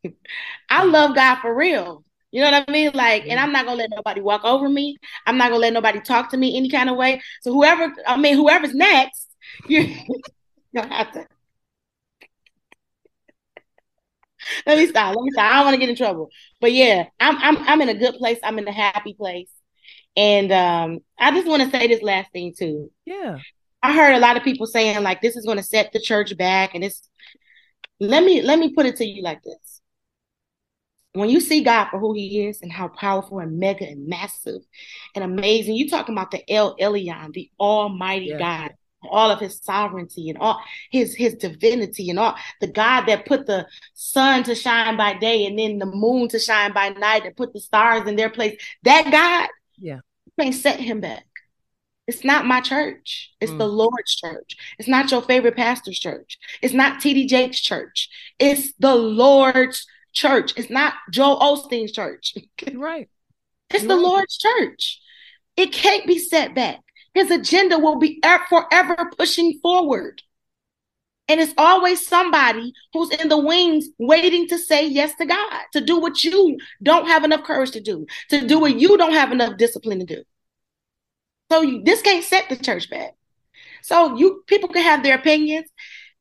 I 0.69 0.85
love 0.85 1.13
God 1.13 1.41
for 1.41 1.53
real. 1.53 2.05
You 2.31 2.41
know 2.41 2.51
what 2.51 2.69
I 2.69 2.71
mean? 2.71 2.91
Like, 2.93 3.25
and 3.27 3.37
I'm 3.37 3.51
not 3.51 3.65
gonna 3.65 3.79
let 3.79 3.89
nobody 3.93 4.21
walk 4.21 4.45
over 4.45 4.69
me. 4.69 4.95
I'm 5.25 5.37
not 5.37 5.49
gonna 5.49 5.59
let 5.59 5.73
nobody 5.73 5.99
talk 5.99 6.29
to 6.31 6.37
me 6.37 6.55
any 6.55 6.69
kind 6.69 6.89
of 6.89 6.95
way. 6.95 7.21
So 7.41 7.51
whoever, 7.51 7.93
I 8.07 8.15
mean, 8.15 8.37
whoever's 8.37 8.73
next, 8.73 9.27
you're 9.67 9.83
gonna 10.73 10.93
have 10.95 11.11
to. 11.11 11.27
Let 14.65 14.77
me 14.77 14.87
stop. 14.87 15.13
Let 15.13 15.21
me 15.21 15.31
stop. 15.31 15.51
I 15.51 15.55
don't 15.55 15.65
want 15.65 15.73
to 15.73 15.79
get 15.81 15.89
in 15.89 15.97
trouble. 15.97 16.29
But 16.61 16.71
yeah, 16.71 17.07
I'm 17.19 17.37
I'm 17.39 17.57
I'm 17.67 17.81
in 17.81 17.89
a 17.89 17.93
good 17.93 18.15
place. 18.15 18.39
I'm 18.41 18.57
in 18.57 18.67
a 18.69 18.71
happy 18.71 19.13
place. 19.15 19.49
And 20.15 20.49
um, 20.53 20.99
I 21.19 21.31
just 21.31 21.47
want 21.47 21.61
to 21.63 21.69
say 21.69 21.87
this 21.87 22.01
last 22.01 22.31
thing 22.31 22.53
too. 22.57 22.89
Yeah. 23.05 23.39
I 23.83 23.93
heard 23.93 24.15
a 24.15 24.19
lot 24.19 24.37
of 24.37 24.43
people 24.43 24.67
saying 24.67 25.01
like 25.03 25.21
this 25.21 25.35
is 25.35 25.45
going 25.45 25.57
to 25.57 25.63
set 25.63 25.91
the 25.91 25.99
church 25.99 26.35
back, 26.37 26.75
and 26.75 26.83
it's. 26.83 27.07
Let 27.99 28.23
me 28.23 28.41
let 28.41 28.57
me 28.57 28.73
put 28.73 28.85
it 28.87 28.95
to 28.97 29.05
you 29.05 29.21
like 29.21 29.43
this: 29.43 29.81
when 31.13 31.29
you 31.29 31.39
see 31.39 31.63
God 31.63 31.89
for 31.89 31.99
who 31.99 32.13
He 32.13 32.45
is 32.47 32.61
and 32.61 32.71
how 32.71 32.87
powerful 32.87 33.39
and 33.39 33.59
mega 33.59 33.85
and 33.85 34.07
massive 34.07 34.61
and 35.15 35.23
amazing, 35.23 35.75
you 35.75 35.89
talking 35.89 36.15
about 36.15 36.31
the 36.31 36.49
El 36.51 36.75
Elyon, 36.77 37.33
the 37.33 37.49
Almighty 37.59 38.27
Yeah. 38.27 38.37
God, 38.39 38.71
all 39.09 39.29
of 39.29 39.39
His 39.39 39.59
sovereignty 39.61 40.29
and 40.29 40.37
all 40.37 40.59
His 40.91 41.15
His 41.15 41.35
divinity 41.35 42.09
and 42.09 42.17
all 42.17 42.35
the 42.59 42.67
God 42.67 43.05
that 43.05 43.25
put 43.25 43.45
the 43.45 43.67
sun 43.93 44.43
to 44.43 44.55
shine 44.55 44.97
by 44.97 45.13
day 45.13 45.45
and 45.45 45.59
then 45.59 45.79
the 45.79 45.85
moon 45.85 46.29
to 46.29 46.39
shine 46.39 46.73
by 46.73 46.89
night 46.89 47.25
and 47.25 47.35
put 47.35 47.53
the 47.53 47.59
stars 47.59 48.07
in 48.07 48.15
their 48.15 48.29
place. 48.29 48.59
That 48.83 49.11
God, 49.11 49.49
Yeah. 49.79 49.99
you 50.25 50.43
can't 50.43 50.55
set 50.55 50.79
Him 50.79 51.01
back. 51.01 51.25
It's 52.11 52.25
not 52.25 52.45
my 52.45 52.59
church. 52.59 53.31
It's 53.39 53.53
Mm. 53.53 53.57
the 53.59 53.67
Lord's 53.67 54.13
church. 54.15 54.57
It's 54.77 54.89
not 54.89 55.09
your 55.11 55.21
favorite 55.21 55.55
pastor's 55.55 55.97
church. 55.97 56.37
It's 56.61 56.73
not 56.73 56.99
TD 57.01 57.25
Jakes' 57.25 57.61
church. 57.61 58.09
It's 58.37 58.73
the 58.79 58.95
Lord's 58.95 59.87
church. 60.11 60.51
It's 60.57 60.69
not 60.69 60.95
Joel 61.09 61.39
Osteen's 61.39 61.93
church. 61.93 62.35
Right. 62.73 63.09
It's 63.73 63.83
You're 63.83 63.95
the 63.95 63.95
right. 63.95 64.03
Lord's 64.09 64.37
church. 64.37 64.99
It 65.55 65.71
can't 65.71 66.05
be 66.05 66.19
set 66.19 66.53
back. 66.53 66.81
His 67.13 67.31
agenda 67.31 67.79
will 67.79 67.97
be 67.97 68.21
forever 68.49 69.09
pushing 69.17 69.59
forward. 69.61 70.21
And 71.29 71.39
it's 71.39 71.53
always 71.57 72.05
somebody 72.05 72.73
who's 72.91 73.11
in 73.11 73.29
the 73.29 73.37
wings 73.37 73.87
waiting 73.97 74.49
to 74.49 74.57
say 74.57 74.85
yes 74.87 75.15
to 75.15 75.25
God, 75.25 75.61
to 75.71 75.79
do 75.79 76.01
what 76.01 76.21
you 76.25 76.57
don't 76.83 77.07
have 77.07 77.23
enough 77.23 77.43
courage 77.43 77.71
to 77.71 77.79
do, 77.79 78.05
to 78.29 78.45
do 78.45 78.59
what 78.59 78.77
you 78.77 78.97
don't 78.97 79.13
have 79.13 79.31
enough 79.31 79.55
discipline 79.57 79.99
to 79.99 80.05
do. 80.05 80.23
So 81.51 81.61
you, 81.61 81.83
this 81.83 82.01
can't 82.01 82.23
set 82.23 82.47
the 82.47 82.55
church 82.55 82.89
back. 82.89 83.11
So 83.83 84.15
you 84.15 84.43
people 84.47 84.69
can 84.69 84.83
have 84.83 85.03
their 85.03 85.15
opinions. 85.15 85.67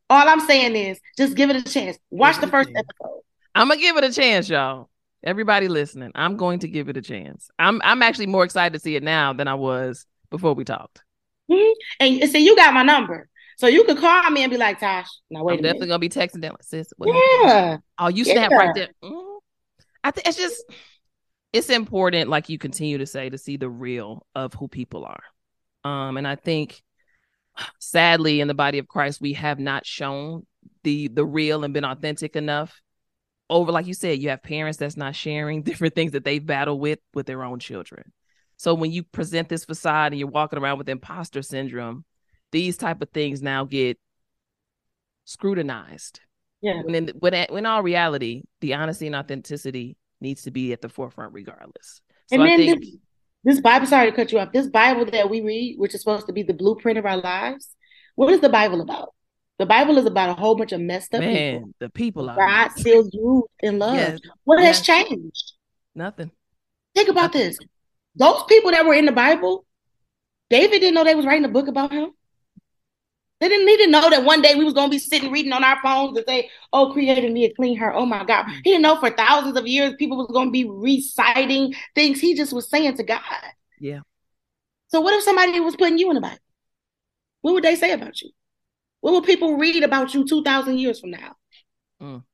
All 0.08 0.28
I'm 0.28 0.40
saying 0.40 0.74
is 0.74 0.98
just 1.16 1.36
give 1.36 1.50
it 1.50 1.56
a 1.56 1.62
chance. 1.62 1.98
Watch 2.10 2.34
Give 2.36 2.40
the 2.42 2.46
first 2.48 2.70
episode. 2.70 3.20
I'm 3.54 3.68
gonna 3.68 3.80
give 3.80 3.96
it 3.96 4.02
a 4.04 4.12
chance, 4.12 4.48
y'all. 4.48 4.88
Everybody 5.22 5.68
listening, 5.68 6.10
I'm 6.16 6.36
going 6.36 6.60
to 6.60 6.68
give 6.68 6.88
it 6.88 6.96
a 6.96 7.02
chance. 7.02 7.48
I'm 7.60 7.80
I'm 7.84 8.02
actually 8.02 8.26
more 8.26 8.42
excited 8.44 8.72
to 8.72 8.80
see 8.80 8.96
it 8.96 9.02
now 9.04 9.32
than 9.32 9.46
I 9.46 9.54
was 9.54 10.04
before 10.30 10.54
we 10.54 10.64
talked. 10.64 11.04
Mhm. 11.48 11.72
And 12.00 12.28
see, 12.30 12.44
you 12.44 12.56
got 12.56 12.74
my 12.74 12.82
number. 12.82 13.28
So 13.58 13.66
you 13.68 13.84
could 13.84 13.98
call 13.98 14.30
me 14.30 14.42
and 14.42 14.50
be 14.50 14.56
like, 14.56 14.80
Tosh, 14.80 15.06
now 15.30 15.44
wait 15.44 15.52
I'm 15.54 15.58
a 15.60 15.62
definitely 15.62 15.88
minute. 15.88 15.92
gonna 15.92 15.98
be 16.00 16.08
texting 16.08 16.40
them, 16.40 16.56
sis. 16.62 16.92
Happened? 16.98 17.14
Yeah. 17.44 17.76
Oh, 17.98 18.08
you 18.08 18.24
Yeah. 18.24 18.32
snap 18.34 18.50
right 18.52 18.74
there. 18.74 18.88
Mm. 19.04 19.38
I 20.02 20.10
think 20.10 20.26
it's 20.26 20.38
just 20.38 20.64
it's 21.52 21.70
important, 21.70 22.30
like 22.30 22.48
you 22.48 22.58
continue 22.58 22.98
to 22.98 23.06
say, 23.06 23.28
to 23.30 23.38
see 23.38 23.56
the 23.56 23.68
real 23.70 24.26
of 24.34 24.54
who 24.54 24.68
people 24.68 25.04
are. 25.04 25.22
Um, 25.84 26.16
and 26.16 26.26
I 26.28 26.36
think 26.36 26.82
sadly 27.78 28.40
in 28.40 28.48
the 28.48 28.54
body 28.54 28.78
of 28.78 28.88
Christ, 28.88 29.20
we 29.20 29.32
have 29.34 29.58
not 29.58 29.84
shown 29.86 30.46
the 30.84 31.08
the 31.08 31.24
real 31.24 31.64
and 31.64 31.74
been 31.74 31.84
authentic 31.84 32.36
enough. 32.36 32.80
over 33.50 33.72
like 33.72 33.86
you 33.86 33.94
said 33.94 34.18
you 34.20 34.28
have 34.28 34.42
parents 34.42 34.78
that's 34.78 34.96
not 34.96 35.14
sharing 35.16 35.62
different 35.68 35.94
things 35.94 36.12
that 36.12 36.24
they've 36.24 36.44
battled 36.44 36.80
with 36.80 36.98
with 37.14 37.26
their 37.26 37.42
own 37.42 37.58
children 37.58 38.12
so 38.56 38.74
when 38.74 38.92
you 38.92 39.02
present 39.02 39.48
this 39.48 39.64
facade 39.64 40.12
and 40.12 40.18
you're 40.18 40.28
walking 40.28 40.58
around 40.58 40.78
with 40.78 40.88
imposter 40.88 41.42
syndrome 41.42 42.04
these 42.52 42.76
type 42.76 43.00
of 43.02 43.10
things 43.10 43.42
now 43.42 43.64
get 43.64 43.98
scrutinized 45.24 46.20
Yeah. 46.62 46.82
when 46.82 46.94
in, 46.94 47.08
when 47.18 47.34
in 47.34 47.66
all 47.66 47.82
reality 47.82 48.42
the 48.60 48.74
honesty 48.74 49.06
and 49.06 49.16
authenticity 49.16 49.96
needs 50.20 50.42
to 50.42 50.50
be 50.50 50.72
at 50.72 50.80
the 50.80 50.88
forefront 50.88 51.32
regardless 51.32 52.00
so 52.26 52.34
and 52.34 52.42
i 52.42 52.46
then 52.46 52.58
think 52.58 52.80
this, 52.80 52.96
this 53.42 53.60
Bible, 53.60 53.86
sorry 53.86 54.10
to 54.10 54.14
cut 54.14 54.32
you 54.32 54.38
off. 54.38 54.52
This 54.52 54.66
Bible 54.66 55.06
that 55.06 55.30
we 55.30 55.40
read, 55.40 55.76
which 55.78 55.94
is 55.94 56.02
supposed 56.02 56.26
to 56.26 56.32
be 56.32 56.42
the 56.42 56.52
blueprint 56.52 56.98
of 56.98 57.06
our 57.06 57.16
lives, 57.16 57.74
what 58.14 58.32
is 58.32 58.40
the 58.40 58.50
Bible 58.50 58.82
about? 58.82 59.14
The 59.58 59.66
Bible 59.66 59.98
is 59.98 60.06
about 60.06 60.30
a 60.30 60.34
whole 60.34 60.56
bunch 60.56 60.72
of 60.72 60.80
messed 60.80 61.14
up 61.14 61.22
people. 61.22 61.70
the 61.78 61.90
people 61.90 62.28
out 62.28 62.38
God 62.38 62.68
still 62.76 63.08
you 63.12 63.46
in 63.60 63.78
love. 63.78 63.94
Yes. 63.94 64.20
What 64.44 64.60
has 64.60 64.80
changed? 64.80 65.52
nothing 65.94 66.30
Think 66.94 67.08
about 67.08 67.32
this. 67.32 67.58
Those 68.16 68.42
people 68.48 68.72
that 68.72 68.84
were 68.84 68.94
in 68.94 69.06
the 69.06 69.12
Bible, 69.12 69.64
David 70.48 70.80
didn't 70.80 70.94
know 70.94 71.04
they 71.04 71.14
was 71.14 71.26
writing 71.26 71.44
a 71.44 71.48
book 71.48 71.68
about 71.68 71.92
him. 71.92 72.10
They 73.40 73.48
didn't 73.48 73.66
need 73.66 73.84
to 73.84 73.90
know 73.90 74.10
that 74.10 74.24
one 74.24 74.42
day 74.42 74.54
we 74.54 74.64
was 74.64 74.74
gonna 74.74 74.90
be 74.90 74.98
sitting 74.98 75.32
reading 75.32 75.52
on 75.52 75.64
our 75.64 75.80
phones 75.82 76.16
and 76.16 76.26
say, 76.28 76.50
"Oh, 76.72 76.92
created 76.92 77.32
me 77.32 77.44
a 77.44 77.54
clean 77.54 77.78
heart." 77.78 77.94
Oh 77.96 78.04
my 78.04 78.22
God, 78.24 78.46
he 78.62 78.70
didn't 78.70 78.82
know 78.82 78.96
for 78.96 79.10
thousands 79.10 79.56
of 79.56 79.66
years 79.66 79.94
people 79.98 80.18
was 80.18 80.30
gonna 80.32 80.50
be 80.50 80.68
reciting 80.68 81.74
things 81.94 82.20
he 82.20 82.34
just 82.34 82.52
was 82.52 82.68
saying 82.68 82.96
to 82.96 83.02
God. 83.02 83.22
Yeah. 83.78 84.00
So 84.88 85.00
what 85.00 85.14
if 85.14 85.22
somebody 85.22 85.58
was 85.60 85.76
putting 85.76 85.98
you 85.98 86.10
in 86.10 86.16
the 86.16 86.20
Bible? 86.20 86.38
What 87.40 87.54
would 87.54 87.64
they 87.64 87.76
say 87.76 87.92
about 87.92 88.20
you? 88.20 88.30
What 89.00 89.14
would 89.14 89.24
people 89.24 89.56
read 89.56 89.82
about 89.82 90.12
you 90.12 90.26
two 90.26 90.42
thousand 90.42 90.78
years 90.78 91.00
from 91.00 91.12
now? 91.12 91.36
Mm. 92.02 92.24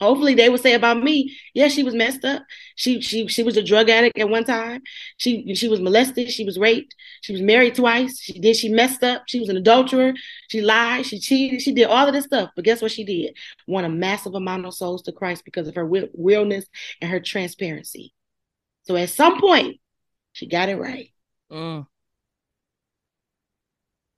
Hopefully 0.00 0.34
they 0.34 0.48
would 0.48 0.60
say 0.60 0.74
about 0.74 1.02
me, 1.02 1.36
yeah, 1.54 1.66
she 1.66 1.82
was 1.82 1.94
messed 1.94 2.24
up. 2.24 2.44
She 2.76 3.00
she 3.00 3.26
she 3.26 3.42
was 3.42 3.56
a 3.56 3.62
drug 3.62 3.90
addict 3.90 4.16
at 4.18 4.28
one 4.28 4.44
time. 4.44 4.82
She 5.16 5.54
she 5.56 5.66
was 5.66 5.80
molested, 5.80 6.30
she 6.30 6.44
was 6.44 6.56
raped, 6.56 6.94
she 7.20 7.32
was 7.32 7.42
married 7.42 7.74
twice. 7.74 8.20
She 8.20 8.38
did 8.38 8.56
she 8.56 8.68
messed 8.68 9.02
up. 9.02 9.24
She 9.26 9.40
was 9.40 9.48
an 9.48 9.56
adulterer. 9.56 10.14
She 10.48 10.60
lied, 10.60 11.04
she 11.06 11.18
cheated, 11.18 11.62
she 11.62 11.72
did 11.72 11.88
all 11.88 12.06
of 12.06 12.14
this 12.14 12.26
stuff. 12.26 12.50
But 12.54 12.64
guess 12.64 12.80
what 12.80 12.92
she 12.92 13.04
did? 13.04 13.36
Won 13.66 13.84
a 13.84 13.88
massive 13.88 14.34
amount 14.34 14.66
of 14.66 14.74
souls 14.74 15.02
to 15.02 15.12
Christ 15.12 15.44
because 15.44 15.66
of 15.66 15.74
her 15.74 15.84
realness 15.84 16.66
and 17.00 17.10
her 17.10 17.18
transparency. 17.18 18.14
So 18.84 18.94
at 18.94 19.10
some 19.10 19.40
point, 19.40 19.80
she 20.32 20.46
got 20.46 20.68
it 20.68 20.76
right. 20.76 21.10
Mm. 21.50 21.86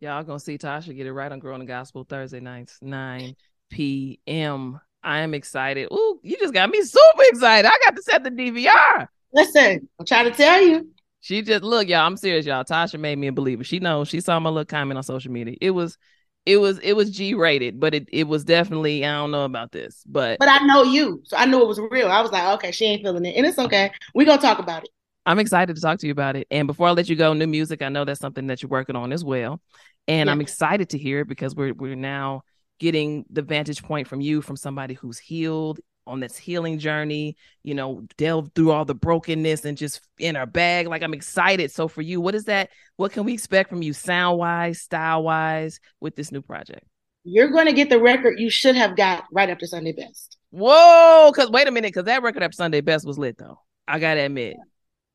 Y'all 0.00 0.24
gonna 0.24 0.38
see 0.38 0.58
Tasha 0.58 0.94
get 0.94 1.06
it 1.06 1.12
right 1.12 1.32
on 1.32 1.38
Grown 1.38 1.64
& 1.64 1.66
Gospel 1.66 2.04
Thursday 2.04 2.40
nights, 2.40 2.78
9 2.82 3.34
p.m. 3.70 4.80
I 5.02 5.20
am 5.20 5.34
excited. 5.34 5.88
Ooh, 5.92 6.20
you 6.22 6.36
just 6.38 6.54
got 6.54 6.70
me 6.70 6.82
super 6.82 7.22
excited. 7.30 7.68
I 7.68 7.76
got 7.84 7.96
to 7.96 8.02
set 8.02 8.24
the 8.24 8.30
DVR. 8.30 9.08
Listen, 9.32 9.88
I'm 9.98 10.06
trying 10.06 10.24
to 10.26 10.30
tell 10.32 10.60
you. 10.62 10.88
She 11.20 11.42
just 11.42 11.62
look, 11.62 11.88
y'all. 11.88 12.06
I'm 12.06 12.16
serious, 12.16 12.46
y'all. 12.46 12.64
Tasha 12.64 12.98
made 12.98 13.18
me 13.18 13.26
a 13.26 13.32
believer. 13.32 13.64
She 13.64 13.78
knows. 13.78 14.08
She 14.08 14.20
saw 14.20 14.40
my 14.40 14.50
little 14.50 14.64
comment 14.64 14.96
on 14.96 15.02
social 15.02 15.30
media. 15.30 15.56
It 15.60 15.70
was, 15.70 15.98
it 16.46 16.56
was, 16.56 16.78
it 16.78 16.94
was 16.94 17.10
G 17.10 17.34
rated, 17.34 17.78
but 17.78 17.94
it, 17.94 18.08
it 18.10 18.24
was 18.24 18.44
definitely. 18.44 19.04
I 19.04 19.12
don't 19.12 19.30
know 19.30 19.44
about 19.44 19.70
this, 19.72 20.02
but 20.06 20.38
But 20.38 20.48
I 20.48 20.64
know 20.64 20.82
you, 20.82 21.20
so 21.24 21.36
I 21.36 21.44
knew 21.44 21.60
it 21.60 21.68
was 21.68 21.78
real. 21.90 22.08
I 22.08 22.22
was 22.22 22.32
like, 22.32 22.44
okay, 22.54 22.72
she 22.72 22.86
ain't 22.86 23.02
feeling 23.02 23.24
it, 23.26 23.36
and 23.36 23.46
it's 23.46 23.58
okay. 23.58 23.90
We're 24.14 24.26
gonna 24.26 24.40
talk 24.40 24.58
about 24.58 24.84
it. 24.84 24.90
I'm 25.26 25.38
excited 25.38 25.76
to 25.76 25.82
talk 25.82 25.98
to 25.98 26.06
you 26.06 26.12
about 26.12 26.36
it. 26.36 26.46
And 26.50 26.66
before 26.66 26.88
I 26.88 26.92
let 26.92 27.08
you 27.08 27.16
go, 27.16 27.34
new 27.34 27.46
music. 27.46 27.82
I 27.82 27.90
know 27.90 28.04
that's 28.06 28.20
something 28.20 28.46
that 28.46 28.62
you're 28.62 28.70
working 28.70 28.96
on 28.96 29.12
as 29.12 29.22
well, 29.22 29.60
and 30.08 30.26
Yeah. 30.26 30.32
I'm 30.32 30.40
excited 30.40 30.90
to 30.90 30.98
hear 30.98 31.20
it 31.20 31.28
because 31.28 31.54
we're 31.54 31.74
we're 31.74 31.94
now 31.94 32.42
getting 32.80 33.24
the 33.30 33.42
vantage 33.42 33.84
point 33.84 34.08
from 34.08 34.20
you 34.20 34.42
from 34.42 34.56
somebody 34.56 34.94
who's 34.94 35.18
healed 35.18 35.78
on 36.06 36.18
this 36.18 36.36
healing 36.36 36.80
journey. 36.80 37.36
You 37.62 37.74
know, 37.74 38.02
delve 38.16 38.50
through 38.56 38.72
all 38.72 38.84
the 38.84 38.94
brokenness 38.96 39.64
and 39.64 39.78
just 39.78 40.00
in 40.18 40.34
our 40.34 40.46
bag. 40.46 40.88
Like 40.88 41.02
I'm 41.02 41.14
excited. 41.14 41.70
So 41.70 41.86
for 41.86 42.02
you, 42.02 42.20
what 42.20 42.34
is 42.34 42.46
that? 42.46 42.70
What 42.96 43.12
can 43.12 43.24
we 43.24 43.34
expect 43.34 43.68
from 43.68 43.82
you, 43.82 43.92
sound 43.92 44.38
wise, 44.38 44.80
style 44.80 45.22
wise, 45.22 45.78
with 46.00 46.16
this 46.16 46.32
new 46.32 46.42
project? 46.42 46.84
You're 47.22 47.50
gonna 47.50 47.72
get 47.72 47.90
the 47.90 48.00
record 48.00 48.40
you 48.40 48.50
should 48.50 48.74
have 48.74 48.96
got 48.96 49.24
right 49.30 49.48
after 49.48 49.66
Sunday 49.66 49.92
Best. 49.92 50.38
Whoa, 50.50 51.30
because 51.32 51.50
wait 51.50 51.68
a 51.68 51.70
minute, 51.70 51.88
because 51.88 52.06
that 52.06 52.22
record 52.22 52.42
up 52.42 52.54
Sunday 52.54 52.80
best 52.80 53.06
was 53.06 53.18
lit 53.18 53.38
though. 53.38 53.60
I 53.86 54.00
gotta 54.00 54.22
admit. 54.22 54.56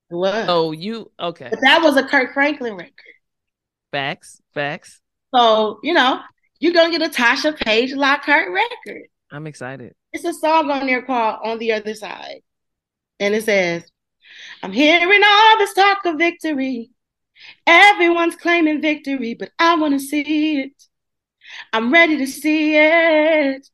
It 0.09 0.15
was. 0.15 0.45
Oh, 0.47 0.71
you 0.71 1.11
okay? 1.19 1.49
But 1.49 1.59
that 1.61 1.81
was 1.81 1.97
a 1.97 2.03
Kirk 2.03 2.33
Franklin 2.33 2.75
record. 2.75 2.93
Facts, 3.91 4.39
facts. 4.53 5.01
So, 5.33 5.79
you 5.83 5.93
know, 5.93 6.21
you're 6.59 6.73
gonna 6.73 6.97
get 6.97 7.01
a 7.01 7.13
Tasha 7.13 7.55
Page 7.55 7.93
Lockhart 7.93 8.51
record. 8.51 9.03
I'm 9.31 9.47
excited. 9.47 9.93
It's 10.13 10.23
a 10.23 10.33
song 10.33 10.69
on 10.71 10.85
there 10.85 11.01
called 11.01 11.39
On 11.43 11.57
the 11.59 11.73
Other 11.73 11.93
Side. 11.93 12.41
And 13.19 13.35
it 13.35 13.43
says, 13.43 13.83
I'm 14.63 14.71
hearing 14.71 15.21
all 15.25 15.57
this 15.57 15.73
talk 15.73 16.05
of 16.05 16.17
victory. 16.17 16.89
Everyone's 17.67 18.35
claiming 18.35 18.81
victory, 18.81 19.33
but 19.33 19.51
I 19.59 19.75
wanna 19.75 19.99
see 19.99 20.61
it. 20.61 20.83
I'm 21.73 21.91
ready 21.91 22.17
to 22.17 22.27
see 22.27 22.75
it. 22.75 23.67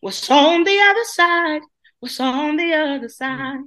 What's 0.00 0.30
on 0.30 0.64
the 0.64 0.78
other 0.78 1.04
side? 1.04 1.62
What's 2.00 2.20
on 2.20 2.56
the 2.56 2.74
other 2.74 3.08
side? 3.08 3.60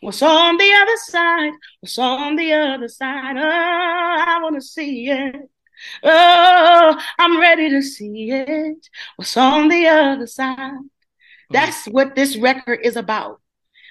What's 0.00 0.22
on 0.22 0.56
the 0.56 0.72
other 0.72 0.96
side? 0.96 1.52
What's 1.80 1.98
on 1.98 2.36
the 2.36 2.52
other 2.54 2.88
side? 2.88 3.36
Oh, 3.36 4.24
I 4.26 4.38
want 4.42 4.56
to 4.56 4.62
see 4.62 5.10
it. 5.10 5.49
Oh, 6.02 7.00
I'm 7.18 7.40
ready 7.40 7.68
to 7.70 7.82
see 7.82 8.30
it. 8.30 8.88
What's 9.16 9.36
on 9.36 9.68
the 9.68 9.86
other 9.86 10.26
side? 10.26 10.56
Mm-hmm. 10.58 10.86
That's 11.50 11.86
what 11.86 12.14
this 12.14 12.36
record 12.36 12.80
is 12.84 12.96
about. 12.96 13.40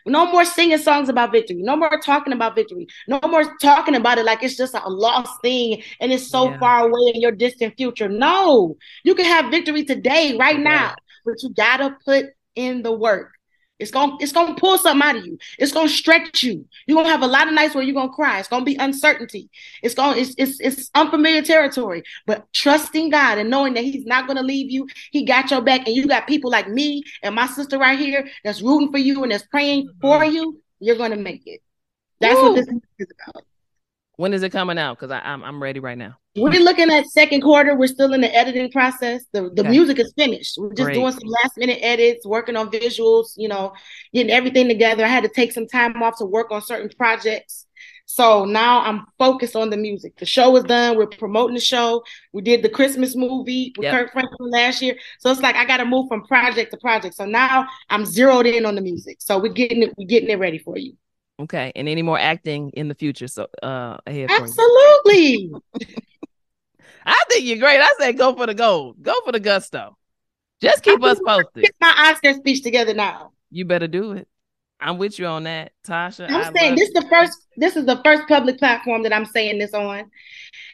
No 0.05 0.25
more 0.31 0.45
singing 0.45 0.77
songs 0.77 1.09
about 1.09 1.31
victory. 1.31 1.61
No 1.61 1.75
more 1.75 1.99
talking 2.03 2.33
about 2.33 2.55
victory. 2.55 2.87
No 3.07 3.19
more 3.27 3.57
talking 3.57 3.95
about 3.95 4.17
it 4.17 4.25
like 4.25 4.41
it's 4.43 4.55
just 4.55 4.73
a 4.73 4.89
lost 4.89 5.41
thing 5.41 5.83
and 5.99 6.11
it's 6.11 6.27
so 6.29 6.51
Yeah. 6.51 6.57
far 6.57 6.87
away 6.87 7.11
in 7.13 7.21
your 7.21 7.33
distant 7.33 7.75
future. 7.77 8.07
No, 8.09 8.77
you 9.03 9.13
can 9.13 9.25
have 9.25 9.51
victory 9.51 9.83
today, 9.83 10.37
right 10.37 10.59
now, 10.59 10.95
but 11.25 11.35
you 11.43 11.49
gotta 11.53 11.97
put 12.05 12.27
in 12.55 12.81
the 12.81 12.91
work. 12.93 13.33
It's 13.79 13.91
gonna 13.91 14.17
it's 14.19 14.33
gonna 14.33 14.55
pull 14.55 14.77
something 14.77 15.07
out 15.07 15.15
of 15.15 15.25
you. 15.25 15.37
It's 15.57 15.71
gonna 15.71 15.89
stretch 15.89 16.43
you. 16.43 16.65
You're 16.85 16.97
gonna 16.97 17.09
have 17.09 17.21
a 17.21 17.27
lot 17.27 17.47
of 17.47 17.53
nights 17.53 17.73
where 17.73 17.83
you're 17.83 17.95
gonna 17.95 18.11
cry. 18.11 18.39
It's 18.39 18.49
gonna 18.49 18.65
be 18.65 18.75
uncertainty. 18.75 19.49
It's 19.81 19.95
gonna 19.95 20.17
it's 20.17 20.35
it's 20.37 20.59
it's 20.59 20.91
unfamiliar 20.93 21.41
territory. 21.41 22.03
But 22.27 22.51
trusting 22.53 23.09
God 23.09 23.37
and 23.37 23.49
knowing 23.49 23.73
that 23.75 23.85
He's 23.85 24.05
not 24.05 24.27
gonna 24.27 24.43
leave 24.43 24.69
you, 24.69 24.87
He 25.11 25.23
got 25.23 25.49
your 25.49 25.61
back, 25.61 25.87
and 25.87 25.95
you 25.95 26.07
got 26.07 26.27
people 26.27 26.51
like 26.51 26.67
me 26.67 27.03
and 27.23 27.33
my 27.33 27.47
sister 27.47 27.79
right 27.79 27.97
here 27.97 28.27
that's 28.43 28.61
rooting 28.61 28.91
for 28.91 28.99
you 28.99 29.23
and 29.23 29.31
that's 29.31 29.47
praying 29.47 29.89
for 30.01 30.25
you. 30.25 30.61
You're 30.79 30.97
gonna 30.97 31.17
make 31.17 31.43
it. 31.45 31.61
That's 32.19 32.35
Woo. 32.35 32.49
what 32.49 32.55
this 32.55 32.67
is 32.99 33.07
about. 33.27 33.43
When 34.17 34.33
is 34.33 34.43
it 34.43 34.51
coming 34.51 34.77
out? 34.77 34.99
Because 34.99 35.11
I'm 35.23 35.41
I'm 35.43 35.63
ready 35.63 35.79
right 35.79 35.97
now. 35.97 36.17
We're 36.41 36.61
looking 36.63 36.89
at 36.91 37.05
second 37.07 37.41
quarter. 37.41 37.75
We're 37.75 37.87
still 37.87 38.13
in 38.13 38.21
the 38.21 38.33
editing 38.35 38.71
process. 38.71 39.23
The 39.31 39.49
the 39.53 39.61
Okay. 39.61 39.69
music 39.69 39.99
is 39.99 40.13
finished. 40.17 40.55
We're 40.57 40.69
just 40.73 40.85
Great. 40.87 40.93
doing 40.95 41.11
some 41.13 41.27
last 41.27 41.57
minute 41.57 41.79
edits, 41.81 42.25
working 42.25 42.55
on 42.55 42.69
visuals, 42.71 43.33
you 43.37 43.47
know, 43.47 43.73
getting 44.13 44.31
everything 44.31 44.67
together. 44.67 45.03
I 45.03 45.07
had 45.07 45.23
to 45.23 45.29
take 45.29 45.51
some 45.51 45.67
time 45.67 46.01
off 46.01 46.17
to 46.19 46.25
work 46.25 46.51
on 46.51 46.61
certain 46.61 46.89
projects. 46.97 47.65
So 48.05 48.43
now 48.45 48.81
I'm 48.81 49.05
focused 49.19 49.55
on 49.55 49.69
the 49.69 49.77
music. 49.77 50.17
The 50.17 50.25
show 50.25 50.55
is 50.57 50.63
done. 50.63 50.97
We're 50.97 51.05
promoting 51.05 51.53
the 51.53 51.61
show. 51.61 52.03
We 52.33 52.41
did 52.41 52.63
the 52.63 52.69
Christmas 52.69 53.15
movie 53.15 53.71
with 53.77 53.83
Yep. 53.85 53.93
Kirk 53.93 54.13
Franklin 54.13 54.49
last 54.49 54.81
year. 54.81 54.95
So 55.19 55.29
it's 55.29 55.41
like 55.41 55.55
I 55.55 55.63
gotta 55.65 55.85
move 55.85 56.07
from 56.07 56.23
project 56.25 56.71
to 56.71 56.77
project. 56.77 57.13
So 57.15 57.25
now 57.25 57.67
I'm 57.89 58.05
zeroed 58.05 58.47
in 58.47 58.65
on 58.65 58.73
the 58.73 58.81
music. 58.81 59.17
So 59.19 59.37
we're 59.37 59.53
getting 59.53 59.83
it, 59.83 59.93
we're 59.95 60.07
getting 60.07 60.29
it 60.29 60.39
ready 60.39 60.57
for 60.57 60.75
you. 60.77 60.93
Okay. 61.39 61.71
And 61.75 61.87
any 61.87 62.01
more 62.01 62.17
acting 62.19 62.71
in 62.71 62.87
the 62.87 62.95
future? 62.95 63.27
So 63.27 63.47
uh 63.61 63.97
ahead. 64.07 64.29
Absolutely. 64.31 65.51
I 67.05 67.23
think 67.29 67.45
you're 67.45 67.57
great. 67.57 67.79
I 67.79 67.89
say 67.99 68.13
go 68.13 68.35
for 68.35 68.45
the 68.45 68.53
gold. 68.53 69.01
Go 69.01 69.13
for 69.25 69.31
the 69.31 69.39
gusto. 69.39 69.97
Just 70.61 70.83
keep 70.83 71.03
us 71.03 71.19
posted. 71.25 71.63
Get 71.63 71.75
my 71.79 72.11
Oscar 72.11 72.33
speech 72.33 72.63
together 72.63 72.93
now. 72.93 73.31
You 73.49 73.65
better 73.65 73.87
do 73.87 74.13
it. 74.13 74.27
I'm 74.79 74.97
with 74.97 75.19
you 75.19 75.25
on 75.25 75.43
that, 75.43 75.71
Tasha. 75.85 76.29
I 76.29 76.33
I'm 76.33 76.55
saying 76.55 76.75
this 76.75 76.87
is 76.87 76.93
the 76.93 77.07
first 77.09 77.37
this 77.57 77.75
is 77.75 77.85
the 77.85 78.01
first 78.03 78.27
public 78.27 78.57
platform 78.57 79.03
that 79.03 79.13
I'm 79.13 79.25
saying 79.25 79.59
this 79.59 79.73
on. 79.73 80.09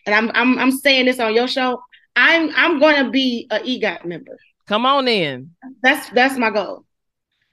And 0.05 0.15
I'm 0.15 0.31
I'm 0.33 0.59
I'm 0.59 0.71
saying 0.71 1.05
this 1.05 1.19
on 1.19 1.33
your 1.33 1.47
show. 1.47 1.81
I'm 2.15 2.51
I'm 2.55 2.79
gonna 2.79 3.09
be 3.09 3.47
a 3.51 3.59
EGOT 3.59 4.05
member. 4.05 4.37
Come 4.67 4.85
on 4.85 5.07
in. 5.07 5.51
That's 5.81 6.09
that's 6.11 6.37
my 6.37 6.51
goal. 6.51 6.85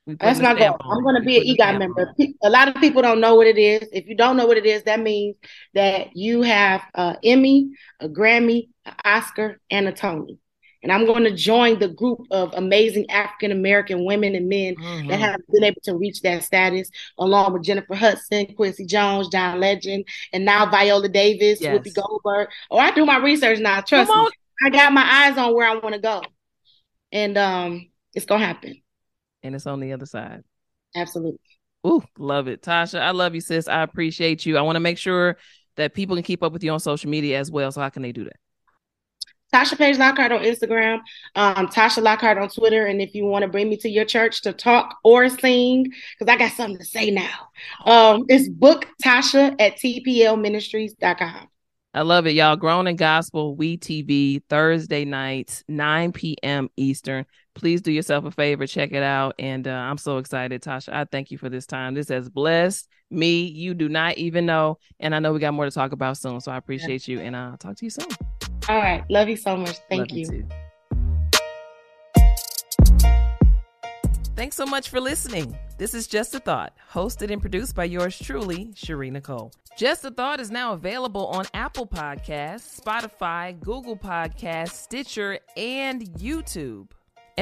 That's 0.06 0.40
my 0.40 0.54
goal. 0.54 0.76
I'm 0.80 1.04
gonna 1.04 1.20
be 1.20 1.36
an 1.38 1.56
EGOT 1.56 1.78
member. 1.78 2.08
on 2.18 2.34
A 2.42 2.50
lot 2.50 2.68
of 2.68 2.74
people 2.76 3.02
don't 3.02 3.20
know 3.20 3.36
what 3.36 3.46
it 3.46 3.58
is. 3.58 3.88
If 3.92 4.06
you 4.06 4.16
don't 4.16 4.36
know 4.36 4.46
what 4.46 4.56
it 4.56 4.66
is, 4.66 4.82
that 4.84 5.00
means 5.00 5.36
that 5.74 6.16
you 6.16 6.42
have 6.42 6.82
a 6.94 7.16
Emmy, 7.22 7.70
a 8.00 8.08
Grammy, 8.08 8.68
an 8.84 8.94
Oscar, 9.04 9.60
and 9.70 9.86
a 9.86 9.92
Tony. 9.92 10.38
And 10.82 10.90
I'm 10.90 11.06
going 11.06 11.22
to 11.22 11.32
join 11.36 11.78
the 11.78 11.86
group 11.86 12.18
of 12.32 12.52
amazing 12.54 13.08
African 13.08 13.52
American 13.52 14.04
women 14.04 14.34
and 14.34 14.48
men 14.48 14.74
Mhm. 14.74 15.08
that 15.10 15.20
have 15.20 15.40
been 15.52 15.62
able 15.62 15.80
to 15.84 15.96
reach 15.96 16.22
that 16.22 16.42
status, 16.42 16.90
along 17.18 17.52
with 17.52 17.62
Jennifer 17.62 17.94
Hudson, 17.94 18.46
Quincy 18.56 18.84
Jones, 18.86 19.28
John 19.28 19.60
Legend, 19.60 20.04
and 20.32 20.44
now 20.44 20.68
Viola 20.68 21.08
Davis, 21.08 21.60
Yes. 21.60 21.78
Whoopi 21.78 21.94
Goldberg. 21.94 22.48
Oh, 22.68 22.78
I 22.78 22.90
do 22.90 23.06
my 23.06 23.18
research 23.18 23.60
now. 23.60 23.80
Trust 23.82 24.10
me. 24.10 24.28
I 24.64 24.70
got 24.70 24.92
my 24.92 25.04
eyes 25.04 25.38
on 25.38 25.54
where 25.54 25.68
I 25.68 25.76
want 25.76 25.94
to 25.94 26.00
go. 26.00 26.22
And 27.12 27.38
um, 27.38 27.88
It's 28.14 28.26
gonna 28.26 28.44
happen. 28.44 28.82
And 29.42 29.54
it's 29.54 29.66
on 29.66 29.80
the 29.80 29.92
other 29.92 30.06
side. 30.06 30.42
Absolutely. 30.94 31.40
Ooh, 31.86 32.02
love 32.16 32.48
it. 32.48 32.62
Tasha, 32.62 33.00
I 33.00 33.10
love 33.10 33.34
you, 33.34 33.40
sis. 33.40 33.66
I 33.66 33.82
appreciate 33.82 34.46
you. 34.46 34.56
I 34.56 34.62
want 34.62 34.76
to 34.76 34.80
make 34.80 34.98
sure 34.98 35.36
that 35.76 35.94
people 35.94 36.16
can 36.16 36.22
keep 36.22 36.42
up 36.42 36.52
with 36.52 36.62
you 36.62 36.70
on 36.70 36.80
social 36.80 37.10
media 37.10 37.38
as 37.38 37.50
well. 37.50 37.72
So 37.72 37.80
how 37.80 37.88
can 37.88 38.02
they 38.02 38.12
do 38.12 38.24
that? 38.24 38.36
Tasha 39.52 39.76
Page 39.76 39.98
Lockhart 39.98 40.32
on 40.32 40.40
Instagram, 40.40 41.00
um, 41.34 41.68
Tasha 41.68 42.02
Lockhart 42.02 42.38
on 42.38 42.48
Twitter. 42.48 42.86
And 42.86 43.02
if 43.02 43.14
you 43.14 43.26
want 43.26 43.42
to 43.42 43.48
bring 43.48 43.68
me 43.68 43.76
to 43.78 43.88
your 43.88 44.06
church 44.06 44.40
to 44.42 44.52
talk 44.52 44.96
or 45.04 45.28
sing, 45.28 45.84
because 45.84 46.32
I 46.32 46.38
got 46.38 46.52
something 46.52 46.78
to 46.78 46.84
say 46.84 47.10
now, 47.10 47.48
um, 47.84 48.24
it's 48.28 48.48
book 48.48 48.86
Tasha 49.04 49.54
at 49.60 49.76
tplministries.com. 49.76 51.48
I 51.94 52.00
love 52.00 52.26
it, 52.26 52.30
y'all. 52.30 52.56
Grown 52.56 52.94
& 52.94 52.96
Gospel, 52.96 53.54
WeTV, 53.54 54.42
Thursday 54.48 55.04
nights, 55.04 55.62
9 55.68 56.12
p.m. 56.12 56.70
Eastern. 56.78 57.26
Please 57.54 57.82
do 57.82 57.92
yourself 57.92 58.24
a 58.24 58.30
favor, 58.30 58.66
check 58.66 58.92
it 58.92 59.02
out. 59.02 59.34
And 59.38 59.68
uh, 59.68 59.72
I'm 59.72 59.98
so 59.98 60.18
excited, 60.18 60.62
Tasha. 60.62 60.92
I 60.92 61.04
thank 61.04 61.30
you 61.30 61.38
for 61.38 61.48
this 61.48 61.66
time. 61.66 61.94
This 61.94 62.08
has 62.08 62.28
blessed 62.28 62.88
me. 63.10 63.42
You 63.44 63.74
do 63.74 63.88
not 63.88 64.16
even 64.16 64.46
know. 64.46 64.78
And 65.00 65.14
I 65.14 65.18
know 65.18 65.32
we 65.32 65.38
got 65.38 65.54
more 65.54 65.66
to 65.66 65.70
talk 65.70 65.92
about 65.92 66.16
soon. 66.16 66.40
So 66.40 66.50
I 66.50 66.56
appreciate 66.56 67.06
you. 67.06 67.20
And 67.20 67.36
I'll 67.36 67.58
talk 67.58 67.76
to 67.76 67.84
you 67.84 67.90
soon. 67.90 68.06
All 68.68 68.78
right. 68.78 69.04
Love 69.10 69.28
you 69.28 69.36
so 69.36 69.56
much. 69.56 69.76
Thank 69.90 70.10
Love 70.10 70.18
you. 70.18 70.26
too. 70.26 70.48
Thanks 74.34 74.56
so 74.56 74.64
much 74.64 74.88
for 74.88 74.98
listening. 74.98 75.56
This 75.76 75.92
is 75.92 76.06
Just 76.06 76.34
a 76.34 76.40
Thought, 76.40 76.72
hosted 76.90 77.30
and 77.30 77.40
produced 77.40 77.74
by 77.74 77.84
yours 77.84 78.18
truly, 78.18 78.72
Shari 78.74 79.10
Nycole. 79.10 79.52
Just 79.76 80.04
a 80.04 80.10
Thought 80.10 80.40
is 80.40 80.50
now 80.50 80.72
available 80.72 81.26
on 81.26 81.44
Apple 81.52 81.86
Podcasts, 81.86 82.80
Spotify, 82.80 83.58
Google 83.60 83.96
Podcasts, 83.96 84.72
Stitcher, 84.72 85.38
and 85.56 86.02
YouTube. 86.14 86.88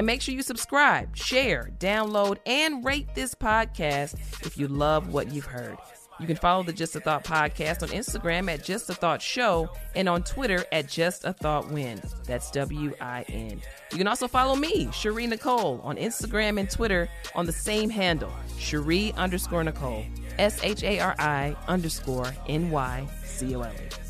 And 0.00 0.06
make 0.06 0.22
sure 0.22 0.34
you 0.34 0.40
subscribe, 0.40 1.14
share, 1.14 1.72
download, 1.78 2.38
and 2.46 2.82
rate 2.82 3.14
this 3.14 3.34
podcast 3.34 4.14
if 4.46 4.56
you 4.56 4.66
love 4.66 5.12
what 5.12 5.30
you've 5.30 5.44
heard. 5.44 5.76
You 6.18 6.26
can 6.26 6.36
follow 6.36 6.62
the 6.62 6.72
Just 6.72 6.96
a 6.96 7.00
Thought 7.00 7.22
podcast 7.22 7.82
on 7.82 7.90
Instagram 7.90 8.50
at 8.50 8.64
Just 8.64 8.88
a 8.88 8.94
Thought 8.94 9.20
Show 9.20 9.68
and 9.94 10.08
on 10.08 10.22
Twitter 10.22 10.64
at 10.72 10.88
Just 10.88 11.26
a 11.26 11.34
Thought 11.34 11.70
Win. 11.70 12.00
That's 12.24 12.50
W 12.52 12.94
I 12.98 13.26
N. 13.28 13.60
You 13.92 13.98
can 13.98 14.06
also 14.06 14.26
follow 14.26 14.56
me, 14.56 14.88
Shari 14.90 15.26
Nycole, 15.26 15.84
on 15.84 15.98
Instagram 15.98 16.58
and 16.58 16.70
Twitter 16.70 17.06
on 17.34 17.44
the 17.44 17.52
same 17.52 17.90
handle, 17.90 18.32
Shari 18.58 19.12
underscore 19.18 19.64
Nycole, 19.64 20.06
S 20.38 20.60
H 20.62 20.82
A 20.82 20.98
R 21.00 21.14
I 21.18 21.54
underscore 21.68 22.34
N 22.48 22.70
Y 22.70 23.06
C 23.22 23.54
O 23.54 23.60
L 23.60 23.70
E. 23.70 24.09